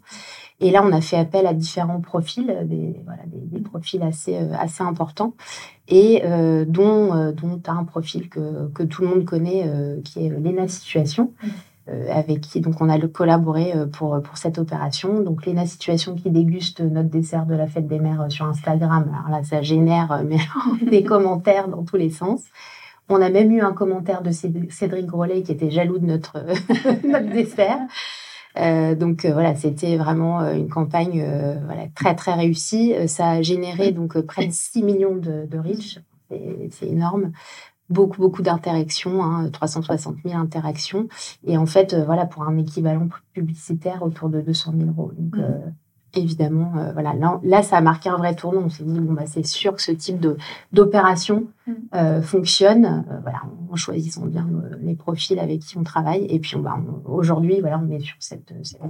Et 0.60 0.70
là, 0.70 0.82
on 0.84 0.92
a 0.92 1.00
fait 1.00 1.16
appel 1.16 1.46
à 1.46 1.54
différents 1.54 2.00
profils, 2.00 2.46
des, 2.64 3.00
voilà, 3.04 3.22
des, 3.26 3.60
profils 3.60 4.02
assez, 4.02 4.36
assez 4.36 4.82
importants, 4.82 5.34
et 5.88 6.22
dont, 6.66 7.32
dont 7.32 7.62
un 7.66 7.84
profil 7.84 8.28
que, 8.28 8.68
que, 8.68 8.82
tout 8.82 9.02
le 9.02 9.08
monde 9.08 9.24
connaît, 9.24 9.70
qui 10.04 10.26
est 10.26 10.28
l'ENA 10.28 10.68
Situation, 10.68 11.32
euh, 11.90 12.06
avec 12.12 12.42
qui 12.42 12.60
donc 12.60 12.80
on 12.80 12.88
a 12.88 12.98
collaboré 13.08 13.72
euh, 13.74 13.86
pour, 13.86 14.20
pour 14.22 14.36
cette 14.36 14.58
opération. 14.58 15.20
Donc 15.22 15.46
Léna 15.46 15.66
Situation 15.66 16.14
qui 16.14 16.30
déguste 16.30 16.80
notre 16.80 17.08
dessert 17.08 17.46
de 17.46 17.54
la 17.54 17.66
fête 17.66 17.88
des 17.88 17.98
mères 17.98 18.20
euh, 18.20 18.28
sur 18.28 18.44
Instagram. 18.44 19.10
Alors 19.12 19.30
là, 19.30 19.44
ça 19.44 19.62
génère 19.62 20.22
mais, 20.26 20.36
des 20.90 21.02
commentaires 21.02 21.68
dans 21.68 21.82
tous 21.82 21.96
les 21.96 22.10
sens. 22.10 22.42
On 23.08 23.20
a 23.20 23.28
même 23.28 23.50
eu 23.50 23.60
un 23.60 23.72
commentaire 23.72 24.22
de 24.22 24.30
Cédric 24.30 25.06
Grolet 25.06 25.42
qui 25.42 25.50
était 25.52 25.70
jaloux 25.70 25.98
de 25.98 26.06
notre, 26.06 26.44
notre 27.06 27.32
dessert. 27.32 27.80
Donc 28.56 29.26
voilà, 29.26 29.54
c'était 29.54 29.96
vraiment 29.96 30.40
une 30.50 30.68
campagne 30.68 31.24
voilà, 31.64 31.86
très 31.94 32.14
très 32.14 32.34
réussie. 32.34 32.94
Ça 33.06 33.30
a 33.30 33.42
généré 33.42 33.92
donc 33.92 34.20
près 34.20 34.46
de 34.46 34.52
6 34.52 34.82
millions 34.82 35.16
de, 35.16 35.46
de 35.46 35.58
reach, 35.58 36.00
c'est 36.70 36.86
énorme 36.86 37.32
beaucoup, 37.90 38.20
beaucoup 38.20 38.42
d'interactions, 38.42 39.22
hein, 39.22 39.50
360 39.50 40.16
000 40.24 40.38
interactions. 40.38 41.08
Et 41.44 41.58
en 41.58 41.66
fait, 41.66 41.92
euh, 41.92 42.04
voilà, 42.04 42.24
pour 42.24 42.44
un 42.44 42.56
équivalent 42.56 43.08
publicitaire 43.34 44.02
autour 44.02 44.30
de 44.30 44.40
200 44.40 44.72
000 44.78 44.90
euros. 44.90 45.12
Donc, 45.18 45.36
mmh. 45.36 45.40
euh, 45.40 45.58
évidemment, 46.14 46.72
euh, 46.76 46.92
voilà, 46.92 47.14
là, 47.42 47.62
ça 47.62 47.76
a 47.76 47.80
marqué 47.80 48.08
un 48.08 48.16
vrai 48.16 48.34
tournant. 48.34 48.62
On 48.62 48.68
s'est 48.68 48.84
dit, 48.84 48.98
bon, 48.98 49.12
bah, 49.12 49.26
c'est 49.26 49.46
sûr 49.46 49.74
que 49.74 49.82
ce 49.82 49.92
type 49.92 50.24
d'opération 50.72 51.46
mmh. 51.66 52.22
fonctionne. 52.22 53.04
voilà, 53.22 53.42
en 53.70 53.76
choisissant 53.76 54.26
bien 54.26 54.48
les 54.80 54.94
profils 54.94 55.38
avec 55.38 55.60
qui 55.60 55.78
on 55.78 55.84
travaille. 55.84 56.24
Et 56.26 56.38
puis, 56.38 56.56
on, 56.56 56.60
bah, 56.60 56.78
aujourd'hui, 57.04 57.60
voilà, 57.60 57.80
on 57.82 57.90
est 57.90 58.00
sur 58.00 58.16
cette, 58.18 58.52
cette, 58.62 58.80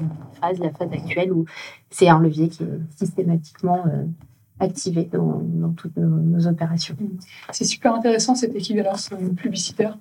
phase, 0.40 0.58
la 0.58 0.70
phase 0.70 0.92
actuelle 0.92 1.32
où 1.32 1.44
c'est 1.90 2.08
un 2.08 2.20
levier 2.20 2.48
qui 2.48 2.62
est 2.62 2.80
systématiquement 2.96 3.84
activé 4.60 5.08
dans, 5.12 5.72
toutes 5.76 5.96
nos, 5.96 6.46
opérations. 6.46 6.96
Mm. 7.00 7.18
C'est 7.50 7.64
super 7.64 7.94
intéressant 7.94 8.34
cette 8.34 8.54
équivalence 8.54 9.10
euh, 9.12 9.30
publicitaire. 9.30 9.98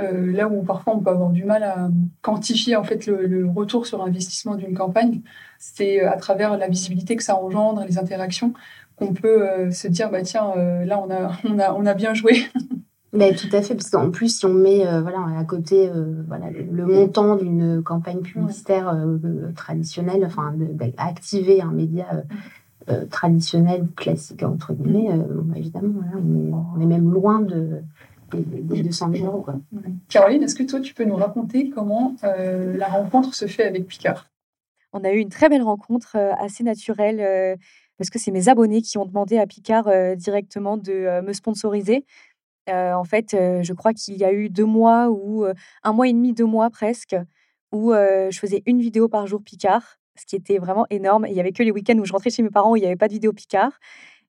Euh, 0.00 0.32
là 0.32 0.48
où 0.48 0.62
parfois 0.62 0.94
on 0.94 1.00
peut 1.00 1.10
avoir 1.10 1.30
du 1.30 1.44
mal 1.44 1.62
à 1.62 1.88
quantifier 2.22 2.76
en 2.76 2.84
fait 2.84 3.06
le, 3.06 3.48
retour 3.48 3.86
sur 3.86 4.02
investissement 4.02 4.54
d'une 4.54 4.74
campagne, 4.74 5.20
c'est 5.58 6.02
euh, 6.02 6.10
à 6.10 6.16
travers 6.16 6.56
la 6.56 6.68
visibilité 6.68 7.16
que 7.16 7.22
ça 7.22 7.36
engendre, 7.36 7.84
les 7.86 7.98
interactions, 7.98 8.52
qu'on 8.96 9.12
peut 9.12 9.70
se 9.70 9.88
dire 9.88 10.10
bah 10.10 10.22
tiens 10.22 10.54
là 10.84 11.00
on 11.00 11.10
a 11.10 11.32
on 11.44 11.58
a 11.58 11.72
on 11.72 11.86
a 11.86 11.94
bien 11.94 12.14
joué. 12.14 12.44
Mais 13.12 13.34
tout 13.34 13.48
à 13.52 13.60
fait, 13.60 13.74
parce 13.74 13.90
qu'en 13.90 14.12
plus, 14.12 14.38
si 14.38 14.46
on 14.46 14.54
met 14.54 14.84
voilà, 15.00 15.18
à 15.36 15.42
côté 15.42 15.90
voilà, 16.28 16.46
le, 16.50 16.86
montant 16.86 17.34
d'une 17.34 17.82
campagne 17.82 18.20
publicitaire 18.20 18.96
traditionnelle, 19.56 20.22
enfin, 20.24 20.54
d'activer 20.96 21.60
un 21.60 21.72
média 21.72 22.06
euh, 22.90 23.04
traditionnel 23.04 23.82
ou 23.82 23.88
classique, 23.94 24.42
entre 24.42 24.72
guillemets, 24.72 25.14
mm. 25.14 25.20
euh, 25.20 25.54
évidemment, 25.54 26.00
on, 26.74 26.80
est, 26.80 26.86
même 26.86 27.12
loin 27.12 27.40
de, 27.40 27.82
des, 28.36 28.82
200 28.82 29.10
000 29.12 29.26
euros. 29.26 29.46
Caroline, 30.08 30.42
est-ce 30.42 30.54
que 30.54 30.62
toi, 30.62 30.80
tu 30.80 30.94
peux 30.94 31.04
nous 31.04 31.16
raconter 31.16 31.70
comment 31.70 32.16
euh, 32.24 32.76
la 32.76 32.88
rencontre 32.88 33.34
se 33.34 33.46
fait 33.46 33.64
avec 33.64 33.86
Picard? 33.86 34.28
On 34.92 35.04
a 35.04 35.12
eu 35.12 35.18
une 35.18 35.28
très 35.28 35.48
belle 35.48 35.62
rencontre, 35.62 36.16
assez 36.38 36.64
naturelle, 36.64 37.58
parce 37.96 38.10
que 38.10 38.18
c'est 38.18 38.32
mes 38.32 38.48
abonnés 38.48 38.82
qui 38.82 38.98
ont 38.98 39.06
demandé 39.06 39.38
à 39.38 39.46
Picard 39.46 39.88
directement 40.16 40.76
de 40.76 41.20
me 41.20 41.32
sponsoriser. 41.32 42.04
en 42.68 43.04
fait, 43.04 43.30
je 43.30 43.72
crois 43.72 43.92
qu'il 43.94 44.16
y 44.16 44.24
a 44.24 44.32
eu 44.32 44.48
deux 44.48 44.64
mois 44.64 45.08
ou 45.08 45.46
un 45.84 45.92
mois 45.92 46.08
et 46.08 46.12
demi, 46.12 46.32
deux 46.32 46.44
mois 46.44 46.70
presque, 46.70 47.14
où 47.70 47.92
je 47.92 48.36
faisais 48.36 48.64
une 48.66 48.80
vidéo 48.80 49.06
par 49.08 49.28
jour 49.28 49.40
Picard 49.44 50.00
ce 50.20 50.26
qui 50.26 50.36
était 50.36 50.58
vraiment 50.58 50.86
énorme. 50.90 51.26
Il 51.28 51.34
y 51.34 51.40
avait 51.40 51.52
que 51.52 51.62
les 51.62 51.70
week-ends 51.70 51.98
où 51.98 52.04
je 52.04 52.12
rentrais 52.12 52.30
chez 52.30 52.42
mes 52.42 52.50
parents 52.50 52.72
où 52.72 52.76
il 52.76 52.80
n'y 52.80 52.86
avait 52.86 52.96
pas 52.96 53.08
de 53.08 53.12
vidéo 53.12 53.32
Picard. 53.32 53.72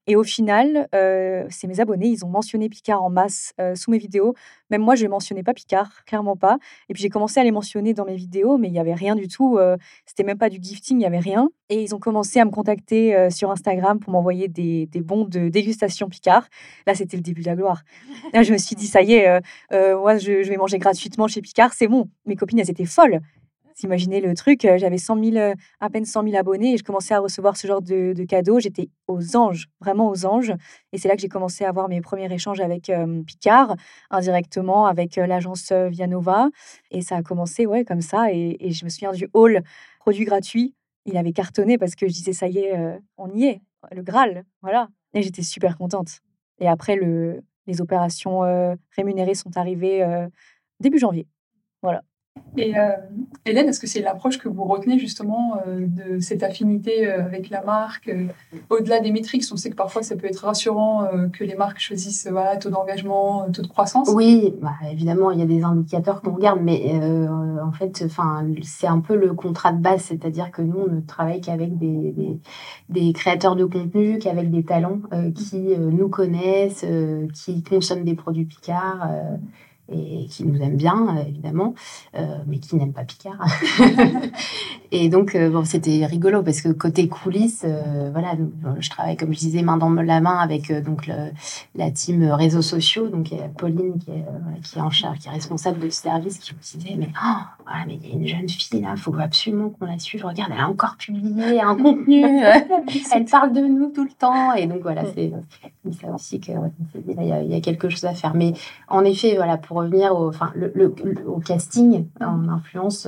Et 0.08 0.16
au 0.16 0.24
final, 0.24 0.88
euh, 0.96 1.46
c'est 1.50 1.68
mes 1.68 1.80
abonnés, 1.80 2.08
ils 2.08 2.26
ont 2.26 2.30
mentionné 2.30 2.70
Picard 2.70 3.04
en 3.04 3.12
masse 3.12 3.54
euh, 3.60 3.76
sous 3.76 3.92
mes 3.92 4.00
vidéos. 4.00 4.34
Même 4.72 4.82
moi, 4.82 4.96
je 4.96 5.06
ne 5.06 5.10
mentionnais 5.10 5.44
pas 5.44 5.54
Picard, 5.54 6.04
clairement 6.06 6.36
pas. 6.36 6.58
Et 6.90 6.94
puis 6.94 7.04
j'ai 7.04 7.10
commencé 7.10 7.40
à 7.40 7.44
les 7.44 7.52
mentionner 7.52 7.94
dans 7.94 8.06
mes 8.06 8.16
vidéos, 8.16 8.58
mais 8.58 8.68
il 8.68 8.72
n'y 8.72 8.80
avait 8.80 8.96
rien 8.96 9.16
du 9.16 9.28
tout. 9.28 9.58
Euh, 9.58 9.78
c'était 10.06 10.24
même 10.24 10.40
pas 10.40 10.50
du 10.50 10.58
gifting, 10.60 10.98
il 10.98 11.00
n'y 11.00 11.06
avait 11.06 11.20
rien. 11.20 11.50
Et 11.70 11.84
ils 11.84 11.94
ont 11.94 12.00
commencé 12.00 12.40
à 12.40 12.46
me 12.46 12.52
contacter 12.52 13.30
sur 13.30 13.50
Instagram 13.52 14.00
pour 14.00 14.12
m'envoyer 14.12 14.50
des, 14.50 14.88
des, 14.88 15.00
bons 15.00 15.24
de 15.24 15.48
dégustation 15.48 16.10
Picard. 16.10 16.48
Là, 16.86 16.96
c'était 16.96 17.16
le 17.16 17.24
début 17.24 17.42
de 17.42 17.48
la 17.48 17.56
gloire. 17.56 17.84
Là, 18.34 18.44
je 18.44 18.52
me 18.52 18.58
suis 18.58 18.76
dit, 18.76 18.88
ça 18.88 19.02
y 19.02 19.14
est, 19.14 19.42
moi, 19.72 20.18
je, 20.18 20.50
vais 20.50 20.58
manger 20.58 20.80
gratuitement 20.80 21.28
chez 21.30 21.42
Picard, 21.42 21.74
c'est 21.74 21.88
bon. 21.88 22.10
Mes 22.26 22.36
copines, 22.36 22.60
elles 22.60 22.70
étaient 22.70 22.84
folles. 22.84 23.22
Imaginez 23.84 24.22
le 24.22 24.34
truc, 24.34 24.66
euh, 24.66 24.78
j'avais 24.78 24.98
100 24.98 25.18
euh, 25.36 25.54
à 25.80 25.90
peine 25.90 26.06
100 26.06 26.24
000 26.24 26.36
abonnés 26.36 26.74
et 26.74 26.78
je 26.78 26.84
commençais 26.84 27.14
à 27.14 27.20
recevoir 27.20 27.58
ce 27.58 27.68
genre 27.68 27.82
de, 27.82 28.14
cadeaux. 28.26 28.60
J'étais 28.60 28.90
aux 29.08 29.36
anges, 29.36 29.68
vraiment 29.80 30.10
aux 30.10 30.26
anges. 30.26 30.54
Et 30.92 30.98
c'est 30.98 31.08
là 31.08 31.16
que 31.16 31.22
j'ai 31.22 31.30
commencé 31.30 31.66
à 31.66 31.70
avoir 31.70 31.90
mes 31.90 32.02
premiers 32.02 32.32
échanges 32.32 32.60
avec 32.60 32.90
euh, 32.90 33.24
Picard, 33.24 33.76
indirectement 34.10 34.86
avec 34.86 35.16
l'agence 35.16 35.72
Vianova. 35.72 36.50
Et 36.92 37.02
ça 37.02 37.18
a 37.18 37.24
commencé 37.24 37.66
ouais, 37.66 37.84
comme 37.86 38.02
ça. 38.02 38.32
Et, 38.32 38.72
je 38.72 38.86
me 38.86 38.90
souviens 38.90 39.12
du 39.12 39.30
hall 39.34 39.64
produit 40.00 40.26
gratuit. 40.26 40.76
Il 41.06 41.18
avait 41.18 41.34
cartonné 41.34 41.78
parce 41.78 41.96
que 41.96 42.08
je 42.08 42.14
disais, 42.14 42.34
ça 42.34 42.48
y 42.48 42.60
est, 42.60 43.00
on 43.18 43.30
y 43.34 43.46
est, 43.46 43.62
le 43.92 44.04
Graal. 44.04 44.46
Voilà. 44.62 44.90
Et 45.14 45.22
j'étais 45.22 45.42
super 45.42 45.78
contente. 45.78 46.20
Et 46.60 46.68
après, 46.68 46.96
le, 46.96 47.42
les 47.68 47.82
opérations 47.82 48.42
rémunérées 48.96 49.36
sont 49.36 49.58
arrivées 49.58 50.06
début 50.80 51.00
janvier. 51.00 51.28
Voilà. 51.82 52.04
Et 52.58 52.78
euh, 52.78 52.90
Hélène, 53.46 53.70
est-ce 53.70 53.80
que 53.80 53.88
c'est 53.88 54.02
l'approche 54.02 54.38
que 54.38 54.50
vous 54.50 54.64
retenez 54.66 55.00
justement 55.00 55.58
euh, 55.68 55.88
de 55.88 56.20
cette 56.20 56.44
affinité 56.44 57.08
euh, 57.08 57.24
avec 57.24 57.50
la 57.50 57.64
marque 57.64 58.12
Au-delà 58.70 59.00
des 59.00 59.12
métriques, 59.12 59.44
on 59.52 59.56
sait 59.56 59.70
que 59.70 59.76
parfois 59.76 60.04
ça 60.04 60.16
peut 60.16 60.28
être 60.28 60.46
rassurant 60.46 61.08
que 61.32 61.44
les 61.44 61.56
marques 61.56 61.80
choisissent 61.80 62.28
voilà, 62.30 62.58
taux 62.58 62.70
d'engagement, 62.70 63.50
taux 63.52 63.62
de 63.62 63.68
croissance. 63.68 64.10
Oui, 64.14 64.54
bah, 64.62 64.74
évidemment, 64.92 65.32
il 65.32 65.40
y 65.40 65.44
a 65.44 65.46
des 65.46 65.64
indicateurs 65.64 66.22
qu'on 66.22 66.34
regarde, 66.34 66.60
mais 66.62 66.94
en 67.64 67.72
fait, 67.72 68.06
c'est 68.64 68.88
un 68.88 69.00
peu 69.00 69.16
le 69.16 69.34
contrat 69.34 69.72
de 69.72 69.82
base, 69.82 70.02
c'est-à-dire 70.02 70.52
que 70.52 70.62
nous, 70.62 70.86
on 70.88 70.92
ne 70.92 71.02
travaille 71.02 71.42
qu'avec 71.42 71.78
des, 71.78 72.12
des, 72.12 72.40
des, 72.90 73.14
créateurs 73.14 73.56
de 73.56 73.66
contenu, 73.66 74.20
qu'avec 74.20 74.52
des 74.52 74.64
talents 74.64 75.00
qui 75.36 75.78
nous 75.78 76.10
connaissent, 76.10 76.86
qui 77.34 77.64
consomment 77.64 78.04
des 78.04 78.16
produits 78.16 78.46
Picard 78.46 79.10
et 79.92 80.28
qui 80.28 80.46
nous 80.46 80.62
aiment 80.62 80.78
bien, 80.78 81.18
euh, 81.18 81.24
évidemment, 81.28 81.74
euh, 82.16 82.38
mais 82.48 82.60
qui 82.60 82.76
n'aiment 82.76 82.94
pas 82.94 83.04
Picard. 83.04 83.46
et 84.92 85.10
donc, 85.10 85.36
euh, 85.36 85.50
bon, 85.50 85.66
c'était 85.66 86.06
rigolo 86.06 86.44
parce 86.44 86.62
que 86.62 86.70
côté 86.70 87.08
coulisses, 87.08 87.66
voilà, 88.12 88.36
je 88.80 88.90
travaille, 88.90 89.18
comme 89.18 89.34
je 89.34 89.40
disais, 89.40 89.62
main 89.62 89.78
dans 89.78 89.90
la 89.90 90.22
main 90.22 90.38
avec 90.38 90.72
donc 90.84 91.10
la 91.76 91.92
team 91.92 92.24
réseaux 92.32 92.62
sociaux. 92.62 93.08
Donc, 93.08 93.32
il 93.32 93.38
y 93.38 93.42
a 93.42 93.48
Pauline 93.48 94.00
qui 94.00 94.12
est, 94.12 94.26
qui 94.64 94.78
est 94.78 94.82
en 94.82 94.92
charge, 94.92 95.20
qui 95.20 95.28
est 95.28 95.32
responsable 95.32 95.80
de 95.80 95.90
ce 95.90 96.02
service, 96.02 96.40
qui 96.40 96.54
me 96.54 96.80
disait, 96.80 96.96
mais, 96.98 97.10
oh, 97.24 97.61
voilà, 97.72 97.86
mais 97.88 97.96
il 97.96 98.08
y 98.08 98.12
a 98.12 98.16
une 98.16 98.28
jeune 98.28 98.50
fille 98.50 98.82
là, 98.82 98.94
il 98.96 99.00
faut 99.00 99.16
absolument 99.18 99.70
qu'on 99.70 99.86
la 99.86 99.98
suive. 99.98 100.26
Regarde, 100.26 100.52
elle 100.54 100.62
a 100.62 100.68
encore 100.68 100.98
publié 100.98 101.62
un 101.62 101.76
contenu, 101.76 102.24
elle 103.14 103.26
parle 103.26 103.54
de 103.54 103.62
nous 103.62 103.90
tout 103.90 104.04
le 104.04 104.12
temps. 104.12 104.54
Et 104.54 104.68
donc, 104.68 104.82
voilà, 104.82 105.04
c'est 105.14 105.32
ça 106.00 106.08
aussi 106.14 106.40
qu'il 106.40 106.60
y, 107.08 107.24
y, 107.24 107.56
a 107.56 107.62
quelque 107.62 107.90
chose 107.90 108.06
à 108.06 108.14
faire. 108.14 108.34
Mais 108.34 108.54
en 108.88 109.04
effet, 109.06 109.36
voilà, 109.36 109.58
pour 109.58 109.78
revenir 109.78 110.16
au, 110.16 110.28
enfin, 110.28 110.52
le, 110.56 110.94
au 111.26 111.40
casting 111.40 112.08
en 112.20 112.50
influence, 112.50 113.08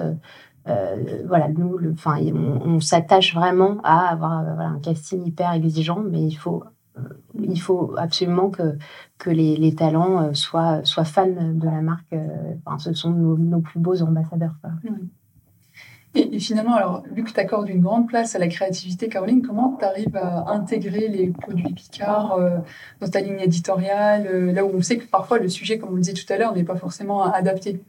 euh, 0.67 1.23
voilà, 1.28 1.49
nous, 1.49 1.78
enfin, 1.91 2.17
on, 2.65 2.80
s'attache 2.80 3.36
vraiment 3.36 3.80
à 3.84 4.10
avoir 4.10 4.39
euh, 4.39 4.54
voilà, 4.54 4.69
un 4.69 4.80
casting 4.80 5.26
hyper 5.26 5.52
exigeant, 5.52 5.99
mais 5.99 6.21
il 6.21 6.36
faut, 6.36 6.63
euh, 6.63 6.69
il 7.39 7.60
faut 7.60 7.95
absolument 7.97 8.49
que, 8.49 8.77
les, 9.29 9.75
talents 9.75 10.34
soient, 10.34 10.84
soient 10.84 11.06
fans 11.06 11.27
de 11.27 11.65
la 11.65 11.82
marque. 11.82 12.13
Enfin, 12.65 12.77
ce 12.77 12.93
sont 12.93 13.12
nos, 13.12 13.62
plus 13.62 13.79
beaux 13.79 14.01
ambassadeurs. 14.01 14.56
Et, 16.15 16.39
finalement, 16.39 16.75
alors, 16.75 17.03
tu 17.15 17.39
accordes 17.39 17.69
une 17.69 17.82
grande 17.82 18.08
place 18.08 18.36
à 18.36 18.39
la 18.39 18.47
créativité, 18.47 19.10
Caroline, 19.10 19.41
comment 19.41 19.75
tu 19.77 19.86
arrives 19.86 20.15
à 20.15 20.51
intégrer 20.51 21.08
les 21.08 21.29
produits 21.29 21.73
Picard 21.73 22.34
euh, 22.34 22.60
dans 23.01 23.10
ta 23.10 23.19
ligne 23.19 23.39
éditoriale, 23.39 24.27
euh, 24.27 24.53
là 24.53 24.63
où 24.63 24.69
on 24.75 24.82
sait 24.82 24.97
que 24.97 25.08
parfois 25.08 25.39
le 25.39 25.49
sujet, 25.49 25.79
comme 25.79 25.89
on 25.89 25.95
le 25.95 26.01
disait 26.01 26.13
tout 26.13 26.32
à 26.32 26.38
l'heure, 26.38 26.53
n'est 26.56 26.63
pas 26.63 26.75
forcément 26.75 27.23
adapté? 27.23 27.84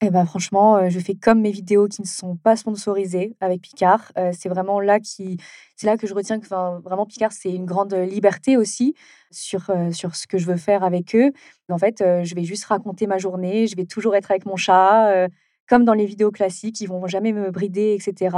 Eh 0.00 0.10
ben 0.10 0.24
franchement, 0.24 0.76
euh, 0.76 0.88
je 0.90 1.00
fais 1.00 1.14
comme 1.14 1.40
mes 1.40 1.50
vidéos 1.50 1.88
qui 1.88 2.02
ne 2.02 2.06
sont 2.06 2.36
pas 2.36 2.54
sponsorisées 2.54 3.34
avec 3.40 3.62
Picard. 3.62 4.12
c'est 4.32 4.48
vraiment 4.48 4.78
là 4.80 5.00
qui, 5.00 5.38
c'est 5.74 5.86
là 5.86 5.96
que 5.96 6.06
je 6.06 6.14
retiens 6.14 6.38
que 6.38 6.46
vraiment 6.46 7.04
Picard, 7.04 7.32
c'est 7.32 7.52
une 7.52 7.64
grande 7.66 7.92
liberté 7.94 8.56
aussi 8.56 8.94
sur 9.32 9.70
sur 9.92 10.14
ce 10.14 10.28
que 10.28 10.38
je 10.38 10.46
veux 10.46 10.56
faire 10.56 10.84
avec 10.84 11.16
eux. 11.16 11.32
En 11.68 11.78
fait, 11.78 11.96
je 11.98 12.34
vais 12.36 12.44
juste 12.44 12.64
raconter 12.66 13.08
ma 13.08 13.18
journée. 13.18 13.66
Je 13.66 13.74
vais 13.76 13.86
toujours 13.86 14.14
être 14.14 14.30
avec 14.30 14.46
mon 14.46 14.56
chat 14.56 15.28
comme 15.68 15.84
dans 15.84 15.94
les 15.94 16.06
vidéos 16.06 16.30
classiques, 16.30 16.80
ils 16.80 16.88
vont 16.88 17.06
jamais 17.08 17.32
me 17.32 17.50
brider, 17.50 17.94
etc. 17.94 18.36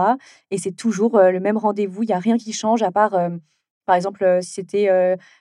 Et 0.50 0.58
c'est 0.58 0.72
toujours 0.72 1.18
le 1.20 1.40
même 1.40 1.56
rendez-vous, 1.58 2.02
il 2.02 2.06
n'y 2.06 2.12
a 2.14 2.18
rien 2.18 2.38
qui 2.38 2.52
change 2.52 2.82
à 2.82 2.90
part, 2.90 3.16
par 3.86 3.96
exemple, 3.96 4.38
si 4.42 4.52
c'était 4.54 4.88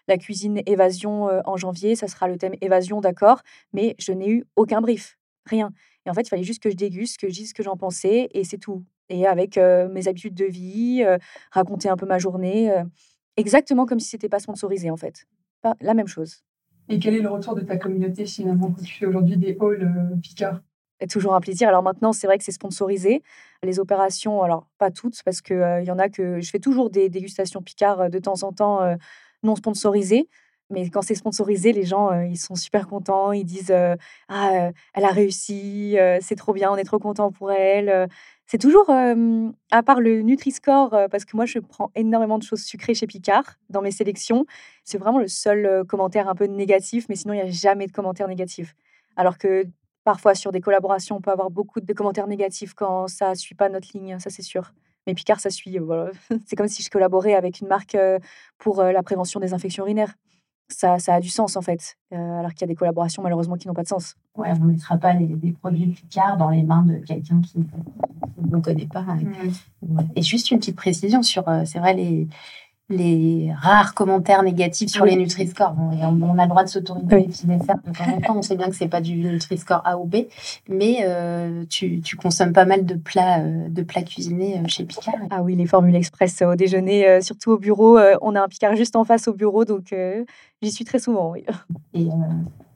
la 0.08 0.18
cuisine 0.18 0.62
évasion 0.66 1.30
en 1.46 1.58
janvier, 1.58 1.96
ça 1.96 2.08
sera 2.08 2.28
le 2.28 2.38
thème 2.38 2.56
évasion, 2.62 3.02
d'accord, 3.02 3.42
mais 3.74 3.96
je 4.00 4.12
n'ai 4.12 4.30
eu 4.30 4.46
aucun 4.56 4.82
brief, 4.82 5.18
rien. 5.46 5.72
Et 6.10 6.12
en 6.12 6.16
fait, 6.16 6.24
il 6.24 6.30
fallait 6.30 6.42
juste 6.42 6.64
que 6.64 6.72
je 6.72 6.76
déguste, 6.76 7.20
que 7.20 7.30
je 7.30 7.34
dise 7.34 7.50
ce 7.50 7.54
que 7.54 7.62
j'en 7.62 7.78
pensais, 7.78 8.30
et 8.34 8.44
c'est 8.44 8.58
tout. 8.58 8.84
Et 9.10 9.28
avec 9.28 9.58
mes 9.58 10.08
habitudes 10.08 10.34
de 10.34 10.46
vie, 10.46 11.06
raconter 11.52 11.88
un 11.88 11.96
peu 11.96 12.08
ma 12.08 12.18
journée, 12.18 12.74
exactement 13.38 13.86
comme 13.86 14.00
si 14.00 14.10
c'était 14.10 14.28
pas 14.28 14.40
sponsorisé, 14.40 14.90
en 14.90 14.98
fait. 14.98 15.28
Pas 15.62 15.76
la 15.82 15.94
même 15.94 16.08
chose. 16.08 16.44
Et 16.88 16.98
quel 16.98 17.14
est 17.14 17.22
le 17.22 17.30
retour 17.30 17.54
de 17.54 17.62
ta 17.62 17.78
communauté 17.78 18.26
finalement 18.26 18.72
quand 18.72 18.82
tu 18.82 18.92
fais 18.92 19.06
aujourd'hui 19.06 19.38
des 19.38 19.56
halls 19.62 20.18
Picard? 20.24 20.62
Toujours 21.12 21.36
un 21.36 21.42
plaisir. 21.42 21.68
Alors 21.68 21.84
maintenant, 21.84 22.12
c'est 22.12 22.26
vrai 22.26 22.40
que 22.40 22.44
c'est 22.44 22.52
sponsorisé. 22.52 23.22
Les 23.62 23.80
opérations, 23.80 24.42
alors 24.42 24.68
pas 24.80 24.90
toutes, 24.90 25.22
parce 25.24 25.42
qu'il 25.42 25.80
il 25.82 25.86
y 25.86 25.92
en 25.92 26.00
a 26.00 26.10
que 26.10 26.42
je 26.42 26.50
fais 26.50 26.58
toujours 26.58 26.90
des 26.90 27.08
dégustations 27.10 27.62
Picard 27.62 28.10
de 28.10 28.18
temps 28.18 28.42
en 28.42 28.52
temps 28.52 28.98
non 29.44 29.56
sponsorisées. 29.56 30.28
Mais 30.70 30.90
quand 30.90 31.02
c'est 31.02 31.16
sponsorisé, 31.16 31.72
les 31.72 31.84
gens, 31.84 32.12
ils 32.22 32.38
sont 32.38 32.56
super 32.56 32.88
contents. 32.88 33.32
Ils 33.32 33.46
disent 33.46 33.74
Ah, 34.28 34.72
elle 34.94 35.06
a 35.06 35.10
réussi, 35.10 35.98
c'est 36.22 36.36
trop 36.36 36.54
bien, 36.54 36.72
on 36.72 36.76
est 36.76 36.84
trop 36.84 37.00
content 37.00 37.32
pour 37.32 37.52
elle. 37.52 38.08
C'est 38.46 38.60
toujours, 38.60 38.90
à 38.90 39.84
part 39.84 40.00
le 40.00 40.22
Nutri-Score, 40.22 41.08
parce 41.10 41.26
que 41.26 41.36
moi, 41.36 41.46
je 41.46 41.60
prends 41.60 41.92
énormément 41.96 42.38
de 42.38 42.44
choses 42.44 42.64
sucrées 42.64 42.94
chez 42.94 43.08
Picard 43.08 43.58
dans 43.70 43.82
mes 43.82 43.92
sélections. 43.92 44.46
C'est 44.84 45.00
vraiment 45.00 45.20
le 45.20 45.28
seul 45.28 45.86
commentaire 45.88 46.30
un 46.30 46.36
peu 46.36 46.46
négatif, 46.46 47.08
mais 47.10 47.16
sinon, 47.16 47.34
il 47.34 47.38
n'y 47.38 47.50
a 47.50 47.52
jamais 47.52 47.88
de 47.88 47.92
commentaire 47.92 48.28
négatif. 48.28 48.76
Alors 49.16 49.38
que 49.38 49.66
Parfois, 50.04 50.34
sur 50.34 50.52
des 50.52 50.62
collaborations, 50.62 51.18
on 51.18 51.22
peut 51.22 51.32
avoir 51.32 51.52
beaucoup 51.52 51.82
de 51.82 51.94
commentaires 51.94 52.26
négatifs 52.26 52.74
quand 52.74 53.08
ça 53.08 53.30
ne 53.30 53.36
suit 53.36 53.56
pas 53.56 53.70
notre 53.70 53.90
ligne, 53.94 54.18
ça 54.20 54.32
c'est 54.32 54.42
sûr. 54.42 54.74
Mais 55.06 55.14
Picard, 55.14 55.40
ça 55.40 55.50
suit. 55.50 55.78
Voilà. 55.78 56.12
c'est 56.48 56.56
comme 56.56 56.68
si 56.68 56.82
je 56.82 56.90
collaborais 56.90 57.36
avec 57.36 57.60
une 57.60 57.68
marque 57.68 57.96
euh, 57.96 58.18
pour 58.58 58.80
euh, 58.80 58.92
la 58.92 59.04
prévention 59.04 59.40
des 59.40 59.54
infections 59.54 59.84
urinaires. 59.84 60.16
Ça, 60.72 61.00
ça 61.00 61.16
a 61.16 61.20
du 61.20 61.30
sens 61.30 61.58
en 61.58 61.62
fait, 61.62 61.98
euh, 62.14 62.40
alors 62.40 62.54
qu'il 62.54 62.62
y 62.62 62.64
a 62.66 62.68
des 62.68 62.76
collaborations 62.76 63.24
malheureusement 63.24 63.56
qui 63.56 63.68
n'ont 63.68 63.74
pas 63.74 63.84
de 63.84 63.88
sens. 63.88 64.16
Ouais, 64.36 64.52
on 64.52 64.66
ne 64.66 64.72
mettra 64.74 64.98
pas 64.98 65.14
des 65.16 65.52
produits 65.54 65.88
Picard 65.88 66.38
dans 66.38 66.50
les 66.50 66.62
mains 66.62 66.84
de 66.84 66.98
quelqu'un 66.98 67.42
qui 67.42 67.58
ne 68.38 68.60
connaît 68.60 68.88
pas. 68.88 69.06
Et 70.16 70.22
juste 70.22 70.52
une 70.52 70.60
petite 70.60 70.76
précision 70.76 71.24
sur, 71.24 71.44
c'est 71.66 71.80
vrai, 71.80 71.96
les, 71.96 72.28
les 72.90 73.54
rares 73.56 73.94
commentaires 73.94 74.42
négatifs 74.42 74.90
sur 74.90 75.06
les 75.06 75.16
Nutri-Score. 75.16 75.76
on, 75.78 76.38
a 76.38 76.44
le 76.44 76.50
droit 76.50 76.64
de 76.64 76.70
s'autoriser 76.70 77.06
oui. 77.12 77.28
les 77.48 77.60
faire 77.60 77.78
de 77.86 77.92
temps 77.92 78.04
en 78.04 78.22
temps. 78.22 78.38
On 78.38 78.42
sait 78.42 78.56
bien 78.56 78.68
que 78.68 78.76
c'est 78.76 78.88
pas 78.88 79.02
du 79.02 79.16
Nutri-Score 79.16 79.82
A 79.86 79.98
ou 80.00 80.06
B, 80.06 80.16
mais 80.68 81.02
euh, 81.04 81.66
tu, 81.70 82.02
consommes 82.22 82.54
pas 82.54 82.66
mal 82.66 82.86
de 82.86 82.96
plats, 82.96 83.42
euh, 83.42 83.70
de 83.70 83.84
plats 83.84 84.02
cuisinés 84.02 84.58
euh, 84.58 84.68
chez 84.68 84.86
Picard. 84.86 85.16
Ah 85.30 85.44
oui, 85.44 85.56
les 85.56 85.68
formules 85.68 85.96
express 85.96 86.42
au 86.42 86.56
déjeuner, 86.56 87.22
surtout 87.22 87.52
au 87.52 87.58
bureau. 87.58 88.00
on 88.22 88.36
a 88.36 88.42
un 88.42 88.48
Picard 88.48 88.76
juste 88.76 88.96
en 88.96 89.04
face 89.04 89.28
au 89.28 89.34
bureau, 89.34 89.66
donc 89.66 89.94
j'y 90.62 90.72
suis 90.72 90.86
très 90.86 91.00
souvent. 91.00 91.32
Oui. 91.32 91.46
Et 91.94 92.08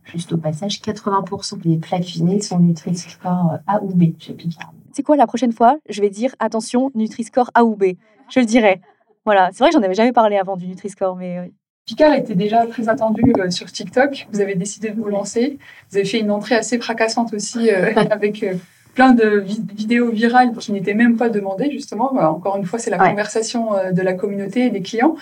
juste 0.04 0.32
au 0.34 0.38
passage, 0.38 0.80
80% 0.82 1.60
des 1.62 1.78
plats 1.78 2.00
cuisinés 2.00 2.42
sont 2.42 2.60
Nutri-Score 2.60 3.58
A 3.66 3.82
ou 3.82 3.88
B 3.88 4.14
chez 4.20 4.34
Picard. 4.34 4.74
C'est 4.92 5.02
quoi 5.02 5.16
la 5.16 5.26
prochaine 5.26 5.54
fois? 5.54 5.78
Je 5.90 6.02
vais 6.02 6.12
dire 6.12 6.36
attention, 6.38 6.92
Nutri-Score 6.94 7.50
A 7.56 7.64
ou 7.64 7.76
B. 7.76 7.96
Je 8.30 8.40
le 8.40 8.46
dirai. 8.46 8.82
Voilà, 9.26 9.50
c'est 9.52 9.60
vrai 9.60 9.70
que 9.70 9.74
j'en 9.76 9.84
avais 9.84 9.94
jamais 9.94 10.14
parlé 10.14 10.38
avant 10.38 10.58
du 10.58 10.68
Nutri-Score, 10.68 11.16
mais 11.16 11.52
Picard 11.86 12.14
était 12.14 12.36
déjà 12.36 12.66
très 12.66 12.88
attendu 12.88 13.22
euh, 13.38 13.50
sur 13.50 13.70
TikTok. 13.70 14.28
Vous 14.32 14.40
avez 14.40 14.56
décidé 14.56 14.92
de 14.92 15.02
vous 15.02 15.10
lancer. 15.10 15.58
Vous 15.90 15.98
avez 15.98 16.06
fait 16.06 16.20
une 16.20 16.32
entrée 16.32 16.56
assez 16.56 16.80
fracassante 16.80 17.34
aussi 17.34 17.70
euh, 17.70 17.94
avec 18.10 18.42
euh, 18.44 18.54
plein 18.96 19.12
de 19.12 19.44
vidéos 19.76 20.10
virales 20.10 20.54
qui 20.54 20.72
n'étaient 20.72 20.94
même 20.94 21.18
pas 21.18 21.28
demandées, 21.28 21.72
justement. 21.72 22.14
encore 22.14 22.56
une 22.56 22.66
fois, 22.66 22.80
c'est 22.80 22.92
la 22.92 23.00
conversation 23.00 23.72
de 23.92 24.02
la 24.04 24.14
communauté 24.14 24.68
et 24.68 24.70
des 24.70 24.84
clients. 24.84 25.16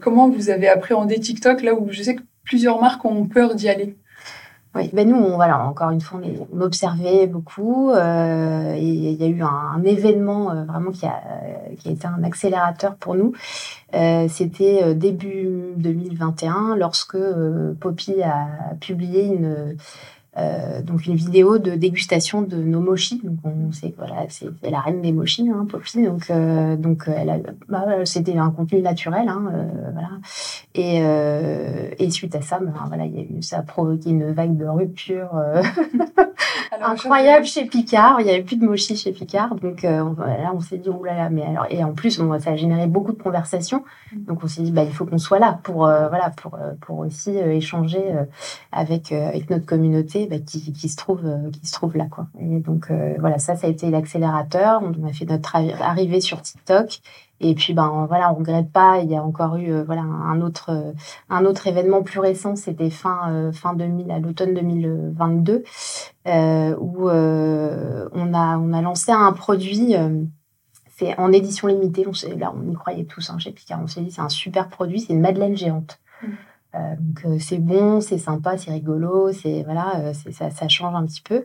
comment 0.00 0.30
vous 0.30 0.48
avez 0.48 0.68
appréhendé 0.68 1.20
TikTok 1.20 1.60
là 1.62 1.74
où 1.74 1.88
je 1.90 2.02
sais 2.02 2.14
que 2.14 2.22
plusieurs 2.44 2.80
marques 2.80 3.04
ont 3.04 3.26
peur 3.26 3.54
d'y 3.54 3.68
aller? 3.68 3.94
Oui, 4.74 4.88
ben 4.92 5.06
nous, 5.06 5.16
on, 5.16 5.36
voilà, 5.36 5.66
encore 5.66 5.90
une 5.90 6.00
fois, 6.00 6.20
on, 6.52 6.60
observait 6.62 7.26
beaucoup. 7.26 7.90
et 7.92 8.78
il 8.80 9.20
y 9.20 9.24
a 9.24 9.26
eu 9.26 9.42
un, 9.42 9.82
événement 9.84 10.64
vraiment 10.64 10.90
qui 10.90 11.04
a, 11.04 11.20
qui 11.78 11.88
a 11.88 11.92
été 11.92 12.06
un 12.06 12.24
accélérateur 12.24 12.94
pour 12.96 13.14
nous. 13.14 13.32
C'était 14.28 14.94
début 14.94 15.74
2021, 15.76 16.76
lorsque 16.76 17.18
Poppy 17.80 18.22
a 18.22 18.74
publié 18.80 19.26
une 19.26 19.44
euh, 19.44 19.74
donc 20.36 21.06
une 21.06 21.14
vidéo 21.14 21.58
de 21.58 21.72
dégustation 21.72 22.42
de 22.42 22.56
nos 22.56 22.80
mochis. 22.80 23.20
Donc 23.22 23.38
on 23.44 23.72
sait 23.72 23.90
que 23.90 23.96
voilà, 23.96 24.24
c'est 24.28 24.48
la 24.62 24.80
reine 24.80 25.02
des 25.02 25.12
mochis, 25.12 25.48
hein, 25.48 25.66
Poppy. 25.68 26.02
Donc 26.02 26.30
euh, 26.30 26.76
donc 26.76 27.04
elle 27.06 27.30
a, 27.30 27.38
bah, 27.68 27.84
c'était 28.04 28.36
un 28.36 28.50
contenu 28.50 28.80
naturel, 28.80 29.28
hein, 29.28 29.44
euh, 29.52 29.90
voilà. 29.92 30.08
Et, 30.74 31.02
et 32.02 32.10
suite 32.10 32.34
à 32.34 32.40
ça, 32.40 32.58
ben, 32.58 32.72
voilà, 32.88 33.04
il 33.04 33.14
y 33.14 33.18
a 33.18 33.22
eu, 33.22 33.42
ça 33.42 33.58
a 33.58 33.62
provoqué 33.62 34.10
une 34.10 34.32
vague 34.32 34.56
de 34.56 34.64
rupture 34.64 35.30
incroyable 36.82 37.44
chez 37.44 37.66
Picard. 37.66 38.20
Il 38.20 38.26
y 38.26 38.30
avait 38.30 38.42
plus 38.42 38.56
de 38.56 38.64
mochi 38.64 38.96
chez 38.96 39.12
Picard, 39.12 39.54
donc 39.56 39.82
là 39.82 40.52
on 40.54 40.60
s'est 40.60 40.78
dit 40.78 40.88
oh 40.88 41.04
là 41.04 41.14
là, 41.14 41.28
mais 41.28 41.42
alors 41.42 41.66
et 41.68 41.84
en 41.84 41.92
plus 41.92 42.22
ça 42.40 42.50
a 42.50 42.56
généré 42.56 42.86
beaucoup 42.86 43.12
de 43.12 43.22
conversations. 43.22 43.84
Mm. 44.12 44.24
Donc 44.24 44.44
on 44.44 44.48
s'est 44.48 44.62
dit 44.62 44.72
bah 44.72 44.84
il 44.84 44.92
faut 44.92 45.04
qu'on 45.04 45.18
soit 45.18 45.38
là 45.38 45.60
pour 45.62 45.80
voilà 45.80 46.30
pour 46.36 46.58
pour 46.80 47.00
aussi 47.00 47.36
échanger 47.36 48.02
avec 48.72 49.12
avec 49.12 49.50
notre 49.50 49.66
communauté 49.66 50.21
bah, 50.26 50.38
qui, 50.38 50.88
se 50.88 50.96
trouve 50.96 51.24
euh, 51.24 51.50
qui 51.50 51.66
se 51.66 51.72
trouve 51.72 51.96
là 51.96 52.06
quoi. 52.10 52.26
Et 52.38 52.60
donc 52.60 52.90
euh, 52.90 53.14
voilà, 53.18 53.38
ça 53.38 53.56
ça 53.56 53.66
a 53.66 53.70
été 53.70 53.90
l'accélérateur. 53.90 54.82
On 54.82 55.06
a 55.06 55.12
fait 55.12 55.24
notre 55.24 55.56
arrivée 55.56 56.20
sur 56.20 56.42
TikTok. 56.42 57.00
Et 57.40 57.54
puis 57.54 57.74
ben 57.74 58.06
voilà, 58.08 58.32
on 58.32 58.36
regrette 58.36 58.70
pas. 58.70 59.00
Il 59.00 59.10
y 59.10 59.16
a 59.16 59.22
encore 59.22 59.56
eu 59.56 59.72
euh, 59.72 59.84
voilà 59.84 60.02
un 60.02 60.40
autre 60.40 60.94
un 61.28 61.44
autre 61.44 61.66
événement 61.66 62.02
plus 62.02 62.20
récent. 62.20 62.56
C'était 62.56 62.90
fin 62.90 63.50
fin 63.52 63.74
2000 63.74 64.10
à 64.10 64.18
l'automne 64.18 64.54
2022 64.54 65.64
où 66.26 67.08
on 67.08 68.34
a 68.34 68.58
on 68.58 68.72
a 68.72 68.82
lancé 68.82 69.12
un 69.12 69.32
produit 69.32 69.96
c'est 70.96 71.18
en 71.18 71.32
édition 71.32 71.68
limitée. 71.68 72.06
On, 72.06 72.38
là, 72.38 72.52
on 72.54 72.70
y 72.70 72.74
croyait 72.74 73.04
tous 73.04 73.30
hein, 73.30 73.38
chez 73.38 73.50
Picard. 73.50 73.80
On 73.82 73.86
s'est 73.86 74.02
dit, 74.02 74.10
c'est 74.10 74.20
un 74.20 74.28
super 74.28 74.68
produit, 74.68 75.00
c'est 75.00 75.12
une 75.12 75.20
madeleine 75.20 75.56
géante. 75.56 75.98
Mmh. 76.22 76.26
Euh, 76.74 76.94
donc 76.98 77.24
euh, 77.26 77.36
c'est 77.38 77.58
bon, 77.58 78.00
c'est 78.00 78.18
sympa, 78.18 78.56
c'est 78.56 78.70
rigolo, 78.70 79.30
c'est 79.32 79.62
voilà, 79.64 79.96
euh, 79.98 80.12
ça, 80.14 80.50
ça, 80.50 80.68
change 80.68 80.94
un 80.94 81.04
petit 81.04 81.20
peu. 81.20 81.44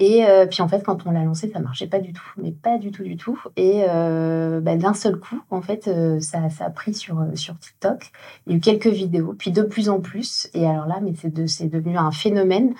Et 0.00 0.24
puis 0.50 0.62
en 0.62 0.68
fait, 0.68 0.82
quand 0.84 1.06
on 1.06 1.12
l'a 1.12 1.22
lancé, 1.22 1.50
ça 1.50 1.60
marchait 1.60 1.86
pas 1.86 2.00
du 2.00 2.12
tout, 2.12 2.22
mais 2.36 2.50
pas 2.50 2.78
du 2.78 2.90
tout 2.90 3.04
du 3.04 3.16
tout. 3.16 3.38
Et 3.56 3.84
bah, 3.86 4.76
d'un 4.76 4.94
seul 4.94 5.18
coup, 5.18 5.40
en 5.50 5.62
fait, 5.62 5.88
ça, 6.20 6.50
ça, 6.50 6.64
a 6.64 6.70
pris 6.70 6.94
sur 6.94 7.24
sur 7.34 7.58
TikTok. 7.58 8.10
Il 8.46 8.52
y 8.52 8.54
a 8.54 8.58
eu 8.58 8.60
quelques 8.60 8.88
vidéos, 8.88 9.34
puis 9.38 9.52
de 9.52 9.62
plus 9.62 9.88
en 9.88 10.00
plus. 10.00 10.50
Et 10.54 10.66
alors 10.66 10.86
là, 10.86 10.98
mais 11.00 11.12
c'est 11.14 11.32
de, 11.32 11.46
devenu 11.68 11.96
un 11.96 12.10
phénomène. 12.10 12.74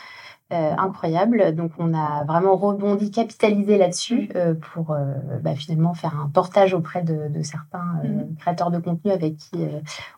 incroyable. 0.50 1.54
Donc, 1.54 1.72
on 1.78 1.94
a 1.94 2.24
vraiment 2.24 2.57
rebondi, 2.57 3.11
capitalisé 3.11 3.78
là-dessus 3.78 4.30
pour 4.72 4.96
bah, 5.42 5.54
finalement 5.54 5.94
faire 5.94 6.18
un 6.20 6.28
portage 6.28 6.74
auprès 6.74 7.02
de, 7.02 7.28
de 7.28 7.42
certains 7.42 8.02
mmh. 8.04 8.37
créateurs 8.38 8.70
de 8.70 8.78
contenu 8.78 9.11
avec 9.11 9.37
qui 9.37 9.66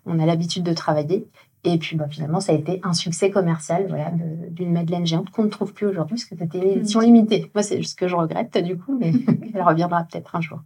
on 0.06 0.18
a 0.18 0.26
l'habitude 0.26 0.62
de 0.62 0.72
travailler. 0.74 1.26
Et 1.66 1.78
puis 1.78 1.96
bah, 1.96 2.06
finalement, 2.08 2.38
ça 2.38 2.52
a 2.52 2.54
été 2.54 2.80
un 2.84 2.92
succès 2.92 3.30
commercial 3.30 3.86
voilà, 3.88 4.12
d'une 4.50 4.72
Madeleine 4.72 5.04
géante 5.04 5.30
qu'on 5.30 5.42
ne 5.42 5.48
trouve 5.48 5.74
plus 5.74 5.86
aujourd'hui 5.86 6.14
parce 6.14 6.24
que 6.24 6.36
c'était 6.38 6.58
une 6.58 6.78
édition 6.78 7.00
limitée. 7.00 7.50
Moi, 7.54 7.64
c'est 7.64 7.82
ce 7.82 7.96
que 7.96 8.06
je 8.06 8.14
regrette 8.14 8.56
du 8.58 8.78
coup, 8.78 8.96
mais 8.96 9.12
elle 9.54 9.62
reviendra 9.62 10.04
peut-être 10.04 10.36
un 10.36 10.40
jour. 10.40 10.60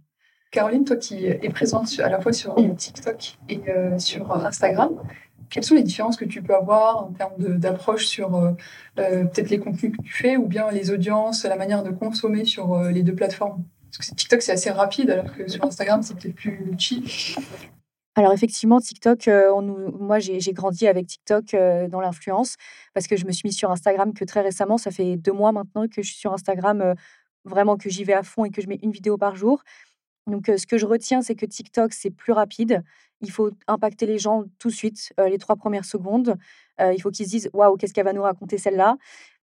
Caroline, 0.51 0.85
toi 0.85 0.97
qui 0.97 1.25
es 1.25 1.49
présente 1.49 1.99
à 1.99 2.09
la 2.09 2.21
fois 2.21 2.33
sur 2.33 2.55
TikTok 2.55 3.37
et 3.49 3.61
euh, 3.69 3.97
sur 3.97 4.31
Instagram, 4.45 4.91
quelles 5.49 5.63
sont 5.63 5.75
les 5.75 5.83
différences 5.83 6.17
que 6.17 6.25
tu 6.25 6.43
peux 6.43 6.53
avoir 6.53 7.05
en 7.05 7.13
termes 7.13 7.57
d'approche 7.57 8.05
sur 8.05 8.35
euh, 8.35 8.51
euh, 8.99 9.23
peut-être 9.23 9.49
les 9.49 9.59
contenus 9.59 9.97
que 9.97 10.03
tu 10.03 10.13
fais 10.13 10.37
ou 10.37 10.45
bien 10.45 10.69
les 10.69 10.91
audiences, 10.91 11.45
la 11.45 11.55
manière 11.55 11.81
de 11.83 11.89
consommer 11.89 12.45
sur 12.45 12.79
les 12.83 13.01
deux 13.01 13.15
plateformes? 13.15 13.63
Parce 13.91 14.09
que 14.09 14.15
TikTok, 14.15 14.41
c'est 14.43 14.51
assez 14.51 14.69
rapide 14.69 15.09
alors 15.09 15.33
que 15.33 15.47
sur 15.47 15.65
Instagram, 15.65 16.03
c'est 16.03 16.15
peut-être 16.15 16.35
plus 16.35 16.73
chill. 16.77 17.03
Alors 18.15 18.33
effectivement, 18.33 18.81
TikTok, 18.81 19.29
euh, 19.29 19.61
moi 19.61 20.19
j'ai 20.19 20.39
grandi 20.51 20.85
avec 20.85 21.07
TikTok 21.07 21.53
euh, 21.53 21.87
dans 21.87 22.01
l'influence 22.01 22.55
parce 22.93 23.07
que 23.07 23.15
je 23.15 23.25
me 23.25 23.31
suis 23.31 23.43
mise 23.47 23.55
sur 23.55 23.71
Instagram 23.71 24.13
que 24.13 24.25
très 24.25 24.41
récemment. 24.41 24.77
Ça 24.77 24.91
fait 24.91 25.15
deux 25.15 25.31
mois 25.31 25.53
maintenant 25.53 25.87
que 25.87 26.01
je 26.01 26.07
suis 26.09 26.17
sur 26.17 26.33
Instagram, 26.33 26.81
euh, 26.81 26.93
vraiment 27.45 27.77
que 27.77 27.89
j'y 27.89 28.03
vais 28.03 28.13
à 28.13 28.23
fond 28.23 28.43
et 28.43 28.51
que 28.51 28.61
je 28.61 28.67
mets 28.67 28.79
une 28.83 28.91
vidéo 28.91 29.17
par 29.17 29.37
jour. 29.37 29.63
Donc 30.27 30.47
ce 30.55 30.67
que 30.67 30.77
je 30.77 30.85
retiens, 30.85 31.21
c'est 31.21 31.35
que 31.35 31.45
TikTok, 31.45 31.93
c'est 31.93 32.11
plus 32.11 32.33
rapide. 32.33 32.83
Il 33.21 33.31
faut 33.31 33.51
impacter 33.67 34.05
les 34.05 34.19
gens 34.19 34.43
tout 34.59 34.67
de 34.67 34.73
suite, 34.73 35.13
les 35.17 35.37
trois 35.37 35.55
premières 35.55 35.85
secondes. 35.85 36.37
il 36.79 37.01
faut 37.01 37.11
qu'ils 37.11 37.25
se 37.25 37.31
disent 37.31 37.49
waouh, 37.53 37.75
qu'est-ce 37.77 37.93
qu'elle 37.93 38.05
va 38.05 38.13
nous 38.13 38.21
raconter 38.21 38.57
celle-là? 38.57 38.97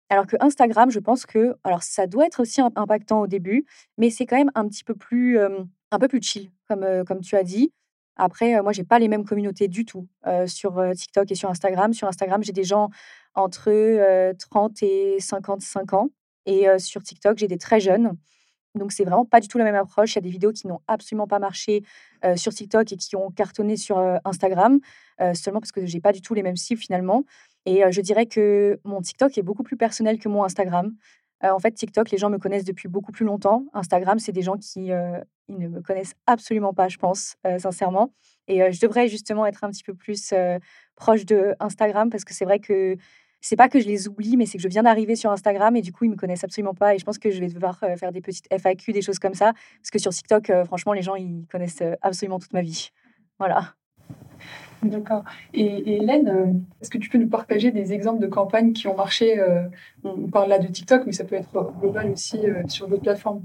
Alors 0.10 0.28
que 0.28 0.38
Instagram, 0.40 0.90
je 0.92 1.00
pense 1.00 1.26
que, 1.26 1.56
alors 1.64 1.84
ça 1.84 2.08
doit 2.08 2.26
être 2.26 2.42
aussi 2.42 2.62
impactant 2.62 3.22
au 3.22 3.28
début, 3.28 3.66
mais 3.98 4.10
c'est 4.10 4.26
quand 4.26 4.38
même 4.38 4.52
un 4.56 4.68
petit 4.68 4.84
peu 4.84 4.96
plus, 4.96 5.40
un 5.40 6.00
peu 6.00 6.08
plus 6.08 6.22
chill, 6.22 6.52
comme, 6.70 6.86
comme 7.06 7.22
tu 7.22 7.36
as 7.36 7.44
dit. 7.44 7.74
Après, 8.16 8.62
moi, 8.62 8.72
j'ai 8.72 8.84
pas 8.84 9.00
les 9.00 9.08
mêmes 9.08 9.26
communautés 9.26 9.68
du 9.68 9.86
tout 9.86 10.08
sur 10.48 10.82
TikTok 10.96 11.32
et 11.32 11.36
sur 11.36 11.50
Instagram. 11.50 11.94
Sur 11.94 12.08
Instagram, 12.08 12.44
j'ai 12.44 12.52
des 12.52 12.64
gens 12.64 12.90
entre 13.34 14.34
30 14.34 14.84
et 14.84 15.20
55 15.20 15.94
ans. 15.94 16.10
Et 16.46 16.66
sur 16.78 17.04
TikTok, 17.04 17.38
j'ai 17.38 17.48
des 17.48 17.58
très 17.58 17.80
jeunes. 17.80 18.18
Donc, 18.74 18.94
c'est 18.94 19.04
vraiment 19.04 19.26
pas 19.26 19.42
du 19.42 19.48
tout 19.48 19.58
la 19.58 19.64
même 19.64 19.76
approche. 19.76 20.14
Il 20.14 20.16
y 20.16 20.20
a 20.20 20.22
des 20.22 20.30
vidéos 20.30 20.54
qui 20.54 20.68
n'ont 20.68 20.80
absolument 20.88 21.28
pas 21.28 21.40
marché 21.40 21.84
sur 22.36 22.54
TikTok 22.54 22.92
et 22.92 22.98
qui 22.98 23.16
ont 23.16 23.30
cartonné 23.32 23.76
sur 23.78 23.98
Instagram, 24.26 24.80
seulement 25.34 25.60
parce 25.60 25.72
que 25.72 25.86
j'ai 25.86 26.00
pas 26.00 26.14
du 26.14 26.22
tout 26.22 26.34
les 26.34 26.44
mêmes 26.44 26.58
cibles 26.58 26.82
finalement. 26.82 27.24
Et 27.66 27.84
je 27.90 28.02
dirais 28.02 28.26
que 28.26 28.80
mon 28.84 29.02
TikTok 29.02 29.38
est 29.38 29.44
beaucoup 29.44 29.64
plus 29.64 29.78
personnel 29.78 30.20
que 30.20 30.30
mon 30.30 30.44
Instagram. 30.44 30.94
En 31.44 31.60
fait, 31.60 31.72
TikTok, 31.72 32.12
les 32.12 32.18
gens 32.18 32.30
me 32.30 32.38
connaissent 32.38 32.66
depuis 32.66 32.88
beaucoup 32.88 33.12
plus 33.12 33.26
longtemps. 33.26 33.66
Instagram, 33.74 34.20
c'est 34.20 34.32
des 34.32 34.42
gens 34.42 34.58
qui 34.58 34.92
ils 35.48 35.58
ne 35.58 35.68
me 35.68 35.82
connaissent 35.82 36.14
absolument 36.28 36.74
pas, 36.74 36.88
je 36.88 36.98
pense, 36.98 37.36
sincèrement. 37.58 38.14
Et 38.48 38.72
je 38.72 38.80
devrais 38.80 39.08
justement 39.08 39.46
être 39.46 39.64
un 39.64 39.70
petit 39.70 39.84
peu 39.84 39.94
plus 39.94 40.34
proche 40.96 41.26
de 41.26 41.56
Instagram 41.60 42.10
parce 42.10 42.24
que 42.24 42.34
c'est 42.34 42.46
vrai 42.46 42.60
que 42.60 42.96
c'est 43.44 43.56
pas 43.56 43.70
que 43.70 43.80
je 43.80 43.88
les 43.88 44.08
oublie, 44.08 44.38
mais 44.38 44.46
c'est 44.46 44.60
que 44.60 44.64
je 44.64 44.68
viens 44.68 44.84
d'arriver 44.84 45.16
sur 45.16 45.32
Instagram 45.32 45.76
et 45.76 45.82
du 45.82 45.92
coup, 45.92 46.06
ils 46.06 46.12
me 46.12 46.16
connaissent 46.16 46.44
absolument 46.44 46.76
pas. 46.76 46.94
Et 46.94 47.00
je 47.00 47.06
pense 47.06 47.18
que 47.18 47.32
je 47.32 47.40
vais 47.40 47.48
devoir 47.48 47.80
faire 47.80 48.12
des 48.12 48.22
petites 48.22 48.48
FAQ, 48.54 48.94
des 48.94 49.02
choses 49.02 49.18
comme 49.18 49.34
ça. 49.34 49.54
Parce 49.82 49.90
que 49.92 49.98
sur 49.98 50.12
TikTok, 50.12 50.52
franchement, 50.66 50.94
les 50.94 51.02
gens, 51.02 51.16
ils 51.16 51.48
connaissent 51.48 51.84
absolument 52.02 52.38
toute 52.38 52.54
ma 52.54 52.62
vie. 52.62 52.92
Voilà. 53.40 53.74
D'accord. 54.90 55.24
Et, 55.54 55.98
Hélène, 55.98 56.64
est-ce 56.82 56.90
que 56.90 56.98
tu 56.98 57.10
peux 57.10 57.18
nous 57.18 57.30
partager 57.30 57.72
des 57.72 57.94
exemples 57.94 58.22
de 58.22 58.28
campagnes 58.28 58.74
qui 58.74 58.88
ont 58.88 58.96
marché 58.96 59.40
On 60.04 60.28
parle 60.28 60.50
là 60.50 60.60
de 60.60 60.68
TikTok, 60.68 61.04
mais 61.06 61.12
ça 61.12 61.24
peut 61.24 61.36
être 61.36 61.74
global 61.80 62.12
aussi 62.12 62.40
sur 62.68 62.88
d'autres 62.88 63.04
plateformes? 63.04 63.44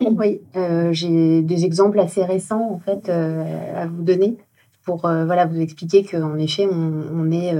Oui, 0.00 0.40
euh, 0.56 0.92
j'ai 0.92 1.42
des 1.42 1.64
exemples 1.64 1.98
assez 1.98 2.24
récents 2.24 2.70
en 2.70 2.78
fait 2.78 3.08
euh, 3.08 3.82
à 3.82 3.86
vous 3.86 4.02
donner 4.02 4.36
pour 4.84 5.06
euh, 5.06 5.24
voilà 5.24 5.46
vous 5.46 5.58
expliquer 5.58 6.04
qu'en 6.04 6.36
effet 6.38 6.68
on, 6.70 7.30
est 7.30 7.54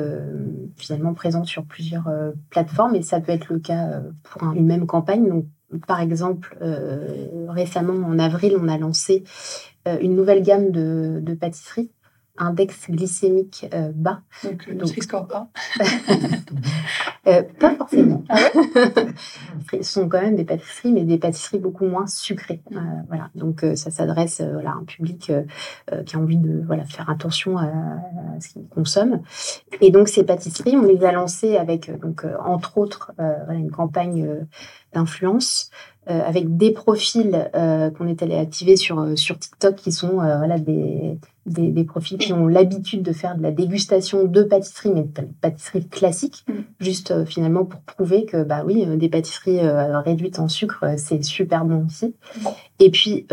finalement 0.77 1.15
présent 1.15 1.45
sur 1.45 1.65
plusieurs 1.65 2.09
plateformes 2.51 2.95
et 2.95 3.03
ça 3.03 3.21
peut 3.21 3.33
être 3.33 3.53
le 3.53 3.59
cas 3.59 4.03
pour 4.23 4.53
une 4.53 4.67
même 4.67 4.87
campagne. 4.87 5.29
Donc 5.29 5.47
par 5.87 6.01
exemple 6.01 6.57
récemment 7.49 8.07
en 8.07 8.19
avril 8.19 8.57
on 8.61 8.69
a 8.69 8.79
lancé 8.79 9.25
une 10.01 10.15
nouvelle 10.15 10.43
gamme 10.43 10.71
de 10.71 11.35
pâtisseries 11.35 11.91
index 12.39 12.91
glycémique 12.91 13.67
euh, 13.73 13.91
bas. 13.95 14.21
Donc, 14.45 14.67
le 14.67 14.87
score 14.87 15.29
A 15.33 15.49
euh, 17.27 17.43
Pas 17.59 17.75
forcément. 17.75 18.25
Ah 18.29 18.39
Ce 19.73 19.83
sont 19.83 20.09
quand 20.09 20.21
même 20.21 20.37
des 20.37 20.45
pâtisseries, 20.45 20.93
mais 20.93 21.05
des 21.05 21.19
pâtisseries 21.19 21.59
beaucoup 21.59 21.85
moins 21.85 22.07
sucrées. 22.07 22.63
Euh, 22.73 22.79
voilà. 23.09 23.31
Donc, 23.35 23.65
ça 23.75 23.91
s'adresse 23.91 24.41
voilà, 24.41 24.71
à 24.71 24.75
un 24.75 24.85
public 24.85 25.33
qui 26.07 26.17
a 26.17 26.19
envie 26.19 26.39
de 26.39 26.63
voilà, 26.67 26.85
faire 26.85 27.11
attention 27.11 27.59
à, 27.59 27.71
ce 28.41 28.51
qu'il 28.51 28.67
consomme. 28.69 29.21
Et 29.81 29.91
donc, 29.91 30.09
ces 30.09 30.25
pâtisseries, 30.25 30.77
on 30.77 30.83
les 30.83 31.05
a 31.05 31.13
lancées 31.13 31.57
avec, 31.57 31.91
donc, 32.01 32.25
entre 32.45 32.79
autres, 32.79 33.13
une 33.51 33.71
campagne 33.71 34.47
d'influence 34.93 35.71
avec 36.07 36.57
des 36.57 36.71
profils 36.71 37.51
qu'on 37.53 38.07
est 38.07 38.23
allé 38.23 38.37
activer 38.37 38.77
sur, 38.77 39.19
sur 39.19 39.39
TikTok 39.39 39.77
qui 39.77 39.93
sont 39.93 40.15
voilà, 40.15 40.59
des 40.59 41.19
des, 41.47 41.71
des, 41.71 41.85
profils 41.85 42.19
qui 42.19 42.33
ont 42.33 42.49
l'habitude 42.49 43.03
de 43.03 43.13
faire 43.13 43.37
de 43.37 43.43
la 43.43 43.53
dégustation 43.53 44.25
de 44.25 44.43
pâtisserie, 44.43 44.91
mais 44.93 45.03
de 45.03 45.29
pâtisserie 45.41 45.87
classique, 45.87 46.45
mm. 46.49 46.53
juste 46.81 47.13
euh, 47.13 47.25
finalement 47.25 47.65
pour 47.65 47.81
prouver 47.81 48.27
que 48.27 48.43
bah 48.43 48.65
oui, 48.67 48.85
euh, 48.87 48.97
des 48.97 49.09
pâtisseries 49.09 49.61
euh, 49.61 50.01
réduites 50.01 50.41
en 50.41 50.49
sucre, 50.49 50.85
c'est 50.99 51.23
super 51.23 51.65
bon 51.65 51.87
aussi. 51.87 52.15
Et 52.81 52.91
puis 52.91 53.27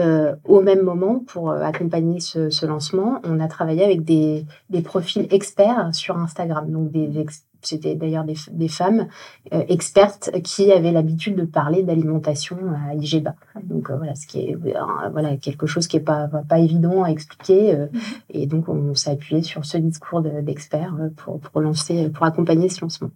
au 0.46 0.62
même 0.62 0.82
moment, 0.82 1.20
pour 1.20 1.52
accompagner 1.52 2.20
ce, 2.20 2.50
ce, 2.50 2.66
lancement, 2.66 3.20
on 3.26 3.40
a 3.40 3.48
travaillé 3.48 3.84
avec 3.84 4.04
des, 4.04 4.46
des 4.70 4.82
profils 4.82 5.28
experts 5.32 5.90
sur 5.94 6.18
Instagram, 6.18 6.72
donc 6.72 6.92
des, 6.92 7.20
ex 7.20 7.44
c'était 7.68 7.96
d'ailleurs 7.96 8.24
des, 8.24 8.36
des, 8.52 8.68
femmes 8.68 9.08
euh, 9.54 9.64
expertes 9.68 10.32
qui 10.44 10.72
avaient 10.72 10.92
l'habitude 10.92 11.36
de 11.36 11.44
parler 11.44 11.84
d'alimentation 11.84 12.58
à 12.88 12.94
IGBA. 12.96 13.36
Donc 13.64 13.90
euh, 13.90 13.98
voilà, 13.98 14.16
ce 14.16 14.28
qui 14.28 14.42
est 14.42 14.56
euh, 14.56 15.10
voilà 15.12 15.38
quelque 15.38 15.66
chose 15.66 15.88
qui 15.88 15.98
est 15.98 16.02
pas 16.02 16.28
pas 16.28 16.60
évident 16.60 17.04
à 17.04 17.10
expliquer. 17.10 17.74
Mm-hmm. 17.74 17.90
Et 18.32 18.48
donc 18.48 18.70
on 18.70 18.96
s'est 18.96 19.12
appuyé 19.12 19.42
sur 19.42 19.66
ce 19.66 19.78
discours 19.78 20.22
d'experts 20.22 20.96
pour 21.18 21.40
pour 21.40 21.62
lancer, 21.62 22.10
pour 22.10 22.26
accompagner 22.26 22.70
ce 22.70 22.82
lancement. 22.82 23.12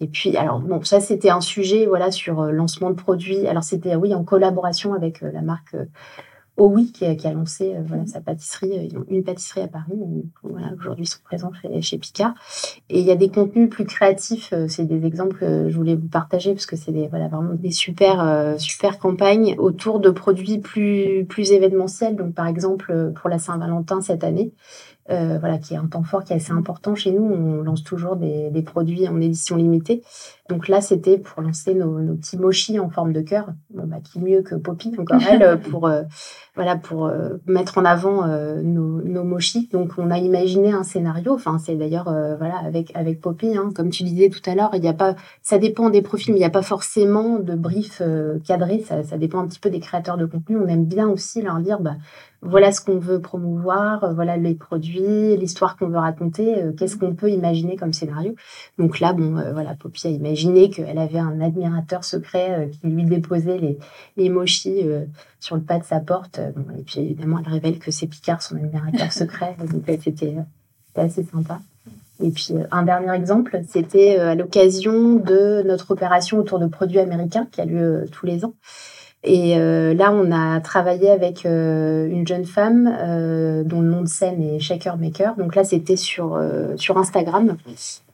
Et 0.00 0.08
puis, 0.08 0.36
alors, 0.36 0.58
bon, 0.58 0.82
ça, 0.82 0.98
c'était 0.98 1.30
un 1.30 1.40
sujet, 1.40 1.86
voilà, 1.86 2.10
sur 2.10 2.42
lancement 2.46 2.90
de 2.90 2.96
produits. 2.96 3.46
Alors, 3.46 3.62
c'était, 3.62 3.94
oui, 3.94 4.12
en 4.12 4.24
collaboration 4.24 4.92
avec 4.92 5.20
la 5.20 5.40
marque 5.40 5.76
Oh 6.56 6.70
oui, 6.72 6.92
qui 6.92 7.04
a, 7.04 7.32
lancé 7.32 7.74
euh, 7.74 7.82
voilà, 7.84 8.06
sa 8.06 8.20
pâtisserie. 8.20 8.78
Euh, 8.78 8.82
ils 8.84 8.96
ont 8.96 9.04
une 9.08 9.24
pâtisserie 9.24 9.62
à 9.62 9.66
Paris. 9.66 9.94
voilà, 10.44 10.72
aujourd'hui, 10.78 11.04
ils 11.04 11.08
sont 11.08 11.18
présents 11.24 11.50
chez, 11.80 11.98
Picard. 11.98 12.34
Et 12.88 13.00
il 13.00 13.04
y 13.04 13.10
a 13.10 13.16
des 13.16 13.28
contenus 13.28 13.68
plus 13.68 13.84
créatifs. 13.84 14.52
Euh, 14.52 14.68
c'est 14.68 14.84
des 14.84 15.04
exemples 15.04 15.36
que 15.36 15.68
je 15.68 15.76
voulais 15.76 15.96
vous 15.96 16.06
partager 16.06 16.52
parce 16.52 16.66
que 16.66 16.76
c'est 16.76 16.92
des, 16.92 17.08
voilà, 17.08 17.26
vraiment 17.26 17.54
des 17.54 17.72
super, 17.72 18.54
super 18.60 19.00
campagnes 19.00 19.56
autour 19.58 19.98
de 19.98 20.10
produits 20.10 20.58
plus, 20.58 21.24
plus 21.28 21.50
événementiels. 21.50 22.14
Donc, 22.14 22.34
par 22.34 22.46
exemple, 22.46 23.12
pour 23.16 23.28
la 23.28 23.40
Saint-Valentin 23.40 24.00
cette 24.00 24.22
année, 24.22 24.52
euh, 25.10 25.36
voilà, 25.38 25.58
qui 25.58 25.74
est 25.74 25.76
un 25.76 25.86
temps 25.86 26.02
fort 26.02 26.24
qui 26.24 26.32
est 26.32 26.36
assez 26.36 26.52
important 26.52 26.94
chez 26.94 27.12
nous. 27.12 27.22
On 27.22 27.62
lance 27.62 27.84
toujours 27.84 28.16
des, 28.16 28.50
des 28.50 28.62
produits 28.62 29.06
en 29.06 29.20
édition 29.20 29.56
limitée. 29.56 30.02
Donc 30.48 30.68
là, 30.68 30.80
c'était 30.80 31.18
pour 31.18 31.42
lancer 31.42 31.74
nos, 31.74 32.00
nos, 32.00 32.14
petits 32.14 32.38
mochis 32.38 32.78
en 32.78 32.88
forme 32.88 33.12
de 33.12 33.20
cœur. 33.20 33.48
Bon, 33.70 33.84
bah, 33.86 33.96
qui 34.02 34.18
mieux 34.18 34.40
que 34.40 34.54
Poppy, 34.54 34.94
encore 34.98 35.20
elle, 35.30 35.60
pour, 35.60 35.88
euh, 35.88 36.02
voilà, 36.54 36.76
pour 36.76 37.06
euh, 37.06 37.34
mettre 37.46 37.76
en 37.76 37.84
avant 37.84 38.26
nos, 38.26 39.02
nos 39.02 39.24
mochis. 39.24 39.68
Donc 39.72 39.92
on 39.98 40.10
a 40.10 40.18
imaginé 40.18 40.72
un 40.72 40.82
scénario. 40.82 41.34
Enfin, 41.34 41.58
c'est 41.58 41.76
d'ailleurs 41.76 42.04
voilà 42.04 42.56
avec 42.64 42.94
avec 42.94 43.20
Poppy, 43.20 43.56
hein, 43.56 43.70
comme 43.74 43.90
tu 43.90 44.04
disais 44.04 44.30
tout 44.30 44.42
à 44.48 44.54
l'heure, 44.54 44.70
il 44.74 44.80
n'y 44.80 44.88
a 44.88 44.94
pas, 44.94 45.16
ça 45.42 45.58
dépend 45.58 45.90
des 45.90 46.02
profils, 46.02 46.32
mais 46.32 46.38
il 46.38 46.42
n'y 46.42 46.46
a 46.46 46.50
pas 46.50 46.62
forcément 46.62 47.38
de 47.38 47.54
brief 47.54 48.00
cadré. 48.46 48.80
Ça, 48.80 49.02
ça 49.02 49.18
dépend 49.18 49.40
un 49.40 49.46
petit 49.46 49.60
peu 49.60 49.70
des 49.70 49.80
créateurs 49.80 50.16
de 50.16 50.26
contenu. 50.26 50.56
On 50.56 50.66
aime 50.66 50.84
bien 50.84 51.08
aussi 51.08 51.42
leur 51.42 51.58
dire, 51.58 51.80
bah 51.80 51.96
voilà 52.44 52.72
ce 52.72 52.80
qu'on 52.80 52.98
veut 52.98 53.20
promouvoir, 53.20 54.04
euh, 54.04 54.12
voilà 54.12 54.36
les 54.36 54.54
produits, 54.54 55.36
l'histoire 55.36 55.76
qu'on 55.76 55.88
veut 55.88 55.98
raconter, 55.98 56.62
euh, 56.62 56.72
qu'est-ce 56.72 56.96
qu'on 56.96 57.14
peut 57.14 57.30
imaginer 57.30 57.76
comme 57.76 57.92
scénario. 57.92 58.34
Donc 58.78 59.00
là, 59.00 59.12
bon, 59.14 59.38
euh, 59.38 59.52
voilà, 59.52 59.74
Poppy 59.74 60.06
a 60.06 60.10
imaginé 60.10 60.68
qu'elle 60.68 60.98
avait 60.98 61.18
un 61.18 61.40
admirateur 61.40 62.04
secret 62.04 62.70
qui 62.72 62.86
lui 62.88 63.04
déposait 63.04 63.58
les, 63.58 63.78
les 64.16 64.28
mochis 64.28 64.82
sur 65.40 65.56
le 65.56 65.62
pas 65.62 65.78
de 65.78 65.84
sa 65.84 66.00
porte. 66.00 66.38
et 66.38 66.82
puis 66.82 67.00
évidemment, 67.00 67.40
elle 67.44 67.52
révèle 67.52 67.78
que 67.78 67.90
c'est 67.90 68.06
Picard, 68.06 68.42
son 68.42 68.56
admirateur 68.56 69.12
secret. 69.12 69.56
Donc 69.58 69.82
c'était 70.02 70.36
assez 70.94 71.24
sympa. 71.24 71.60
Et 72.22 72.30
puis 72.30 72.54
un 72.70 72.82
dernier 72.84 73.12
exemple, 73.14 73.60
c'était 73.66 74.18
à 74.18 74.34
l'occasion 74.34 75.14
de 75.16 75.62
notre 75.66 75.90
opération 75.90 76.38
autour 76.38 76.58
de 76.58 76.66
produits 76.66 77.00
américains 77.00 77.48
qui 77.50 77.60
a 77.60 77.64
lieu 77.64 78.04
tous 78.12 78.26
les 78.26 78.44
ans. 78.44 78.54
Et 79.26 79.56
euh, 79.56 79.94
là, 79.94 80.12
on 80.12 80.30
a 80.30 80.60
travaillé 80.60 81.10
avec 81.10 81.46
euh, 81.46 82.06
une 82.10 82.28
jeune 82.28 82.44
femme 82.44 82.94
euh, 83.00 83.64
dont 83.64 83.80
le 83.80 83.88
nom 83.88 84.02
de 84.02 84.06
scène 84.06 84.42
est 84.42 84.60
Shaker 84.60 84.98
Maker. 84.98 85.34
Donc 85.36 85.54
là, 85.54 85.64
c'était 85.64 85.96
sur, 85.96 86.38
sur 86.76 86.98
Instagram. 86.98 87.56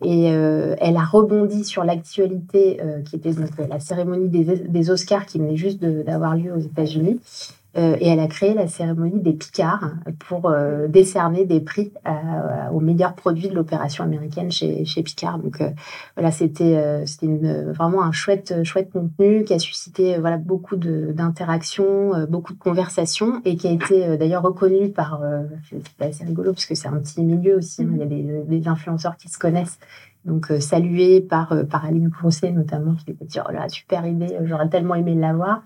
Et 0.05 0.27
elle 0.27 0.97
a 0.97 1.05
rebondi 1.05 1.65
sur 1.65 1.85
l'actualité 1.85 2.81
qui 3.05 3.17
était 3.17 3.33
la 3.69 3.81
cérémonie 3.81 4.29
des, 4.29 4.45
des 4.45 4.91
Oscars 4.91 5.27
qui 5.27 5.39
venait 5.39 5.57
juste 5.57 5.81
d'avoir 5.85 6.37
lieu 6.37 6.53
aux 6.55 6.61
États-Unis. 6.61 7.21
Euh, 7.77 7.97
et 8.01 8.09
elle 8.09 8.19
a 8.19 8.27
créé 8.27 8.53
la 8.53 8.67
cérémonie 8.67 9.21
des 9.21 9.33
Picards 9.33 9.93
pour 10.19 10.51
euh, 10.51 10.89
décerner 10.89 11.45
des 11.45 11.61
prix 11.61 11.93
aux 12.73 12.81
meilleurs 12.81 13.15
produits 13.15 13.49
de 13.49 13.55
l'opération 13.55 14.03
américaine 14.03 14.51
chez, 14.51 14.85
chez 14.85 15.03
Picard. 15.03 15.39
Donc 15.39 15.61
euh, 15.61 15.71
voilà, 16.17 16.33
c'était 16.33 17.07
c'était 17.07 17.29
vraiment 17.73 18.03
un 18.03 18.13
chouette 18.13 18.65
chouette 18.65 18.91
contenu 18.91 19.45
qui 19.45 19.55
a 19.55 19.59
suscité 19.59 20.19
voilà 20.19 20.37
beaucoup 20.37 20.77
d'interactions, 20.77 22.27
beaucoup 22.29 22.55
de 22.55 22.59
conversations 22.59 23.41
et 23.45 23.57
qui 23.57 23.69
a 23.69 23.71
été 23.71 24.17
d'ailleurs 24.17 24.43
reconnu 24.43 24.91
par 24.91 25.23
c'est 25.69 26.05
assez 26.05 26.25
rigolo 26.25 26.53
parce 26.53 26.67
que 26.67 26.75
c'est 26.75 26.89
un 26.89 26.99
petit 26.99 27.23
milieu 27.23 27.57
aussi. 27.57 27.83
Hein. 27.83 27.91
il 27.93 27.99
y 27.99 28.03
a 28.03 28.07
des, 28.07 28.43
des 28.47 28.69
influenceurs 28.69 29.17
qui 29.17 29.29
se 29.29 29.39
connaissent 29.39 29.79
donc 30.25 30.53
salué 30.61 31.21
par 31.21 31.55
par 31.71 31.85
Aline 31.85 32.09
Grousset 32.09 32.51
notamment 32.51 32.95
qui 32.95 33.13
était 33.13 33.25
dit 33.25 33.39
oh 33.47 33.53
là 33.53 33.69
super 33.69 34.07
idée 34.07 34.37
j'aurais 34.43 34.69
tellement 34.69 34.95
aimé 34.95 35.15
l'avoir 35.15 35.63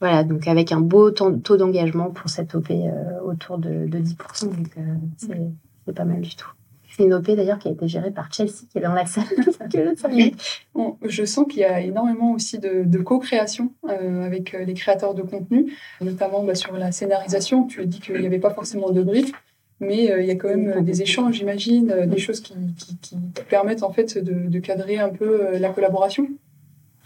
voilà, 0.00 0.24
donc 0.24 0.48
avec 0.48 0.72
un 0.72 0.80
beau 0.80 1.10
taux 1.10 1.56
d'engagement 1.56 2.10
pour 2.10 2.28
cette 2.28 2.54
OP 2.54 2.70
euh, 2.70 3.20
autour 3.24 3.58
de, 3.58 3.86
10%. 3.86 4.44
Donc 4.46 4.66
euh, 4.76 4.94
c'est 5.16 5.94
pas 5.94 6.04
mal 6.04 6.20
du 6.20 6.34
tout. 6.34 6.50
C'est 6.90 7.04
une 7.04 7.14
OP 7.14 7.30
d'ailleurs 7.30 7.58
qui 7.58 7.68
a 7.68 7.70
été 7.72 7.88
gérée 7.88 8.12
par 8.12 8.32
Chelsea 8.32 8.66
qui 8.70 8.78
est 8.78 8.80
dans 8.80 8.92
la 8.92 9.06
salle. 9.06 9.24
je 11.02 11.24
sens 11.24 11.46
qu'il 11.48 11.60
y 11.60 11.64
a 11.64 11.80
énormément 11.80 12.32
aussi 12.32 12.58
de, 12.58 12.98
co-création 12.98 13.72
euh, 13.88 14.24
avec 14.24 14.52
les 14.52 14.74
créateurs 14.74 15.14
de 15.14 15.22
contenu, 15.22 15.72
notamment 16.00 16.44
bah, 16.44 16.54
sur 16.54 16.76
la 16.76 16.92
scénarisation. 16.92 17.64
Tu 17.66 17.80
as 17.80 17.86
dit 17.86 18.00
qu'il 18.00 18.20
n'y 18.20 18.26
avait 18.26 18.38
pas 18.38 18.54
forcément 18.54 18.90
de 18.90 19.02
brief, 19.02 19.32
mais 19.80 20.04
il 20.04 20.26
y 20.26 20.30
a 20.30 20.36
quand 20.36 20.48
même 20.48 20.84
des 20.84 21.02
échanges, 21.02 21.34
j'imagine, 21.34 22.06
des 22.06 22.18
choses 22.18 22.40
qui, 22.40 22.54
qui, 23.00 23.16
permettent 23.48 23.82
en 23.82 23.90
fait 23.90 24.18
de, 24.18 24.48
de 24.48 24.58
cadrer 24.60 24.98
un 24.98 25.08
peu 25.08 25.58
la 25.58 25.70
collaboration. 25.70 26.28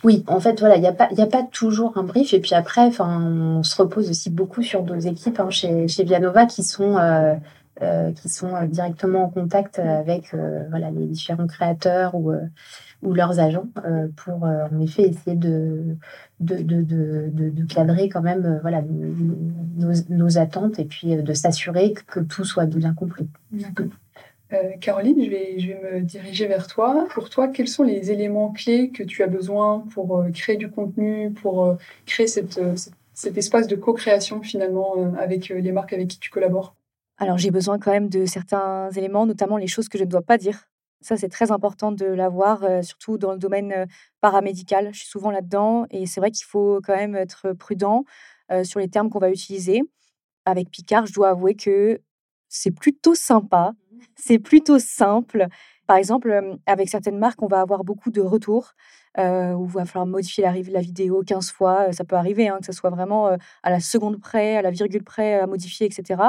Oui, 0.05 0.25
en 0.29 0.39
fait, 0.39 0.61
voilà, 0.61 0.77
il 0.77 0.81
n'y 0.81 0.87
a, 0.87 0.93
pas, 0.93 1.09
a 1.17 1.27
pas 1.27 1.43
toujours 1.43 1.99
un 1.99 2.05
brief. 2.05 2.33
Et 2.33 2.41
puis 2.41 2.55
après, 2.55 2.91
on 3.01 3.63
se 3.63 3.77
repose 3.81 4.09
aussi 4.11 4.31
beaucoup 4.31 4.63
sur 4.63 4.85
nos 4.85 4.99
équipes 4.99 5.41
hein, 5.41 5.51
chez, 5.51 5.89
chez 5.89 6.05
Vianova 6.05 6.47
qui 6.47 6.63
sont, 6.63 6.97
euh, 6.97 7.35
euh, 7.83 8.13
qui 8.13 8.29
sont 8.29 8.55
euh, 8.55 8.67
directement 8.67 9.25
en 9.25 9.29
contact 9.29 9.81
avec 9.81 10.35
voilà, 10.71 10.91
les 10.91 11.07
différents 11.07 11.49
créateurs 11.49 12.15
ou, 12.15 12.33
ou 13.03 13.13
leurs 13.13 13.41
agents 13.41 13.67
pour, 14.17 14.45
en 14.45 14.81
effet, 14.81 15.03
essayer 15.03 15.37
de, 15.37 15.97
de, 16.39 16.63
de, 16.63 16.83
de, 16.83 17.51
de 17.51 17.65
cadrer 17.65 18.09
quand 18.09 18.23
même 18.23 18.61
voilà, 18.63 18.83
nos, 18.83 19.93
nos, 20.11 20.39
attentes 20.39 20.79
et 20.79 20.85
puis 20.85 21.17
de 21.17 21.33
s'assurer 21.33 21.93
que, 22.07 22.21
tout 22.21 22.45
soit 22.45 22.67
bien 22.67 22.95
compris. 22.95 23.29
Euh, 24.53 24.77
Caroline, 24.81 25.23
je 25.23 25.29
vais, 25.29 25.93
me 25.93 26.01
diriger 26.01 26.47
vers 26.47 26.67
toi. 26.67 27.07
Pour 27.11 27.29
toi, 27.29 27.49
quels 27.49 27.69
sont 27.69 27.83
les 27.83 28.11
éléments 28.11 28.51
clés 28.53 28.91
que 28.91 29.03
tu 29.03 29.23
as 29.23 29.27
besoin 29.27 29.81
pour 29.93 30.19
euh, 30.19 30.31
créer 30.31 30.57
du 30.57 30.71
contenu, 30.71 31.31
pour 31.33 31.65
euh, 31.65 31.75
créer 32.07 32.27
cet 32.27 32.59
espace 33.37 33.67
de 33.67 33.77
co-création 33.77 34.41
finalement 34.43 35.15
avec 35.19 35.49
les 35.49 35.73
marques 35.73 35.93
avec 35.93 36.09
qui 36.09 36.19
tu 36.19 36.31
collabores? 36.31 36.75
Alors 37.19 37.37
j'ai 37.37 37.51
besoin 37.51 37.79
quand 37.79 37.91
même 37.91 38.09
de 38.09 38.27
certains 38.27 38.91
éléments, 38.93 39.27
notamment 39.27 39.57
les 39.57 39.67
choses 39.67 39.89
que 39.89 39.99
je 39.99 40.05
ne 40.05 40.09
dois 40.09 40.23
pas 40.23 40.39
dire. 40.39 40.69
Ça, 41.01 41.17
c'est 41.17 41.29
très 41.29 41.53
important 41.53 41.93
de 41.93 42.07
l'avoir, 42.07 42.65
surtout 42.83 43.19
dans 43.19 43.33
le 43.33 43.39
domaine 43.39 43.87
paramédical. 44.21 44.91
Je 44.93 45.01
suis 45.01 45.09
souvent 45.09 45.31
là-dedans 45.31 45.87
et 45.91 46.07
c'est 46.07 46.21
vrai 46.21 46.31
qu'il 46.31 46.47
faut 46.47 46.81
quand 46.85 46.97
même 46.97 47.17
être 47.17 47.53
prudent 47.53 48.05
sur 48.63 48.81
les 48.81 48.89
termes 48.89 49.11
qu'on 49.11 49.19
va 49.19 49.31
utiliser. 49.31 49.83
Avec 50.45 50.71
Picard, 50.71 51.07
je 51.07 51.13
dois 51.13 51.31
avouer 51.31 51.55
que 51.55 52.01
c'est 52.49 52.71
plutôt 52.71 53.15
sympa 53.15 53.75
c'est 54.15 54.39
plutôt 54.39 54.79
simple. 54.79 55.47
Par 55.87 55.97
exemple, 55.97 56.59
avec 56.67 56.89
certaines 56.89 57.19
marques, 57.19 57.43
on 57.43 57.47
va 57.47 57.61
avoir 57.61 57.85
beaucoup 57.85 58.11
de 58.11 58.21
retours 58.21 58.75
où 59.17 59.21
il 59.67 59.73
va 59.73 59.85
falloir 59.85 60.07
modifier 60.07 60.45
la, 60.45 60.81
vidéo 60.81 61.23
15 61.27 61.51
fois. 61.51 61.93
Ça 61.93 62.05
peut 62.05 62.17
arriver, 62.17 62.49
hein, 62.49 62.59
que 62.61 62.67
ce 62.67 62.73
soit 62.73 62.91
vraiment 62.91 63.37
à 63.63 63.71
la 63.71 63.81
seconde 63.81 64.21
près, 64.21 64.57
à 64.57 64.63
la 64.63 64.71
virgule 64.71 65.03
près, 65.03 65.35
à 65.35 65.47
modifier, 65.47 65.87
etc. 65.87 66.23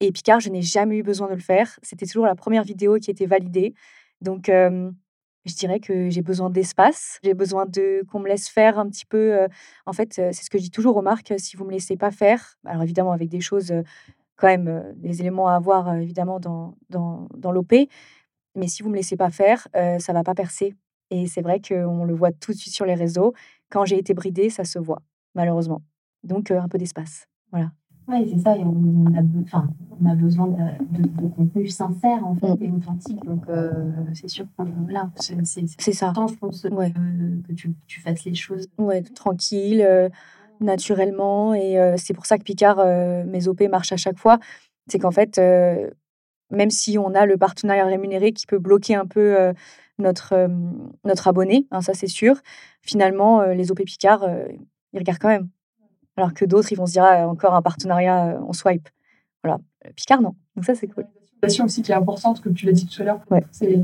Et 0.00 0.12
Picard, 0.12 0.40
je 0.40 0.48
n'ai 0.48 0.62
jamais 0.62 0.98
eu 0.98 1.02
besoin 1.02 1.28
de 1.28 1.34
le 1.34 1.40
faire. 1.40 1.78
C'était 1.82 2.06
toujours 2.06 2.26
la 2.26 2.34
première 2.34 2.62
vidéo 2.64 2.98
qui 2.98 3.10
était 3.10 3.26
validée. 3.26 3.74
Donc, 4.20 4.46
je 4.48 5.54
dirais 5.54 5.80
que 5.80 6.08
j'ai 6.08 6.22
besoin 6.22 6.50
d'espace. 6.50 7.18
J'ai 7.22 7.34
besoin 7.34 7.66
de 7.66 8.02
qu'on 8.10 8.20
me 8.20 8.28
laisse 8.28 8.48
faire 8.48 8.78
un 8.78 8.88
petit 8.88 9.06
peu. 9.06 9.46
en 9.86 9.92
fait, 9.92 10.14
c'est 10.14 10.32
ce 10.32 10.50
que 10.50 10.58
je 10.58 10.64
dis 10.64 10.70
toujours 10.70 10.96
aux 10.96 11.02
marques. 11.02 11.34
Si 11.38 11.56
vous 11.56 11.64
me 11.64 11.72
laissez 11.72 11.96
pas 11.96 12.10
faire, 12.10 12.56
alors 12.64 12.82
évidemment 12.82 13.12
avec 13.12 13.28
des 13.28 13.40
choses 13.40 13.72
quand 14.36 14.48
même 14.48 14.92
des 14.96 15.20
éléments 15.20 15.48
à 15.48 15.54
avoir 15.54 15.94
évidemment 15.94 16.40
dans, 16.40 16.76
dans, 16.90 17.28
dans 17.36 17.52
l'OP. 17.52 17.72
Mais 18.54 18.68
si 18.68 18.82
vous 18.82 18.88
ne 18.88 18.92
me 18.92 18.98
laissez 18.98 19.16
pas 19.16 19.30
faire, 19.30 19.66
ça 19.72 20.12
ne 20.12 20.18
va 20.18 20.24
pas 20.24 20.34
percer. 20.34 20.74
Et 21.10 21.26
c'est 21.26 21.42
vrai 21.42 21.60
qu'on 21.60 22.04
le 22.04 22.14
voit 22.14 22.32
tout 22.32 22.52
de 22.52 22.56
suite 22.56 22.72
sur 22.72 22.86
les 22.86 22.94
réseaux. 22.94 23.34
Quand 23.70 23.84
j'ai 23.84 23.98
été 23.98 24.14
bridée, 24.14 24.50
ça 24.50 24.64
se 24.64 24.78
voit, 24.78 25.02
malheureusement. 25.34 25.82
Donc, 26.22 26.50
un 26.50 26.68
peu 26.68 26.78
d'espace. 26.78 27.26
Voilà. 27.50 27.72
Oui, 28.06 28.28
c'est 28.30 28.40
ça. 28.40 28.54
on, 28.58 29.06
a, 29.14 29.22
enfin, 29.44 29.68
on 30.00 30.06
a 30.06 30.14
besoin 30.14 30.48
de, 30.48 31.02
de, 31.02 31.28
contenu 31.28 31.68
sincère 31.68 32.26
en 32.26 32.34
fait, 32.34 32.54
mmh. 32.54 32.62
et 32.62 32.70
authentique. 32.70 33.24
Donc, 33.24 33.44
c'est 34.12 34.28
sûr 34.28 34.44
que 34.58 34.62
voilà, 34.84 35.10
c'est 35.14 35.42
ça. 35.92 36.12
je 36.14 36.34
pense, 36.34 36.62
que 36.62 37.52
tu, 37.54 37.74
tu, 37.86 38.00
fasses 38.00 38.24
les 38.24 38.34
choses. 38.34 38.68
Ouais, 38.76 39.02
tranquille 39.02 40.10
naturellement. 40.60 41.54
Et 41.54 41.78
c'est 41.96 42.14
pour 42.14 42.26
ça 42.26 42.38
que 42.38 42.42
Picard, 42.42 42.84
mes 43.26 43.48
OP 43.48 43.62
marchent 43.62 43.92
à 43.92 43.96
chaque 43.96 44.18
fois. 44.18 44.38
C'est 44.86 44.98
qu'en 44.98 45.10
fait, 45.10 45.40
même 46.50 46.70
si 46.70 46.98
on 46.98 47.14
a 47.14 47.26
le 47.26 47.36
partenariat 47.36 47.86
rémunéré 47.86 48.32
qui 48.32 48.46
peut 48.46 48.58
bloquer 48.58 48.94
un 48.94 49.06
peu 49.06 49.52
notre, 49.98 50.48
notre 51.04 51.28
abonné, 51.28 51.66
hein, 51.70 51.80
ça 51.80 51.94
c'est 51.94 52.06
sûr, 52.06 52.36
finalement, 52.82 53.42
les 53.46 53.70
OP 53.70 53.82
Picard, 53.84 54.26
ils 54.92 54.98
regardent 54.98 55.20
quand 55.20 55.28
même. 55.28 55.48
Alors 56.16 56.32
que 56.32 56.44
d'autres, 56.44 56.70
ils 56.72 56.76
vont 56.76 56.86
se 56.86 56.92
dire, 56.92 57.04
ah, 57.04 57.26
encore 57.26 57.54
un 57.54 57.62
partenariat, 57.62 58.40
on 58.46 58.52
swipe. 58.52 58.88
Voilà. 59.42 59.58
Picard, 59.96 60.22
non. 60.22 60.34
Donc 60.54 60.64
ça, 60.64 60.74
c'est 60.74 60.86
cool. 60.86 61.06
aussi 61.42 61.82
qui 61.82 61.92
est 61.92 61.94
importante, 61.94 62.40
comme 62.40 62.54
tu 62.54 62.66
l'as 62.66 62.72
dit 62.72 62.86
tout 62.86 63.02
à 63.02 63.04
l'heure. 63.04 63.20
Ouais. 63.30 63.44
C'est 63.50 63.78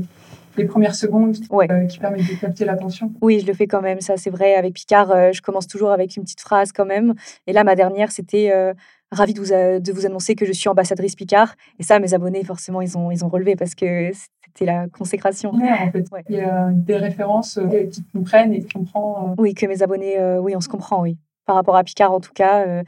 les 0.57 0.65
premières 0.65 0.95
secondes 0.95 1.35
euh, 1.51 1.85
qui 1.85 1.99
permettent 1.99 2.27
de 2.27 2.39
capter 2.39 2.65
l'attention. 2.65 3.11
Oui, 3.21 3.39
je 3.39 3.47
le 3.47 3.53
fais 3.53 3.67
quand 3.67 3.81
même, 3.81 4.01
ça 4.01 4.17
c'est 4.17 4.29
vrai. 4.29 4.55
Avec 4.55 4.73
Picard, 4.73 5.11
euh, 5.11 5.31
je 5.31 5.41
commence 5.41 5.67
toujours 5.67 5.91
avec 5.91 6.15
une 6.15 6.23
petite 6.23 6.41
phrase 6.41 6.71
quand 6.71 6.85
même. 6.85 7.13
Et 7.47 7.53
là, 7.53 7.63
ma 7.63 7.75
dernière, 7.75 8.11
c'était 8.11 8.51
euh, 8.51 8.73
ravie 9.11 9.33
de 9.33 9.39
vous, 9.39 9.47
de 9.47 9.91
vous 9.91 10.05
annoncer 10.05 10.35
que 10.35 10.45
je 10.45 10.51
suis 10.51 10.69
ambassadrice 10.69 11.15
Picard. 11.15 11.55
Et 11.79 11.83
ça, 11.83 11.99
mes 11.99 12.13
abonnés, 12.13 12.43
forcément, 12.43 12.81
ils 12.81 12.97
ont, 12.97 13.11
ils 13.11 13.23
ont 13.23 13.29
relevé 13.29 13.55
parce 13.55 13.75
que 13.75 14.11
c'était 14.13 14.65
la 14.65 14.87
consécration. 14.87 15.51
en 15.51 15.91
fait. 15.91 16.05
Il 16.29 16.35
y 16.35 16.41
a 16.41 16.69
des 16.71 16.97
références 16.97 17.59
qui 17.91 18.03
comprennent 18.13 18.53
et 18.53 18.61
qui 18.61 18.73
comprennent. 18.73 19.35
Oui, 19.37 19.53
que 19.53 19.65
mes 19.65 19.81
abonnés, 19.81 20.17
oui, 20.39 20.55
on 20.55 20.61
se 20.61 20.69
comprend, 20.69 21.01
oui. 21.01 21.17
Par 21.45 21.55
rapport 21.55 21.75
à 21.75 21.83
Picard, 21.83 22.11
en 22.11 22.19
tout 22.19 22.33
cas, 22.33 22.83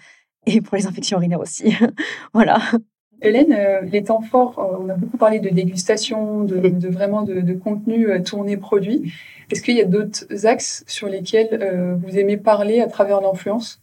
et 0.46 0.62
pour 0.62 0.76
les 0.76 0.88
infections 0.88 1.18
urinaires 1.18 1.40
aussi. 1.40 1.74
voilà. 2.34 2.60
Hélène, 3.24 3.56
euh, 3.58 3.82
les 3.82 4.04
temps 4.04 4.22
forts, 4.22 4.60
euh, 4.60 4.84
on 4.84 4.90
a 4.90 4.96
beaucoup 4.96 5.18
parlé 5.18 5.40
de 5.40 5.50
dégustation, 5.50 6.44
de, 6.44 6.90
vraiment 6.90 7.24
de, 7.24 7.54
contenu 7.54 8.10
euh, 8.10 8.22
tourné 8.22 8.58
produit. 8.58 9.14
Est-ce 9.50 9.62
qu'il 9.62 9.78
y 9.78 9.82
a 9.82 9.86
d'autres 9.86 10.46
axes 10.46 10.84
sur 10.88 11.08
lesquels 11.08 12.00
vous 12.04 12.18
aimez 12.18 12.38
parler 12.38 12.80
à 12.80 12.88
travers 12.88 13.22
l'influence? 13.22 13.82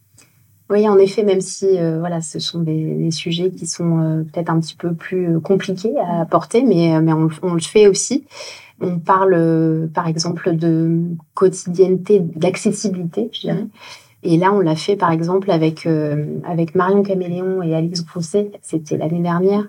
Oui, 0.69 0.87
en 0.87 0.97
effet, 0.97 1.23
même 1.23 1.39
si 1.39 1.67
voilà, 1.99 2.19
ce 2.19 2.39
sont 2.39 2.59
des, 2.59 3.09
sujets 3.11 3.51
qui 3.51 3.67
sont 3.67 4.25
peut-être 4.33 4.49
un 4.49 4.59
petit 4.59 4.75
peu 4.75 4.93
plus 4.93 5.39
compliqués 5.39 5.93
à 5.97 6.21
apporter, 6.21 6.63
mais, 6.63 6.99
mais 6.99 7.13
on, 7.13 7.29
on, 7.43 7.53
le 7.53 7.61
fait 7.61 7.87
aussi. 7.87 8.25
On 8.81 8.97
parle, 8.97 9.89
par 9.93 10.07
exemple, 10.07 10.55
de 10.55 11.03
quotidienneté, 11.35 12.19
d'accessibilité, 12.19 13.29
je 13.31 13.41
dirais. 13.41 13.65
Et 14.23 14.37
là, 14.37 14.53
on 14.53 14.59
l'a 14.59 14.75
fait 14.75 14.95
par 14.95 15.11
exemple 15.11 15.49
avec, 15.51 15.85
euh, 15.85 16.39
avec 16.45 16.75
Marion 16.75 17.03
Caméléon 17.03 17.61
et 17.63 17.75
Alix 17.75 18.05
Grousset, 18.05 18.51
c'était 18.61 18.97
l'année 18.97 19.21
dernière. 19.21 19.67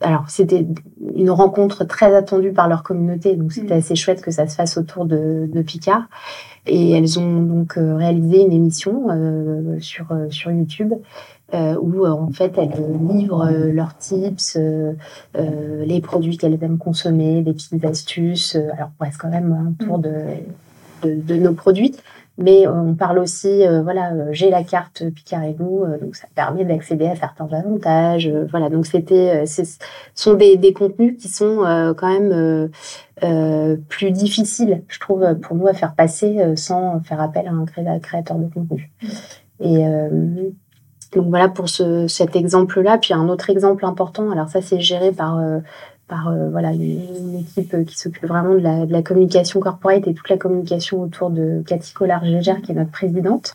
Alors, 0.00 0.24
c'était 0.28 0.66
une 1.14 1.30
rencontre 1.30 1.84
très 1.84 2.14
attendue 2.14 2.52
par 2.52 2.68
leur 2.68 2.82
communauté, 2.82 3.34
donc 3.34 3.52
c'était 3.52 3.74
mm. 3.74 3.78
assez 3.78 3.96
chouette 3.96 4.20
que 4.20 4.30
ça 4.30 4.46
se 4.46 4.54
fasse 4.54 4.76
autour 4.76 5.06
de, 5.06 5.48
de 5.50 5.62
Picard. 5.62 6.02
Et 6.66 6.90
elles 6.90 7.18
ont 7.18 7.42
donc 7.42 7.78
euh, 7.78 7.96
réalisé 7.96 8.42
une 8.42 8.52
émission 8.52 9.06
euh, 9.08 9.78
sur, 9.80 10.08
sur 10.30 10.50
YouTube 10.50 10.92
où 11.80 12.04
en 12.04 12.32
fait 12.32 12.58
elles 12.58 12.72
livrent 13.08 13.48
leurs 13.72 13.96
tips, 13.96 14.58
les 15.36 16.00
produits 16.00 16.36
qu'elles 16.36 16.58
aiment 16.60 16.76
consommer, 16.76 17.40
des 17.40 17.52
petites 17.52 17.84
astuces. 17.84 18.56
alors, 18.56 18.90
on 18.98 19.04
reste 19.04 19.18
quand 19.18 19.30
même 19.30 19.52
un 19.52 19.84
tour 19.84 19.98
mm. 19.98 20.02
de, 20.02 20.12
de, 21.04 21.14
de 21.22 21.34
nos 21.36 21.52
produits, 21.52 21.94
mais 22.38 22.66
euh, 22.66 22.72
on 22.72 22.94
parle 22.94 23.18
aussi, 23.18 23.66
euh, 23.66 23.82
voilà, 23.82 24.12
euh, 24.12 24.28
j'ai 24.32 24.50
la 24.50 24.62
carte 24.62 25.08
Picarego, 25.10 25.86
donc 26.00 26.16
ça 26.16 26.28
permet 26.34 26.64
d'accéder 26.64 27.06
à 27.06 27.16
certains 27.16 27.48
avantages. 27.50 28.30
voilà, 28.50 28.68
donc 28.68 28.86
c'était, 28.86 29.46
ce 29.46 29.62
sont 30.14 30.34
des, 30.34 30.56
des, 30.56 30.72
contenus 30.72 31.16
qui 31.18 31.28
sont 31.28 31.62
quand 31.96 32.20
même 32.20 32.70
plus 33.88 34.10
difficiles, 34.10 34.82
je 34.88 35.00
trouve, 35.00 35.24
pour 35.40 35.56
nous 35.56 35.66
à 35.66 35.72
faire 35.72 35.94
passer 35.94 36.54
sans 36.56 37.00
faire 37.00 37.20
appel 37.20 37.48
à 37.48 37.52
un 37.52 37.98
créateur 37.98 38.36
de 38.36 38.48
contenu. 38.52 38.90
Et 39.60 39.84
donc 41.14 41.28
voilà 41.28 41.48
pour 41.48 41.68
ce, 41.68 42.06
cet 42.08 42.36
exemple-là. 42.36 42.98
Puis 42.98 43.14
un 43.14 43.28
autre 43.28 43.48
exemple 43.48 43.84
important, 43.86 44.30
alors 44.30 44.48
ça 44.48 44.60
c'est 44.60 44.80
géré 44.80 45.12
par 45.12 45.40
par 46.08 46.28
euh, 46.28 46.50
voilà 46.50 46.72
une, 46.72 47.38
équipe 47.38 47.74
euh, 47.74 47.84
qui 47.84 47.98
s'occupe 47.98 48.26
vraiment 48.26 48.54
de 48.54 48.92
la, 48.92 49.02
communication 49.02 49.60
corporate 49.60 50.06
et 50.06 50.14
toute 50.14 50.28
la 50.28 50.36
communication 50.36 51.00
autour 51.00 51.30
de 51.30 51.62
Cathy 51.66 51.92
Collard-Gégère, 51.92 52.62
qui 52.62 52.72
est 52.72 52.74
notre 52.74 52.90
présidente. 52.90 53.54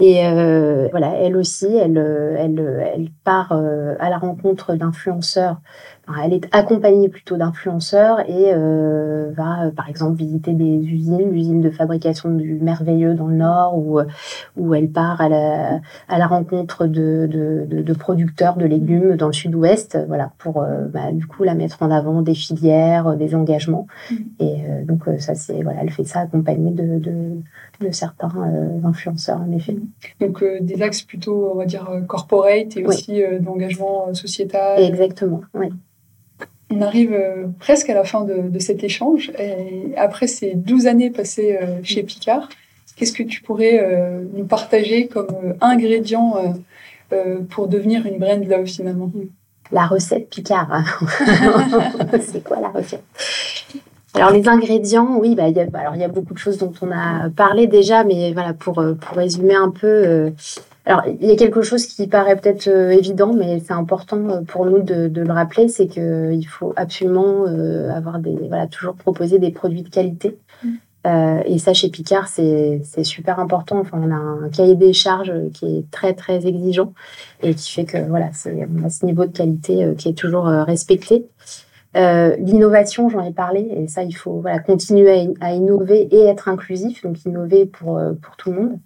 Et 0.00 0.26
euh, 0.26 0.88
voilà, 0.90 1.14
elle 1.16 1.36
aussi, 1.36 1.66
elle, 1.66 1.98
elle, 2.38 2.90
elle 2.94 3.08
part 3.24 3.52
à 3.52 4.08
la 4.08 4.16
rencontre 4.16 4.74
d'influenceurs 4.74 5.58
elle 6.24 6.32
est 6.32 6.48
accompagnée 6.52 7.08
plutôt 7.08 7.36
d'influenceurs 7.36 8.20
et 8.28 8.52
euh, 8.52 9.30
va, 9.36 9.66
euh, 9.66 9.70
par 9.70 9.88
exemple, 9.88 10.16
visiter 10.16 10.52
des 10.52 10.78
usines, 10.78 11.30
l'usine 11.30 11.60
de 11.60 11.70
fabrication 11.70 12.30
du 12.30 12.54
Merveilleux 12.54 13.14
dans 13.14 13.28
le 13.28 13.36
Nord, 13.36 13.78
où, 13.78 14.00
euh, 14.00 14.04
où 14.56 14.74
elle 14.74 14.90
part 14.90 15.20
à 15.20 15.28
la, 15.28 15.80
à 16.08 16.18
la 16.18 16.26
rencontre 16.26 16.86
de, 16.86 17.28
de, 17.30 17.82
de, 17.82 17.92
producteurs 17.92 18.56
de 18.56 18.64
légumes 18.64 19.16
dans 19.16 19.28
le 19.28 19.32
Sud-Ouest, 19.32 19.96
voilà, 20.08 20.32
pour 20.38 20.64
bah, 20.92 21.12
du 21.12 21.26
coup 21.26 21.44
la 21.44 21.54
mettre 21.54 21.82
en 21.82 21.90
avant 21.90 22.22
des 22.22 22.34
filières, 22.34 23.16
des 23.16 23.34
engagements. 23.34 23.86
Mm. 24.10 24.16
Et 24.40 24.64
donc 24.84 25.04
ça, 25.18 25.34
c'est 25.34 25.62
voilà, 25.62 25.82
elle 25.82 25.90
fait 25.90 26.04
ça 26.04 26.20
accompagnée 26.20 26.72
de, 26.72 27.90
certains 27.90 28.32
influenceurs, 28.84 29.40
en 29.40 29.50
effet. 29.52 29.76
Donc 30.20 30.44
des 30.60 30.82
axes 30.82 31.02
plutôt, 31.02 31.50
on 31.52 31.58
va 31.58 31.64
dire, 31.64 31.88
corporate 32.08 32.76
et 32.76 32.84
aussi 32.84 33.22
d'engagement 33.40 34.12
sociétal. 34.14 34.80
Exactement, 34.82 35.42
oui. 35.54 35.68
On 36.74 36.80
arrive 36.80 37.12
euh, 37.12 37.48
presque 37.58 37.90
à 37.90 37.94
la 37.94 38.04
fin 38.04 38.24
de, 38.24 38.58
cet 38.58 38.82
échange. 38.82 39.30
Après 39.96 40.26
ces 40.26 40.54
12 40.54 40.86
années 40.86 41.10
passées 41.10 41.58
euh, 41.60 41.80
chez 41.82 42.02
Picard, 42.02 42.48
qu'est-ce 42.96 43.12
que 43.12 43.22
tu 43.22 43.42
pourrais 43.42 43.78
euh, 43.82 44.22
nous 44.32 44.46
partager 44.46 45.06
comme 45.06 45.54
ingrédient 45.60 46.54
pour 47.50 47.68
devenir 47.68 48.06
une 48.06 48.18
brand 48.18 48.42
love 48.46 48.66
finalement? 48.66 49.10
La 49.70 49.86
recette 49.86 50.30
Picard. 50.30 50.82
C'est 52.20 52.42
quoi 52.42 52.58
la 52.60 52.68
recette? 52.68 53.04
Alors 54.14 54.30
les 54.30 54.48
ingrédients, 54.48 55.16
oui, 55.18 55.34
bah, 55.34 55.44
a, 55.44 55.78
alors 55.78 55.94
il 55.94 56.00
y 56.00 56.04
a 56.04 56.08
beaucoup 56.08 56.32
de 56.32 56.38
choses 56.38 56.58
dont 56.58 56.72
on 56.80 56.90
a 56.90 57.28
parlé 57.30 57.66
déjà, 57.66 58.04
mais 58.04 58.32
voilà 58.32 58.54
pour 58.54 58.82
résumer 59.14 59.54
un 59.54 59.70
peu, 59.70 60.32
alors, 60.84 61.02
il 61.06 61.28
y 61.28 61.30
a 61.30 61.36
quelque 61.36 61.62
chose 61.62 61.86
qui 61.86 62.08
paraît 62.08 62.36
peut-être 62.36 62.66
euh, 62.66 62.90
évident, 62.90 63.32
mais 63.32 63.60
c'est 63.60 63.72
important 63.72 64.28
euh, 64.28 64.40
pour 64.40 64.66
nous 64.66 64.82
de, 64.82 65.06
de 65.06 65.22
le 65.22 65.32
rappeler, 65.32 65.68
c'est 65.68 65.86
qu'il 65.86 66.46
faut 66.48 66.72
absolument 66.76 67.44
euh, 67.46 67.90
avoir 67.90 68.18
des, 68.18 68.34
voilà, 68.48 68.66
toujours 68.66 68.94
proposer 68.94 69.38
des 69.38 69.52
produits 69.52 69.82
de 69.82 69.88
qualité. 69.88 70.38
Mm. 70.64 70.68
Euh, 71.04 71.42
et 71.46 71.58
ça, 71.58 71.72
chez 71.72 71.88
Picard, 71.88 72.26
c'est 72.28 72.82
super 73.04 73.38
important. 73.38 73.78
Enfin, 73.78 74.00
on 74.02 74.10
a 74.10 74.16
un 74.16 74.48
cahier 74.50 74.74
des 74.74 74.92
charges 74.92 75.32
qui 75.52 75.78
est 75.78 75.90
très, 75.90 76.14
très 76.14 76.46
exigeant 76.46 76.92
et 77.42 77.54
qui 77.54 77.72
fait 77.72 77.84
que 77.84 77.98
voilà, 77.98 78.30
on 78.46 78.84
a 78.84 78.90
ce 78.90 79.04
niveau 79.04 79.24
de 79.24 79.32
qualité 79.32 79.94
qui 79.98 80.08
est 80.08 80.16
toujours 80.16 80.44
respecté. 80.44 81.26
Euh, 81.96 82.36
L'innovation, 82.38 83.08
j'en 83.08 83.22
ai 83.22 83.32
parlé, 83.32 83.68
et 83.76 83.88
ça, 83.88 84.04
il 84.04 84.12
faut 84.12 84.40
voilà, 84.40 84.60
continuer 84.60 85.28
à, 85.40 85.46
à, 85.46 85.52
innover 85.52 86.08
et 86.12 86.26
être 86.26 86.48
inclusif, 86.48 87.02
donc 87.02 87.24
innover 87.24 87.66
pour, 87.66 88.00
pour 88.22 88.36
tout 88.36 88.52
le 88.52 88.60
monde. 88.60 88.78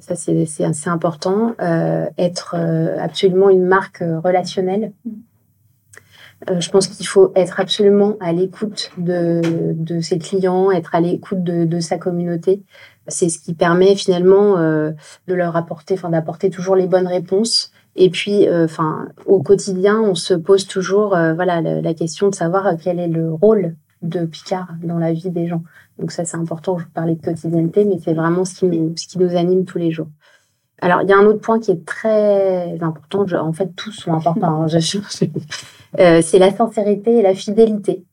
Ça, 0.00 0.14
c'est 0.14 0.64
assez 0.64 0.88
important. 0.88 1.54
Euh, 1.60 2.06
être 2.18 2.54
euh, 2.56 2.96
absolument 3.00 3.50
une 3.50 3.64
marque 3.64 4.02
euh, 4.02 4.20
relationnelle. 4.20 4.92
je 6.60 6.70
pense 6.70 6.86
qu'il 6.86 7.06
faut 7.06 7.32
être 7.34 7.58
absolument 7.58 8.16
à 8.20 8.32
l'écoute 8.32 8.92
de, 8.96 9.74
de, 9.74 10.00
ses 10.00 10.18
clients, 10.18 10.70
être 10.70 10.94
à 10.94 11.00
l'écoute 11.00 11.42
de, 11.42 11.64
de, 11.64 11.80
sa 11.80 11.98
communauté. 11.98 12.62
C'est 13.08 13.28
ce 13.28 13.40
qui 13.40 13.54
permet 13.54 13.96
finalement 13.96 14.54
de 14.56 15.34
leur 15.34 15.56
apporter, 15.56 15.94
enfin 15.94 16.10
d'apporter 16.10 16.48
toujours 16.48 16.76
les 16.76 16.86
bonnes 16.86 17.08
réponses. 17.08 17.72
Et 17.96 18.08
puis, 18.08 18.46
enfin, 18.48 19.08
au 19.26 19.42
quotidien, 19.42 20.00
on 20.00 20.14
se 20.14 20.34
pose 20.34 20.68
toujours, 20.68 21.08
voilà, 21.08 21.60
la, 21.60 21.94
question 21.94 22.28
de 22.28 22.36
savoir 22.36 22.76
quel 22.80 23.00
est 23.00 23.08
le 23.08 23.32
rôle 23.32 23.74
de 24.02 24.24
Picard 24.24 24.68
dans 24.82 24.98
la 24.98 25.12
vie 25.12 25.30
des 25.30 25.46
gens. 25.46 25.62
Donc 25.98 26.12
ça, 26.12 26.24
c'est 26.24 26.36
important. 26.36 26.78
Je 26.78 26.84
vous 26.84 26.90
parlais 26.90 27.14
de 27.14 27.22
quotidienneté, 27.22 27.84
mais 27.84 27.98
c'est 28.02 28.14
vraiment 28.14 28.44
ce 28.44 28.54
qui, 28.54 28.66
nous, 28.66 28.94
ce 28.96 29.06
qui 29.06 29.18
nous 29.18 29.36
anime 29.36 29.64
tous 29.64 29.78
les 29.78 29.90
jours. 29.90 30.08
Alors, 30.80 31.02
il 31.02 31.08
y 31.08 31.12
a 31.12 31.18
un 31.18 31.24
autre 31.24 31.40
point 31.40 31.58
qui 31.58 31.72
est 31.72 31.84
très 31.84 32.78
important. 32.80 33.26
en 33.32 33.52
fait, 33.52 33.70
tous 33.74 33.90
sont 33.92 34.12
importants. 34.12 34.64
Hein, 34.64 34.66
euh, 35.98 36.20
c'est 36.22 36.38
la 36.38 36.52
sincérité 36.52 37.18
et 37.18 37.22
la 37.22 37.34
fidélité. 37.34 38.04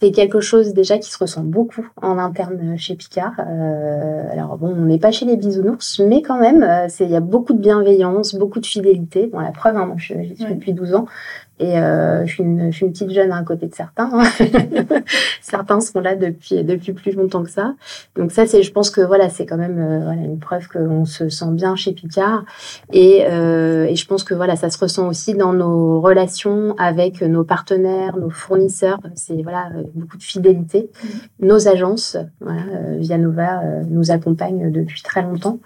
C'est 0.00 0.10
quelque 0.10 0.40
chose 0.40 0.74
déjà 0.74 0.98
qui 0.98 1.10
se 1.10 1.18
ressent 1.18 1.44
beaucoup 1.44 1.86
en 2.02 2.18
interne 2.18 2.76
chez 2.76 2.94
Picard. 2.94 3.34
Euh, 3.38 4.24
alors 4.30 4.58
bon, 4.58 4.74
on 4.76 4.86
n'est 4.86 4.98
pas 4.98 5.12
chez 5.12 5.24
les 5.24 5.36
bisounours, 5.36 6.00
mais 6.00 6.20
quand 6.20 6.38
même, 6.38 6.62
euh, 6.62 6.88
il 7.00 7.10
y 7.10 7.16
a 7.16 7.20
beaucoup 7.20 7.52
de 7.52 7.58
bienveillance, 7.58 8.34
beaucoup 8.34 8.60
de 8.60 8.66
fidélité. 8.66 9.28
Bon, 9.28 9.40
la 9.40 9.52
preuve, 9.52 9.76
hein, 9.76 9.86
moi, 9.86 9.96
je, 9.98 10.14
j'y 10.22 10.36
suis 10.36 10.54
depuis 10.54 10.72
12 10.72 10.94
ans. 10.94 11.06
Et 11.60 11.78
euh, 11.78 12.26
je, 12.26 12.32
suis 12.32 12.42
une, 12.42 12.72
je, 12.72 12.76
suis 12.76 12.86
une, 12.86 12.92
petite 12.92 13.10
jeune 13.10 13.30
à 13.30 13.42
côté 13.42 13.66
de 13.66 13.74
certains. 13.74 14.10
Certains 15.40 15.80
sont 15.80 16.00
là 16.00 16.16
depuis 16.16 16.64
depuis 16.64 16.92
plus 16.92 17.12
longtemps 17.12 17.44
que 17.44 17.50
ça. 17.50 17.74
Donc 18.16 18.32
ça, 18.32 18.46
c'est, 18.46 18.62
je 18.62 18.72
pense 18.72 18.90
que 18.90 19.00
voilà, 19.00 19.28
c'est 19.28 19.46
quand 19.46 19.56
même 19.56 19.78
euh, 19.78 20.00
voilà, 20.04 20.22
une 20.22 20.38
preuve 20.38 20.66
qu'on 20.68 21.04
se 21.04 21.28
sent 21.28 21.52
bien 21.52 21.76
chez 21.76 21.92
Picard. 21.92 22.44
Et, 22.92 23.24
euh, 23.28 23.84
et 23.84 23.94
je 23.94 24.06
pense 24.06 24.24
que 24.24 24.34
voilà, 24.34 24.56
ça 24.56 24.68
se 24.70 24.78
ressent 24.78 25.08
aussi 25.08 25.34
dans 25.34 25.52
nos 25.52 26.00
relations 26.00 26.74
avec 26.78 27.22
nos 27.22 27.44
partenaires, 27.44 28.16
nos 28.16 28.30
fournisseurs. 28.30 28.98
C'est 29.14 29.42
voilà 29.42 29.70
beaucoup 29.94 30.16
de 30.16 30.22
fidélité. 30.22 30.90
Mmh. 31.02 31.46
Nos 31.46 31.68
agences, 31.68 32.16
voilà, 32.40 32.62
euh, 32.72 32.96
Vianova 32.98 33.62
euh, 33.62 33.82
nous 33.88 34.10
accompagne 34.10 34.70
depuis 34.70 35.02
très 35.02 35.22
longtemps. 35.22 35.58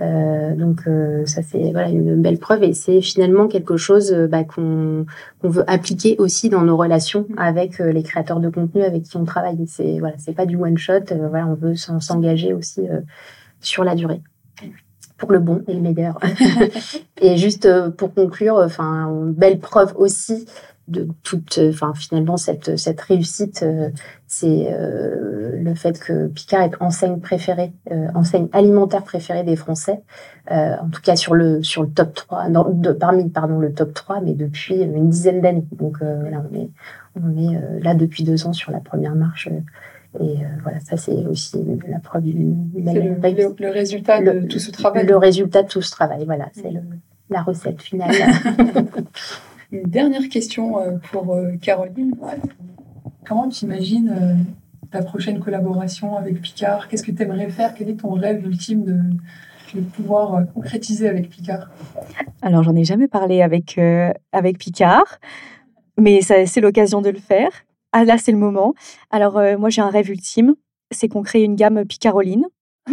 Euh, 0.00 0.54
donc 0.54 0.82
euh, 0.86 1.26
ça 1.26 1.42
c'est 1.42 1.72
voilà 1.72 1.88
une 1.88 2.22
belle 2.22 2.38
preuve 2.38 2.62
et 2.62 2.72
c'est 2.72 3.00
finalement 3.00 3.48
quelque 3.48 3.76
chose 3.76 4.12
euh, 4.12 4.28
bah, 4.28 4.44
qu'on 4.44 5.06
veut 5.42 5.64
appliquer 5.68 6.14
aussi 6.18 6.48
dans 6.48 6.62
nos 6.62 6.76
relations 6.76 7.26
avec 7.36 7.78
les 7.80 8.02
créateurs 8.04 8.38
de 8.38 8.48
contenu 8.48 8.82
avec 8.82 9.04
qui 9.04 9.16
on 9.16 9.24
travaille. 9.24 9.66
C'est 9.66 9.98
voilà 9.98 10.14
c'est 10.18 10.34
pas 10.34 10.46
du 10.46 10.56
one 10.56 10.78
shot. 10.78 11.00
voilà 11.30 11.46
on 11.48 11.54
veut 11.54 11.74
s'engager 11.74 12.52
aussi 12.52 12.82
sur 13.60 13.82
la 13.82 13.94
durée 13.94 14.20
pour 15.16 15.32
le 15.32 15.40
bon 15.40 15.62
et 15.66 15.74
le 15.74 15.80
meilleur. 15.80 16.18
et 17.20 17.36
juste 17.36 17.68
pour 17.96 18.14
conclure, 18.14 18.56
enfin 18.56 19.10
belle 19.36 19.58
preuve 19.58 19.94
aussi 19.96 20.46
de 20.86 21.08
toute, 21.22 21.58
enfin 21.68 21.92
finalement 21.94 22.36
cette 22.36 22.76
cette 22.76 23.00
réussite, 23.00 23.64
c'est 24.28 24.70
le 24.70 25.74
fait 25.74 25.98
que 25.98 26.28
Picard 26.28 26.62
est 26.62 26.80
enseigne 26.80 27.18
préférée, 27.18 27.72
enseigne 28.14 28.48
alimentaire 28.52 29.02
préférée 29.02 29.42
des 29.42 29.56
Français, 29.56 30.02
en 30.50 30.88
tout 30.92 31.00
cas 31.00 31.16
sur 31.16 31.34
le, 31.34 31.62
sur 31.62 31.82
le 31.82 31.88
top 31.88 32.14
3, 32.14 32.48
de, 32.50 32.92
parmi 32.92 33.28
pardon, 33.30 33.58
le 33.58 33.72
top 33.72 33.94
3, 33.94 34.20
mais 34.20 34.34
depuis 34.34 34.82
une 34.82 35.08
dizaine 35.08 35.40
d'années. 35.40 35.66
Donc 35.72 35.98
voilà, 36.00 36.44
on 36.50 36.54
est, 36.54 36.68
on 37.20 37.36
est 37.36 37.82
là 37.82 37.94
depuis 37.94 38.22
deux 38.22 38.46
ans 38.46 38.52
sur 38.52 38.70
la 38.70 38.80
première 38.80 39.14
marche 39.14 39.48
et 40.20 40.22
euh, 40.22 40.46
voilà, 40.62 40.80
ça 40.80 40.96
c'est 40.96 41.26
aussi 41.26 41.62
la 41.86 41.98
preuve 41.98 42.22
d'une 42.22 42.70
le, 42.74 43.58
le, 43.58 43.70
résultat 43.70 44.22
de 44.22 44.46
tout 44.46 44.58
ce 44.58 44.70
travail. 44.70 45.06
Le 45.06 45.16
résultat 45.16 45.62
de 45.62 45.68
tout 45.68 45.82
ce 45.82 45.90
travail, 45.90 46.24
voilà, 46.24 46.48
c'est 46.52 46.72
la 47.28 47.42
recette 47.42 47.82
finale. 47.82 48.14
Une 49.72 49.82
dernière 49.82 50.26
question 50.30 50.80
euh, 50.80 50.96
pour 51.12 51.34
euh, 51.34 51.52
Caroline. 51.60 52.14
Comment 53.28 53.48
tu 53.48 53.66
imagines 53.66 54.46
ta 54.90 55.02
prochaine 55.02 55.38
collaboration 55.40 56.16
avec 56.16 56.40
Picard? 56.40 56.88
Qu'est-ce 56.88 57.02
que 57.02 57.10
tu 57.10 57.22
aimerais 57.22 57.50
faire? 57.50 57.74
Quel 57.74 57.90
est 57.90 58.00
ton 58.00 58.12
rêve 58.12 58.44
ultime 58.46 58.84
de, 58.84 58.98
de 59.74 59.80
pouvoir 59.80 60.44
concrétiser 60.54 61.08
avec 61.08 61.28
Picard? 61.28 61.68
Alors, 62.40 62.62
j'en 62.62 62.74
ai 62.74 62.84
jamais 62.84 63.08
parlé 63.08 63.42
avec, 63.42 63.78
avec 64.32 64.58
Picard, 64.58 65.18
mais 65.98 66.22
c'est 66.22 66.60
l'occasion 66.60 67.02
de 67.02 67.10
le 67.10 67.18
faire. 67.18 67.50
Ah 67.92 68.04
là, 68.04 68.18
c'est 68.18 68.32
le 68.32 68.38
moment. 68.38 68.74
Alors, 69.10 69.38
euh, 69.38 69.56
moi, 69.56 69.70
j'ai 69.70 69.80
un 69.80 69.88
rêve 69.88 70.10
ultime, 70.10 70.54
c'est 70.90 71.08
qu'on 71.08 71.22
crée 71.22 71.42
une 71.42 71.56
gamme 71.56 71.84
Picaroline. 71.86 72.44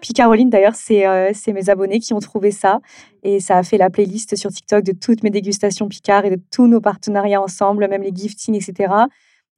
Picaroline, 0.00 0.50
d'ailleurs, 0.50 0.74
euh, 0.90 1.30
c'est 1.32 1.52
mes 1.52 1.70
abonnés 1.70 2.00
qui 2.00 2.12
ont 2.12 2.18
trouvé 2.18 2.50
ça. 2.50 2.80
Et 3.22 3.38
ça 3.38 3.56
a 3.56 3.62
fait 3.62 3.78
la 3.78 3.90
playlist 3.90 4.36
sur 4.36 4.50
TikTok 4.50 4.84
de 4.84 4.92
toutes 4.92 5.22
mes 5.22 5.30
dégustations 5.30 5.88
Picard 5.88 6.24
et 6.24 6.30
de 6.30 6.40
tous 6.50 6.66
nos 6.66 6.80
partenariats 6.80 7.40
ensemble, 7.40 7.86
même 7.88 8.02
les 8.02 8.14
giftings, 8.14 8.56
etc. 8.56 8.92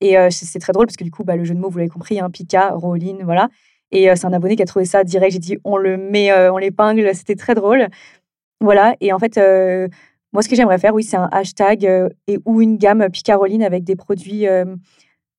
Et 0.00 0.18
euh, 0.18 0.28
c'est 0.30 0.58
très 0.58 0.72
drôle 0.72 0.86
parce 0.86 0.96
que 0.96 1.04
du 1.04 1.10
coup, 1.10 1.24
bah, 1.24 1.36
le 1.36 1.44
jeu 1.44 1.54
de 1.54 1.60
mots, 1.60 1.70
vous 1.70 1.78
l'avez 1.78 1.90
compris, 1.90 2.20
hein, 2.20 2.30
Picaroline, 2.30 3.22
voilà. 3.24 3.48
Et 3.92 4.08
c'est 4.16 4.26
un 4.26 4.32
abonné 4.32 4.56
qui 4.56 4.62
a 4.62 4.66
trouvé 4.66 4.84
ça 4.84 5.04
direct. 5.04 5.32
J'ai 5.32 5.38
dit, 5.38 5.58
on 5.64 5.76
le 5.76 5.96
met, 5.96 6.32
on 6.50 6.58
l'épingle. 6.58 7.14
C'était 7.14 7.36
très 7.36 7.54
drôle. 7.54 7.86
Voilà. 8.60 8.96
Et 9.00 9.12
en 9.12 9.18
fait, 9.20 9.38
moi, 10.36 10.42
ce 10.42 10.50
que 10.50 10.54
j'aimerais 10.54 10.78
faire, 10.78 10.94
oui, 10.94 11.02
c'est 11.02 11.16
un 11.16 11.30
hashtag 11.32 11.86
euh, 11.86 12.10
et 12.26 12.38
ou 12.44 12.60
une 12.60 12.76
gamme 12.76 13.08
Picaroline 13.10 13.62
avec 13.62 13.84
des 13.84 13.96
produits 13.96 14.46
euh, 14.46 14.66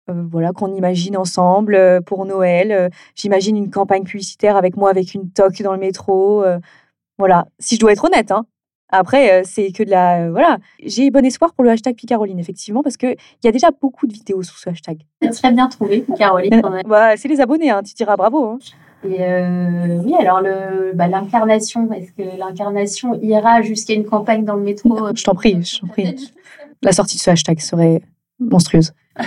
euh, 0.10 0.24
voilà, 0.32 0.54
qu'on 0.54 0.74
imagine 0.74 1.16
ensemble 1.18 2.02
pour 2.06 2.26
Noël. 2.26 2.90
J'imagine 3.14 3.58
une 3.58 3.70
campagne 3.70 4.06
publicitaire 4.06 4.56
avec 4.56 4.76
moi 4.76 4.90
avec 4.90 5.14
une 5.14 5.30
toque 5.30 5.62
dans 5.62 5.74
le 5.74 5.78
métro. 5.78 6.44
voilà, 7.20 7.46
si 7.60 7.76
je 7.76 7.80
dois 7.80 7.92
être 7.92 8.06
honnête. 8.06 8.32
Hein. 8.32 8.48
Après, 8.90 9.44
c'est 9.44 9.72
que 9.72 9.84
de 9.84 9.90
la. 9.90 10.30
voilà. 10.30 10.58
J'ai 10.84 11.12
bon 11.12 11.26
espoir 11.26 11.54
pour 11.54 11.64
le 11.64 11.72
hashtag 11.72 11.96
Picaroline, 11.96 12.40
effectivement, 12.40 12.84
parce 12.84 12.98
qu'il 12.98 13.16
y 13.44 13.48
a 13.48 13.52
déjà 13.52 13.70
beaucoup 13.82 14.08
de 14.08 14.14
vidéos 14.14 14.44
sous 14.44 14.58
ce 14.58 14.70
hashtag. 14.70 15.00
C'est 15.22 15.32
très 15.32 15.52
bien 15.52 15.68
trouvé, 15.68 16.02
Picaroline. 16.02 16.62
Bah, 16.88 17.18
c'est 17.18 17.28
les 17.28 17.42
abonnés, 17.42 17.70
hein, 17.70 17.84
tu 17.84 17.94
diras 17.94 18.16
bravo. 18.16 18.46
Hein. 18.46 18.60
Et 19.04 19.18
euh, 19.22 20.02
oui, 20.04 20.16
alors 20.20 20.42
le, 20.42 20.92
bah, 20.94 21.08
l'incarnation, 21.08 21.92
est-ce 21.92 22.12
que 22.12 22.38
l'incarnation 22.38 23.14
ira 23.22 23.62
jusqu'à 23.62 23.94
une 23.94 24.06
campagne 24.06 24.44
dans 24.44 24.56
le 24.56 24.64
métro 24.64 25.14
Je 25.16 25.24
t'en 25.24 25.36
prie, 25.36 25.64
je 25.64 25.80
t'en 25.80 25.88
prie. 25.88 26.16
La 26.82 26.92
sortie 26.92 27.18
de 27.18 27.22
ce 27.22 27.30
hashtag 27.30 27.60
serait 27.60 28.02
monstrueuse. 28.40 28.94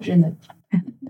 je 0.00 0.12
note. 0.12 0.32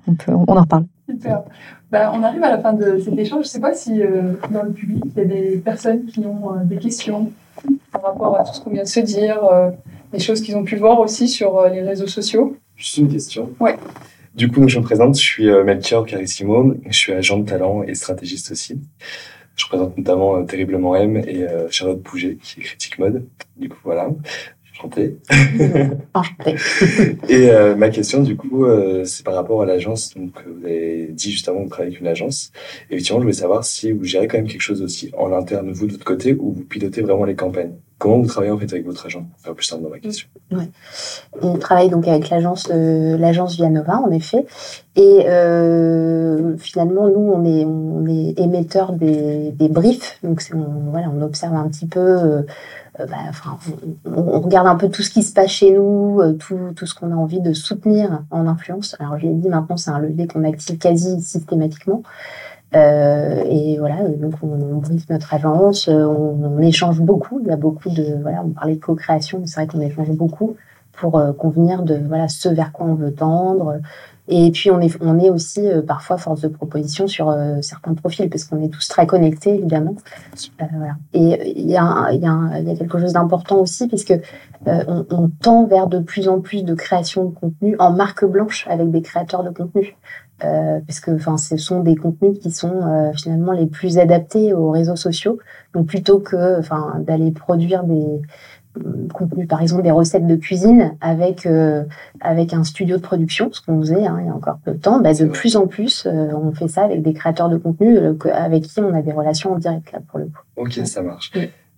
On, 0.07 0.15
peut, 0.15 0.33
on 0.33 0.45
en 0.45 0.61
reparle. 0.61 0.87
Super. 1.09 1.43
Bah, 1.91 2.11
on 2.15 2.23
arrive 2.23 2.43
à 2.43 2.51
la 2.51 2.59
fin 2.59 2.73
de 2.73 2.99
cet 2.99 3.19
échange. 3.19 3.45
Je 3.45 3.49
ne 3.49 3.53
sais 3.53 3.61
pas 3.61 3.75
si 3.75 4.03
euh, 4.03 4.35
dans 4.51 4.63
le 4.63 4.73
public, 4.73 5.05
il 5.05 5.19
y 5.19 5.21
a 5.21 5.25
des 5.25 5.59
personnes 5.59 6.07
qui 6.07 6.21
ont 6.21 6.55
euh, 6.55 6.65
des 6.65 6.79
questions 6.79 7.31
par 8.03 8.13
rapport 8.13 8.39
à 8.39 8.45
tout 8.45 8.53
ce 8.53 8.61
qu'on 8.61 8.71
vient 8.71 8.83
de 8.83 8.89
se 8.89 9.01
dire, 9.01 9.39
des 10.13 10.19
choses 10.19 10.43
qu'ils 10.43 10.57
ont 10.57 10.65
pu 10.65 10.77
voir 10.77 11.01
aussi 11.01 11.29
sur 11.29 11.67
les 11.69 11.83
réseaux 11.83 12.09
sociaux. 12.09 12.57
Juste 12.77 12.97
une 12.97 13.09
question. 13.09 13.51
Ouais. 13.61 13.77
Du 14.35 14.51
coup, 14.51 14.67
je 14.67 14.79
me 14.79 14.85
présente, 14.85 15.15
je 15.17 15.21
suis 15.21 15.51
euh, 15.51 15.63
Melchior 15.63 16.07
Carissimo, 16.07 16.75
je 16.87 16.97
suis 16.97 17.13
agent 17.13 17.39
de 17.39 17.45
talent 17.45 17.83
et 17.83 17.95
stratégiste 17.95 18.51
aussi. 18.53 18.81
Je 19.57 19.65
représente 19.67 19.99
notamment 19.99 20.37
euh, 20.37 20.45
Terriblement 20.45 20.97
M 20.97 21.19
et 21.19 21.43
euh, 21.43 21.69
Charlotte 21.71 22.03
Pouget, 22.03 22.39
qui 22.43 22.61
est 22.61 22.63
critique 22.63 22.99
mode. 22.99 23.27
Du 23.59 23.69
coup, 23.69 23.77
voilà. 23.85 24.09
Enchanté. 24.73 25.19
Enchanté. 26.15 26.57
et 27.29 27.51
euh, 27.51 27.77
ma 27.77 27.91
question, 27.91 28.23
du 28.23 28.35
coup, 28.37 28.65
euh, 28.65 29.05
c'est 29.05 29.23
par 29.23 29.35
rapport 29.35 29.61
à 29.61 29.67
l'agence. 29.67 30.15
Donc, 30.15 30.33
vous 30.47 30.65
avez 30.65 31.09
dit 31.11 31.31
juste 31.31 31.51
avant 31.51 31.59
que 31.59 31.65
vous 31.65 31.71
travaillez 31.71 31.91
avec 31.91 32.01
une 32.01 32.09
agence. 32.09 32.53
Effectivement, 32.91 33.21
je 33.21 33.25
voulais 33.25 33.35
savoir 33.35 33.65
si 33.65 33.93
vous 33.93 34.05
gérez 34.05 34.29
quand 34.29 34.39
même 34.39 34.49
quelque 34.49 34.63
chose 34.63 34.81
aussi 34.81 35.13
en 35.19 35.31
interne, 35.31 35.71
vous, 35.73 35.87
de 35.87 35.93
votre 35.93 36.07
côté, 36.07 36.33
ou 36.33 36.53
vous 36.53 36.65
pilotez 36.65 37.03
vraiment 37.03 37.27
les 37.27 37.35
campagnes. 37.35 37.75
Comment 38.03 38.19
vous 38.19 38.27
travaillez 38.27 38.51
en 38.51 38.59
fait 38.59 38.73
avec 38.73 38.85
votre 38.85 39.07
agent? 39.07 39.25
Enfin, 39.39 39.55
plus 39.55 39.65
simple 39.65 39.85
dans 39.85 39.89
ma 39.89 40.01
question. 40.01 40.27
Ouais. 40.51 40.69
On 41.41 41.57
travaille 41.57 41.89
donc 41.89 42.09
avec 42.09 42.31
l'agence 42.31 42.69
euh, 42.73 43.17
l'agence 43.17 43.55
Vianova 43.55 43.99
en 43.99 44.11
effet, 44.11 44.45
et 44.97 45.27
euh, 45.29 46.57
finalement 46.57 47.07
nous 47.07 47.21
on 47.21 47.45
est 47.45 47.65
on 47.65 48.05
est 48.09 48.41
émetteur 48.41 48.93
des, 48.93 49.53
des 49.53 49.69
briefs, 49.69 50.19
donc 50.25 50.43
on, 50.53 50.91
voilà 50.91 51.13
on 51.17 51.23
observe 51.23 51.55
un 51.55 51.69
petit 51.69 51.87
peu. 51.87 52.01
Euh, 52.01 52.43
bah, 52.99 53.17
enfin, 53.29 53.57
on, 54.05 54.21
on, 54.21 54.41
regarde 54.41 54.67
un 54.67 54.75
peu 54.75 54.89
tout 54.91 55.03
ce 55.03 55.09
qui 55.11 55.23
se 55.23 55.33
passe 55.33 55.51
chez 55.51 55.71
nous, 55.71 56.21
tout, 56.41 56.59
tout 56.75 56.87
ce 56.87 56.95
qu'on 56.97 57.11
a 57.13 57.15
envie 57.15 57.41
de 57.41 57.53
soutenir 57.53 58.25
en 58.33 58.49
influence. 58.49 58.97
Alors 58.99 59.17
je 59.17 59.27
l'ai 59.27 59.33
dit, 59.33 59.49
maintenant 59.49 59.77
c'est 59.77 59.91
un 59.91 60.01
levier 60.01 60.27
qu'on 60.27 60.43
active 60.43 60.77
quasi 60.77 61.23
systématiquement. 61.23 62.03
Euh, 62.75 63.45
et 63.47 63.79
voilà, 63.79 64.09
donc 64.09 64.35
on, 64.43 64.49
on 64.49 64.77
brise 64.79 65.09
notre 65.11 65.35
agence, 65.35 65.89
euh, 65.89 66.07
on, 66.07 66.59
échange 66.61 67.01
beaucoup. 67.01 67.41
Il 67.43 67.49
y 67.49 67.51
a 67.51 67.57
beaucoup 67.57 67.91
de 67.91 68.17
voilà, 68.23 68.43
on 68.45 68.51
parlait 68.51 68.77
de 68.77 68.81
co-création, 68.81 69.41
mais 69.41 69.47
c'est 69.47 69.57
vrai 69.57 69.67
qu'on 69.67 69.81
échange 69.81 70.11
beaucoup 70.11 70.57
pour 70.93 71.19
euh, 71.19 71.33
convenir 71.33 71.83
de 71.83 72.01
voilà 72.07 72.29
ce 72.29 72.49
vers 72.49 72.73
quoi 72.73 72.87
on 72.87 72.95
veut 72.95 73.13
tendre. 73.13 73.79
Et 74.29 74.51
puis 74.53 74.71
on 74.71 74.81
est 74.81 74.97
on 75.03 75.19
est 75.19 75.29
aussi 75.29 75.67
euh, 75.69 75.83
parfois 75.83 76.17
force 76.17 76.41
de 76.41 76.49
proposition 76.49 77.09
sur 77.09 77.37
certains 77.61 77.93
profils 77.93 78.31
parce 78.31 78.45
qu'on 78.45 78.63
est 78.63 78.69
tous 78.69 78.89
très 78.89 79.07
connectés 79.07 79.57
évidemment. 79.57 79.97
voilà. 80.59 80.95
Et 81.13 81.53
il 81.57 81.69
y 81.69 81.77
a 81.77 82.09
il 82.13 82.21
y 82.21 82.25
y 82.25 82.71
a 82.71 82.77
quelque 82.77 82.99
chose 82.99 83.13
d'important 83.13 83.57
aussi 83.57 83.87
puisque 83.89 84.15
on, 84.65 85.05
on, 85.11 85.29
tend 85.29 85.67
vers 85.67 85.89
de 85.89 85.99
plus 85.99 86.29
en 86.29 86.41
plus 86.41 86.65
de 86.65 86.75
création 86.75 87.25
de 87.25 87.35
contenu 87.35 87.77
en 87.81 87.91
marque 87.91 88.25
blanche 88.25 88.67
avec 88.71 88.91
des 88.91 89.03
créateurs 89.03 89.43
de 89.43 89.51
contenu. 89.51 89.97
Euh, 90.45 90.81
parce 90.87 91.01
que 91.01 91.11
enfin 91.13 91.37
ce 91.37 91.57
sont 91.57 91.81
des 91.81 91.95
contenus 91.95 92.39
qui 92.41 92.51
sont 92.51 92.83
euh, 92.83 93.13
finalement 93.13 93.53
les 93.53 93.67
plus 93.67 93.99
adaptés 93.99 94.53
aux 94.53 94.71
réseaux 94.71 94.97
sociaux. 94.97 95.39
Donc 95.75 95.87
plutôt 95.87 96.19
que 96.19 96.59
enfin 96.59 96.95
d'aller 97.01 97.31
produire 97.31 97.85
des 97.85 98.21
euh, 98.79 99.09
contenus 99.13 99.47
par 99.47 99.61
exemple 99.63 99.83
des 99.83 99.91
recettes 99.91 100.27
de 100.27 100.37
cuisine 100.37 100.97
avec 101.01 101.47
avec 102.21 102.55
un 102.55 102.65
studio 102.65 102.97
de 102.97 103.03
production 103.03 103.51
ce 103.53 103.61
qu'on 103.61 103.81
faisait 103.81 104.07
hein, 104.07 104.19
il 104.21 104.27
y 104.27 104.31
a 104.31 104.35
encore 104.35 104.59
peu 104.65 104.73
de 104.73 104.79
temps 104.79 105.01
bah, 105.01 105.13
de 105.13 105.27
plus 105.27 105.57
en 105.57 105.67
plus 105.67 106.09
on 106.09 106.53
fait 106.53 106.69
ça 106.69 106.85
avec 106.85 107.03
des 107.03 107.13
créateurs 107.13 107.51
de 107.51 107.59
contenu 107.59 107.99
avec 108.33 108.65
qui 108.65 108.81
on 108.81 108.95
a 108.95 109.03
des 109.03 109.13
relations 109.13 109.53
en 109.53 109.59
direct 109.59 109.93
là 109.93 110.01
pour 110.09 110.19
le 110.19 110.27
coup. 110.27 110.43
Ok 110.57 110.73
ça 110.85 111.03
marche. 111.03 111.31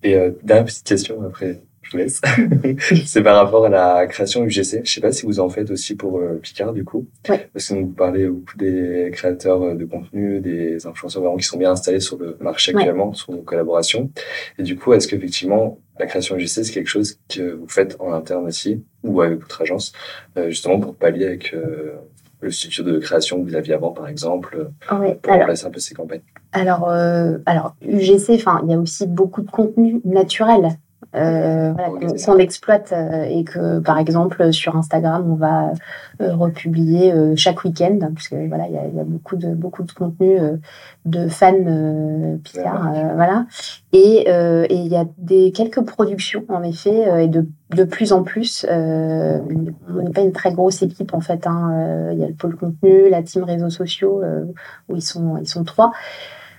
Et 0.02 0.16
dernière 0.42 0.66
petite 0.66 0.86
question 0.86 1.16
après 1.26 1.60
vous 1.94 1.98
laisse. 1.98 2.20
c'est 3.06 3.22
par 3.22 3.36
rapport 3.36 3.66
à 3.66 3.68
la 3.68 4.06
création 4.06 4.44
UGC. 4.44 4.82
Je 4.84 4.90
sais 4.90 5.00
pas 5.00 5.12
si 5.12 5.24
vous 5.26 5.40
en 5.40 5.48
faites 5.48 5.70
aussi 5.70 5.94
pour 5.94 6.18
euh, 6.18 6.38
Picard, 6.42 6.72
du 6.72 6.84
coup. 6.84 7.06
Parce 7.22 7.68
que 7.68 7.74
vous 7.74 7.86
parlez 7.86 8.26
beaucoup 8.28 8.56
des 8.58 9.10
créateurs 9.12 9.62
euh, 9.62 9.74
de 9.74 9.84
contenu, 9.84 10.40
des 10.40 10.86
influenceurs 10.86 11.22
vraiment 11.22 11.36
qui 11.36 11.44
sont 11.44 11.58
bien 11.58 11.72
installés 11.72 12.00
sur 12.00 12.18
le 12.18 12.36
marché 12.40 12.74
actuellement, 12.74 13.12
sur 13.14 13.32
nos 13.32 13.42
collaborations. 13.42 14.10
Et 14.58 14.62
du 14.62 14.76
coup, 14.76 14.92
est-ce 14.92 15.08
qu'effectivement, 15.08 15.78
la 15.98 16.06
création 16.06 16.36
UGC, 16.36 16.64
c'est 16.64 16.72
quelque 16.72 16.88
chose 16.88 17.18
que 17.28 17.52
vous 17.52 17.68
faites 17.68 17.96
en 18.00 18.12
interne 18.12 18.46
aussi, 18.46 18.82
ou 19.02 19.20
avec 19.20 19.40
votre 19.40 19.62
agence, 19.62 19.92
euh, 20.36 20.50
justement 20.50 20.80
pour 20.80 20.96
pallier 20.96 21.26
avec 21.26 21.54
le 22.40 22.50
studio 22.50 22.84
de 22.84 22.98
création 22.98 23.42
que 23.42 23.48
vous 23.48 23.54
aviez 23.54 23.74
avant, 23.74 23.92
par 23.92 24.08
exemple, 24.08 24.68
oui. 24.92 25.14
pour 25.22 25.32
remplacer 25.32 25.66
un 25.66 25.70
peu 25.70 25.80
ces 25.80 25.94
campagnes? 25.94 26.20
Alors, 26.52 26.88
alors 27.46 27.74
UGC, 27.82 28.30
enfin, 28.34 28.60
il 28.64 28.70
y 28.70 28.74
a 28.74 28.78
aussi 28.78 29.06
beaucoup 29.06 29.42
de 29.42 29.50
contenu 29.50 30.00
naturel 30.04 30.76
euh, 31.14 31.72
voilà, 31.72 31.90
qu'on 32.24 32.38
exploite 32.38 32.92
euh, 32.92 33.24
et 33.24 33.44
que 33.44 33.78
par 33.78 33.98
exemple 33.98 34.52
sur 34.52 34.76
Instagram 34.76 35.30
on 35.30 35.36
va 35.36 35.72
euh, 36.20 36.34
republier 36.34 37.12
euh, 37.12 37.34
chaque 37.36 37.62
week-end 37.64 37.98
parce 38.14 38.28
que 38.28 38.48
voilà 38.48 38.66
il 38.66 38.74
y 38.74 38.78
a, 38.78 38.86
y 38.86 39.00
a, 39.00 39.04
beaucoup 39.04 39.36
de 39.36 39.54
beaucoup 39.54 39.84
de 39.84 39.92
contenu 39.92 40.38
de 41.04 41.28
fans 41.28 41.52
Picard 42.42 42.92
voilà. 43.14 43.46
Et 43.92 44.26
il 44.28 44.86
y 44.86 44.96
a 44.96 45.04
des 45.18 45.52
quelques 45.52 45.82
productions 45.82 46.44
en 46.48 46.62
effet 46.62 47.24
et 47.24 47.28
de 47.28 47.46
de 47.70 47.84
plus 47.84 48.12
en 48.12 48.22
plus 48.22 48.66
on 48.68 50.02
n'est 50.02 50.10
pas 50.10 50.22
une 50.22 50.32
très 50.32 50.52
grosse 50.52 50.82
équipe 50.82 51.14
en 51.14 51.20
fait 51.20 51.46
hein, 51.46 52.10
il 52.12 52.18
y 52.18 52.24
a 52.24 52.28
le 52.28 52.34
pôle 52.34 52.56
contenu 52.56 53.08
la 53.08 53.22
team 53.22 53.44
réseaux 53.44 53.70
sociaux 53.70 54.22
où 54.88 54.96
ils 54.96 55.02
sont 55.02 55.36
ils 55.38 55.48
sont 55.48 55.64
trois. 55.64 55.92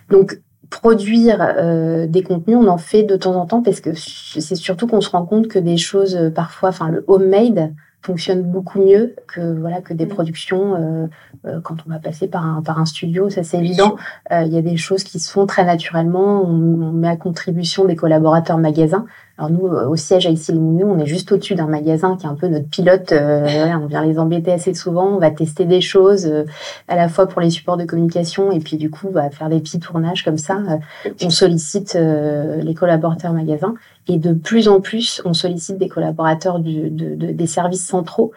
Donc 0.09 0.39
produire 0.69 1.37
euh, 1.41 2.07
des 2.07 2.23
contenus, 2.23 2.57
on 2.57 2.67
en 2.67 2.77
fait 2.77 3.03
de 3.03 3.15
temps 3.15 3.35
en 3.35 3.45
temps 3.45 3.61
parce 3.61 3.81
que 3.81 3.93
c'est 3.93 4.55
surtout 4.55 4.87
qu'on 4.87 5.01
se 5.01 5.09
rend 5.09 5.25
compte 5.25 5.47
que 5.47 5.59
des 5.59 5.77
choses 5.77 6.15
euh, 6.15 6.29
parfois, 6.29 6.69
enfin 6.69 6.89
le 6.89 7.03
homemade, 7.07 7.73
fonctionnent 8.05 8.43
beaucoup 8.43 8.79
mieux 8.79 9.15
que 9.27 9.59
voilà 9.59 9.81
que 9.81 9.93
des 9.93 10.05
mmh. 10.05 10.09
productions 10.09 10.75
euh, 10.75 11.07
euh, 11.45 11.59
quand 11.61 11.75
on 11.85 11.89
va 11.89 11.99
passer 11.99 12.27
par 12.27 12.45
un, 12.45 12.61
par 12.61 12.79
un 12.79 12.85
studio, 12.85 13.29
ça 13.29 13.43
c'est 13.43 13.57
évident. 13.57 13.95
Euh, 14.31 14.43
il 14.43 14.53
y 14.53 14.57
a 14.57 14.61
des 14.61 14.77
choses 14.77 15.03
qui 15.03 15.19
se 15.19 15.31
font 15.31 15.45
très 15.45 15.65
naturellement. 15.65 16.43
On, 16.43 16.91
met 16.95 17.07
à 17.07 17.17
contribution 17.17 17.85
des 17.85 17.95
collaborateurs 17.95 18.57
magasins. 18.57 19.05
Alors 19.37 19.51
nous, 19.51 19.67
au 19.67 19.95
siège 19.95 20.25
à 20.25 20.29
ici 20.29 20.53
les 20.53 20.57
on 20.57 20.97
est 20.97 21.05
juste 21.05 21.31
au-dessus 21.31 21.55
d'un 21.55 21.67
magasin 21.67 22.15
qui 22.15 22.25
est 22.25 22.29
un 22.29 22.35
peu 22.35 22.47
notre 22.47 22.69
pilote. 22.69 23.11
on 23.11 23.85
vient 23.87 24.05
les 24.05 24.17
embêter 24.17 24.51
assez 24.51 24.73
souvent. 24.73 25.07
On 25.07 25.19
va 25.19 25.29
tester 25.29 25.65
des 25.65 25.81
choses 25.81 26.31
à 26.87 26.95
la 26.95 27.09
fois 27.09 27.27
pour 27.27 27.41
les 27.41 27.49
supports 27.49 27.77
de 27.77 27.83
communication 27.83 28.51
et 28.51 28.59
puis 28.59 28.77
du 28.77 28.89
coup, 28.89 29.07
on 29.09 29.11
va 29.13 29.29
faire 29.29 29.49
des 29.49 29.59
petits 29.59 29.79
tournages 29.79 30.23
comme 30.23 30.37
ça. 30.37 30.59
on 31.21 31.29
sollicite 31.29 31.95
les 31.95 32.73
collaborateurs 32.73 33.33
magasins 33.33 33.75
et 34.07 34.17
de 34.17 34.33
plus 34.33 34.67
en 34.67 34.79
plus, 34.79 35.21
on 35.25 35.33
sollicite 35.33 35.77
des 35.77 35.89
collaborateurs 35.89 36.59
du, 36.59 36.89
de, 36.89 37.15
des 37.31 37.47
services 37.47 37.85
centraux 37.85 38.31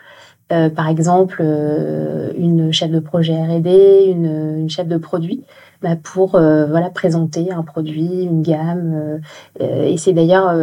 euh, 0.51 0.71
par 0.71 0.89
exemple 0.89 1.43
euh, 1.43 2.33
une 2.39 2.73
chef 2.73 2.91
de 2.91 3.01
projet 3.01 3.35
R&D, 3.35 4.07
une, 4.09 4.61
une, 4.61 4.71
chef 4.71 4.89
de 4.89 4.97
produit, 4.97 5.45
bah, 5.83 5.97
pour 5.97 6.35
euh, 6.35 6.67
voilà 6.67 6.91
présenter 6.91 7.51
un 7.53 7.63
produit, 7.63 8.25
une 8.25 8.43
gamme. 8.43 9.21
et 9.61 9.97
c'est 9.97 10.13
d'ailleurs 10.13 10.55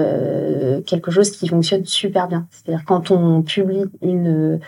quelque 0.85 1.11
chose 1.11 1.31
qui 1.31 1.47
fonctionne 1.47 1.85
super 1.85 2.27
bien. 2.27 2.47
C'est-à-dire 2.51 2.83
quand 2.85 3.11
on 3.11 3.41
publie 3.41 3.85
une, 4.01 4.59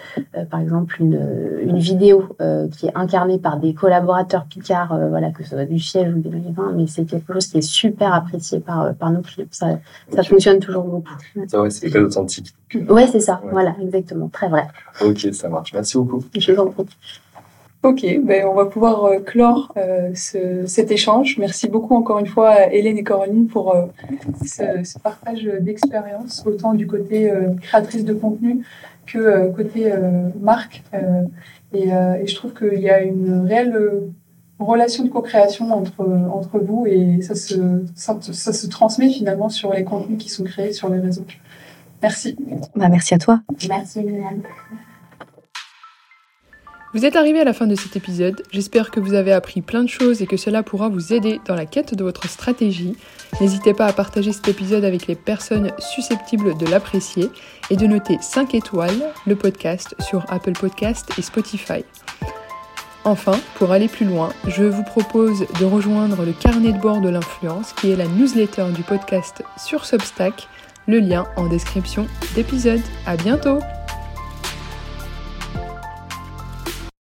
par 0.50 0.60
exemple 0.60 0.98
une, 1.02 1.60
une 1.62 1.78
vidéo 1.78 2.26
qui 2.72 2.88
est 2.88 2.91
incarnée 2.95 3.39
par 3.39 3.58
des 3.58 3.74
collaborateurs 3.74 4.45
Picard, 4.45 4.98
voilà 5.10 5.32
que 5.32 5.43
ce 5.43 5.50
soit 5.52 5.66
du 5.66 5.80
siège 5.80 6.14
ou 6.14 6.20
des 6.20 6.30
magasins, 6.30 6.74
mais 6.76 6.88
c'est 6.88 7.06
quelque 7.06 7.34
chose 7.34 7.48
qui 7.48 7.58
est 7.58 7.62
super 7.62 8.14
apprécié 8.14 8.60
par 8.60 8.93
par 8.95 9.12
nos 9.12 9.22
clients. 9.22 9.48
Ça, 9.52 9.80
ça 10.14 10.24
fonctionne 10.24 10.60
toujours 10.60 10.84
beaucoup. 10.84 11.14
Ça 11.48 11.62
ouais, 11.62 11.70
c'est 11.70 11.89
très 11.89 12.00
authentique. 12.00 12.54
Ouais, 12.89 13.08
c'est 13.08 13.20
ça. 13.20 13.41
Voilà, 13.52 13.76
exactement, 13.82 14.28
très 14.28 14.50
vrai. 14.50 14.68
Ok, 15.02 15.28
ça 15.34 15.50
marche. 15.50 15.74
Merci 15.74 15.98
beaucoup. 15.98 16.24
Je 16.38 16.52
vous 16.52 16.60
en 16.60 16.68
prie. 16.68 16.86
Ok, 17.88 18.05
ben 18.21 18.45
on 18.45 18.53
va 18.53 18.65
pouvoir 18.65 19.05
euh, 19.05 19.19
clore 19.19 19.71
euh, 19.77 20.11
ce, 20.13 20.65
cet 20.65 20.91
échange. 20.91 21.38
Merci 21.38 21.69
beaucoup 21.69 21.95
encore 21.95 22.19
une 22.19 22.27
fois 22.27 22.49
à 22.49 22.65
Hélène 22.67 22.97
et 22.97 23.03
Coraline 23.03 23.47
pour 23.47 23.73
euh, 23.73 23.85
ce, 24.45 24.83
ce, 24.83 24.99
partage 24.99 25.45
d'expérience, 25.61 26.43
autant 26.45 26.73
du 26.73 26.85
côté 26.85 27.31
créatrice 27.61 28.03
de 28.03 28.13
contenu 28.13 28.65
que 29.05 29.49
côté 29.55 29.89
marque. 30.41 30.83
Et, 31.73 31.88
et, 31.88 32.27
je 32.27 32.35
trouve 32.35 32.53
qu'il 32.53 32.81
y 32.81 32.89
a 32.89 33.01
une 33.01 33.45
réelle 33.47 34.01
relation 34.59 35.05
de 35.05 35.09
co-création 35.09 35.71
entre, 35.71 36.05
entre 36.29 36.59
vous 36.59 36.85
et 36.88 37.21
ça 37.21 37.35
se, 37.35 37.85
ça, 37.95 38.17
ça, 38.19 38.51
se 38.51 38.67
transmet 38.67 39.09
finalement 39.09 39.47
sur 39.47 39.71
les 39.71 39.85
contenus 39.85 40.17
qui 40.17 40.29
sont 40.29 40.43
créés 40.43 40.73
sur 40.73 40.89
les 40.89 40.99
réseaux. 40.99 41.25
Merci. 42.01 42.35
Bah, 42.75 42.89
merci 42.89 43.13
à 43.13 43.17
toi. 43.17 43.39
Merci, 43.69 44.01
Liliane. 44.01 44.41
Vous 46.93 47.05
êtes 47.05 47.17
arrivé 47.17 47.41
à 47.41 47.43
la 47.43 47.53
fin 47.53 47.67
de 47.67 47.75
cet 47.75 47.97
épisode, 47.97 48.43
j'espère 48.49 48.91
que 48.91 49.01
vous 49.01 49.13
avez 49.13 49.33
appris 49.33 49.61
plein 49.61 49.83
de 49.83 49.89
choses 49.89 50.21
et 50.21 50.25
que 50.25 50.38
cela 50.38 50.63
pourra 50.63 50.88
vous 50.88 51.11
aider 51.13 51.41
dans 51.45 51.53
la 51.53 51.65
quête 51.65 51.93
de 51.93 52.03
votre 52.03 52.29
stratégie. 52.29 52.95
N'hésitez 53.41 53.73
pas 53.73 53.88
à 53.88 53.93
partager 53.93 54.31
cet 54.31 54.47
épisode 54.47 54.85
avec 54.85 55.05
les 55.05 55.15
personnes 55.15 55.71
susceptibles 55.79 56.57
de 56.57 56.65
l'apprécier 56.65 57.29
et 57.69 57.75
de 57.75 57.85
noter 57.85 58.17
5 58.21 58.55
étoiles 58.55 59.11
le 59.25 59.35
podcast 59.35 59.95
sur 59.99 60.25
Apple 60.29 60.53
Podcast 60.53 61.11
et 61.17 61.21
Spotify. 61.21 61.83
Enfin, 63.03 63.39
pour 63.55 63.73
aller 63.73 63.89
plus 63.89 64.05
loin, 64.05 64.29
je 64.47 64.63
vous 64.63 64.83
propose 64.83 65.45
de 65.59 65.65
rejoindre 65.65 66.23
le 66.23 66.31
carnet 66.31 66.71
de 66.71 66.79
bord 66.79 67.01
de 67.01 67.09
l'influence 67.09 67.73
qui 67.73 67.91
est 67.91 67.95
la 67.97 68.07
newsletter 68.07 68.67
du 68.73 68.83
podcast 68.83 69.43
sur 69.57 69.85
Substack, 69.85 70.47
le 70.88 70.99
lien 70.99 71.27
en 71.35 71.47
description 71.47 72.07
d'épisode. 72.35 72.81
À 73.05 73.17
bientôt! 73.17 73.59